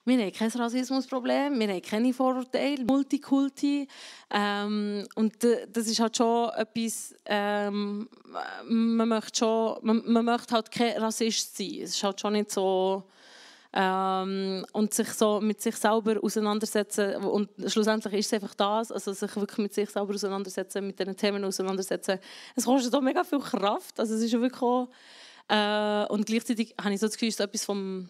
[0.10, 3.88] wir haben kein Rassismusproblem, wir haben keine Vorurteile, Multikulti.
[4.30, 8.10] Ähm, und das ist halt schon etwas, ähm,
[8.68, 11.80] man, möchte schon, man, man, möchte halt kein Rassist sein.
[11.84, 13.04] Es ist halt schon nicht so...
[13.72, 19.14] Ähm, und sich so mit sich selber auseinandersetzen und schlussendlich ist es einfach das, also
[19.14, 22.18] sich wirklich mit sich selber auseinandersetzen, mit diesen Themen auseinandersetzen.
[22.56, 24.90] Es kostet auch mega viel Kraft, also es ist wirklich auch,
[25.50, 28.10] äh, und gleichzeitig habe ich so das Gefühl, es ist etwas vom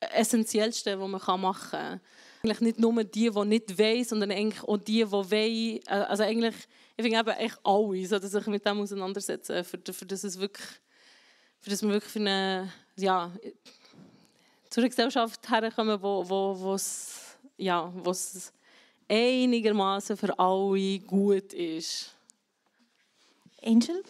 [0.00, 2.00] Essentiellste, was man machen kann.
[2.42, 5.32] Eigentlich nicht nur die, die nicht wollen, sondern eigentlich auch die, die wollen.
[5.32, 6.54] Äh, also eigentlich,
[6.96, 10.66] ich finde eben echt alle sollten sich mit dem auseinandersetzen, für, für das es wirklich,
[11.60, 13.30] für das wir wirklich für eine, ja,
[14.70, 18.52] zu einer Gesellschaft herkommen, wo, wo, wo's, ja, wo's
[19.08, 22.14] einigermaßen für alle gut ist.
[23.62, 24.02] Angel?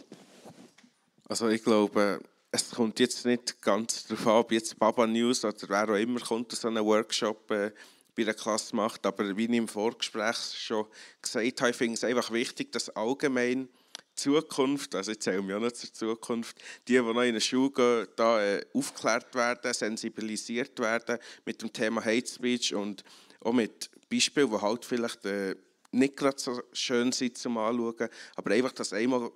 [1.29, 2.21] Also ich glaube,
[2.53, 6.21] es kommt jetzt nicht ganz darauf an, ob jetzt Baba News oder wer auch immer
[6.21, 7.73] kommt, so einen Workshop äh,
[8.17, 9.07] bei einer Klasse macht.
[9.07, 10.87] Aber wie ich im Vorgespräch schon
[11.23, 13.69] gesagt habe, finde ich es einfach wichtig, dass allgemein
[14.15, 16.59] Zukunft, also ich zähle mich auch noch zur Zukunft,
[16.89, 21.73] die, die noch in der Schule gehen, da äh, aufgeklärt werden, sensibilisiert werden mit dem
[21.73, 23.05] Thema Hate Speech und
[23.41, 25.55] auch mit Beispielen, die halt vielleicht äh,
[25.93, 29.31] nicht gerade so schön sind zum Anschauen, aber einfach, dass einmal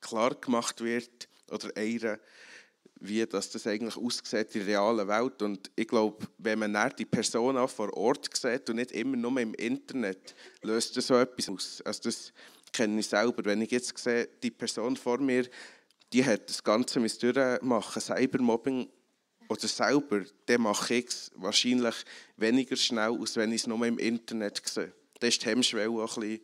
[0.00, 2.18] klar gemacht wird oder einer,
[3.00, 5.42] wie das, das eigentlich aussieht in der realen Welt.
[5.42, 9.40] Und ich glaube, wenn man dann die Person vor Ort sieht und nicht immer nur
[9.40, 11.82] im Internet, löst das so etwas aus.
[11.82, 12.32] Also das
[12.72, 13.44] kenne ich selber.
[13.44, 15.48] Wenn ich jetzt sehe, die Person vor mir,
[16.12, 18.88] die hat das Ganze durchmachen, Cybermobbing
[19.48, 21.94] oder selber, dann mache ich es wahrscheinlich
[22.36, 24.92] weniger schnell, als wenn ich es nur im Internet sehe.
[25.18, 26.40] Dann ist die Hemmschwelle auch ein bisschen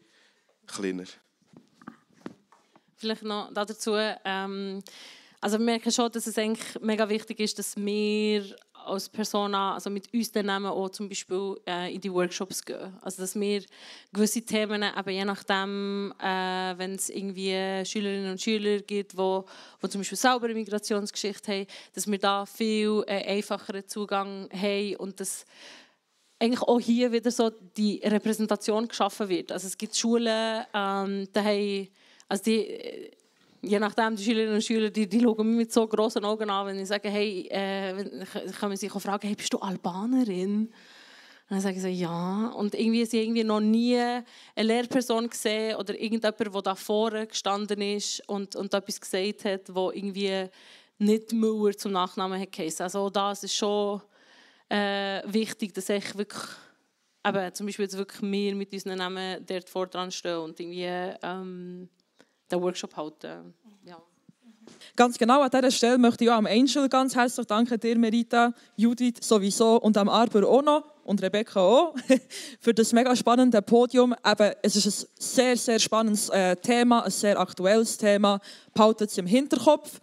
[0.66, 1.04] kleiner.
[2.96, 3.92] Vielleicht noch dazu.
[4.24, 4.82] Ähm,
[5.40, 8.56] also wir merken schon, dass es eigentlich mega wichtig ist, dass wir
[8.86, 12.96] als Persona, also mit uns dann auch zum Beispiel äh, in die Workshops gehen.
[13.02, 13.62] Also dass wir
[14.12, 19.44] gewisse Themen, eben je nachdem, äh, wenn es irgendwie Schülerinnen und Schüler gibt, wo,
[19.80, 24.96] wo zum Beispiel selber eine Migrationsgeschichte haben, dass wir da viel äh, einfacheren Zugang haben
[24.96, 25.44] und dass
[26.38, 29.50] eigentlich auch hier wieder so die Repräsentation geschaffen wird.
[29.52, 31.88] Also es gibt Schulen, ähm, da haben,
[32.28, 33.10] also die
[33.62, 36.66] je nachdem, die Schülerinnen und Schüler, die, die schauen mich mit so großen Augen an,
[36.66, 38.24] wenn ich sage, hey, äh,
[38.58, 40.72] können sie fragen, hey, bist du Albanerin?
[41.48, 42.48] Und dann sage ich so, ja.
[42.48, 44.24] Und irgendwie sie irgendwie noch nie eine
[44.56, 49.92] Lehrperson gesehen oder irgendjemand, der da vorne gestanden ist und, und etwas gesagt hat, wo
[49.92, 50.48] irgendwie
[50.98, 52.82] nicht Müller zum Nachnamen hat geheißen.
[52.82, 54.02] Also das ist schon
[54.68, 56.42] äh, wichtig, dass ich wirklich,
[57.24, 61.14] eben, zum Beispiel jetzt wirklich wir mit unseren Namen dort vor dran stehen und irgendwie
[61.22, 61.88] ähm,
[62.50, 63.54] den Workshop halten.
[63.84, 64.00] Ja.
[64.94, 68.52] Ganz genau an dieser Stelle möchte ich auch am Angel ganz herzlich danken, dir Merita,
[68.76, 71.94] Judith sowieso und am Arbor auch noch und Rebecca auch
[72.60, 74.14] für das mega spannende Podium.
[74.24, 78.40] Eben, es ist ein sehr, sehr spannendes äh, Thema, ein sehr aktuelles Thema.
[78.74, 80.00] Behaltet es im Hinterkopf.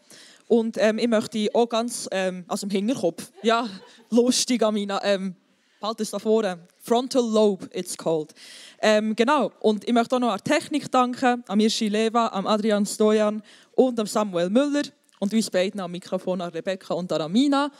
[0.47, 3.67] Und ähm, ich möchte auch ganz, ähm, also im Hinterkopf, ja,
[4.09, 5.35] lustig, Amina, ähm,
[5.83, 6.59] halt es da vorne.
[6.79, 8.33] Frontal Lobe, it's called.
[8.81, 12.85] Ähm, genau, und ich möchte auch noch an Technik danken, an Mirshi Leva, an Adrian
[12.85, 13.43] Stojan
[13.75, 14.83] und an Samuel Müller
[15.19, 17.71] und uns beiden am Mikrofon, an Rebecca und an Amina.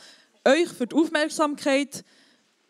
[0.46, 2.04] Euch für die Aufmerksamkeit.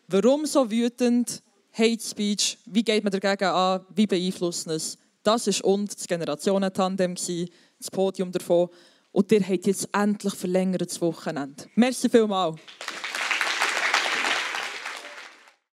[0.07, 1.41] Warum so wütend?
[1.77, 3.85] Hate Speech, wie geht man dagegen an?
[3.93, 4.97] Wie beeinflusst es?
[5.23, 8.69] Das war und das Generationentandem, das Podium davon.
[9.11, 11.65] Und ihr habt jetzt endlich verlängertes Wochenende.
[11.75, 12.57] Merci vielmals.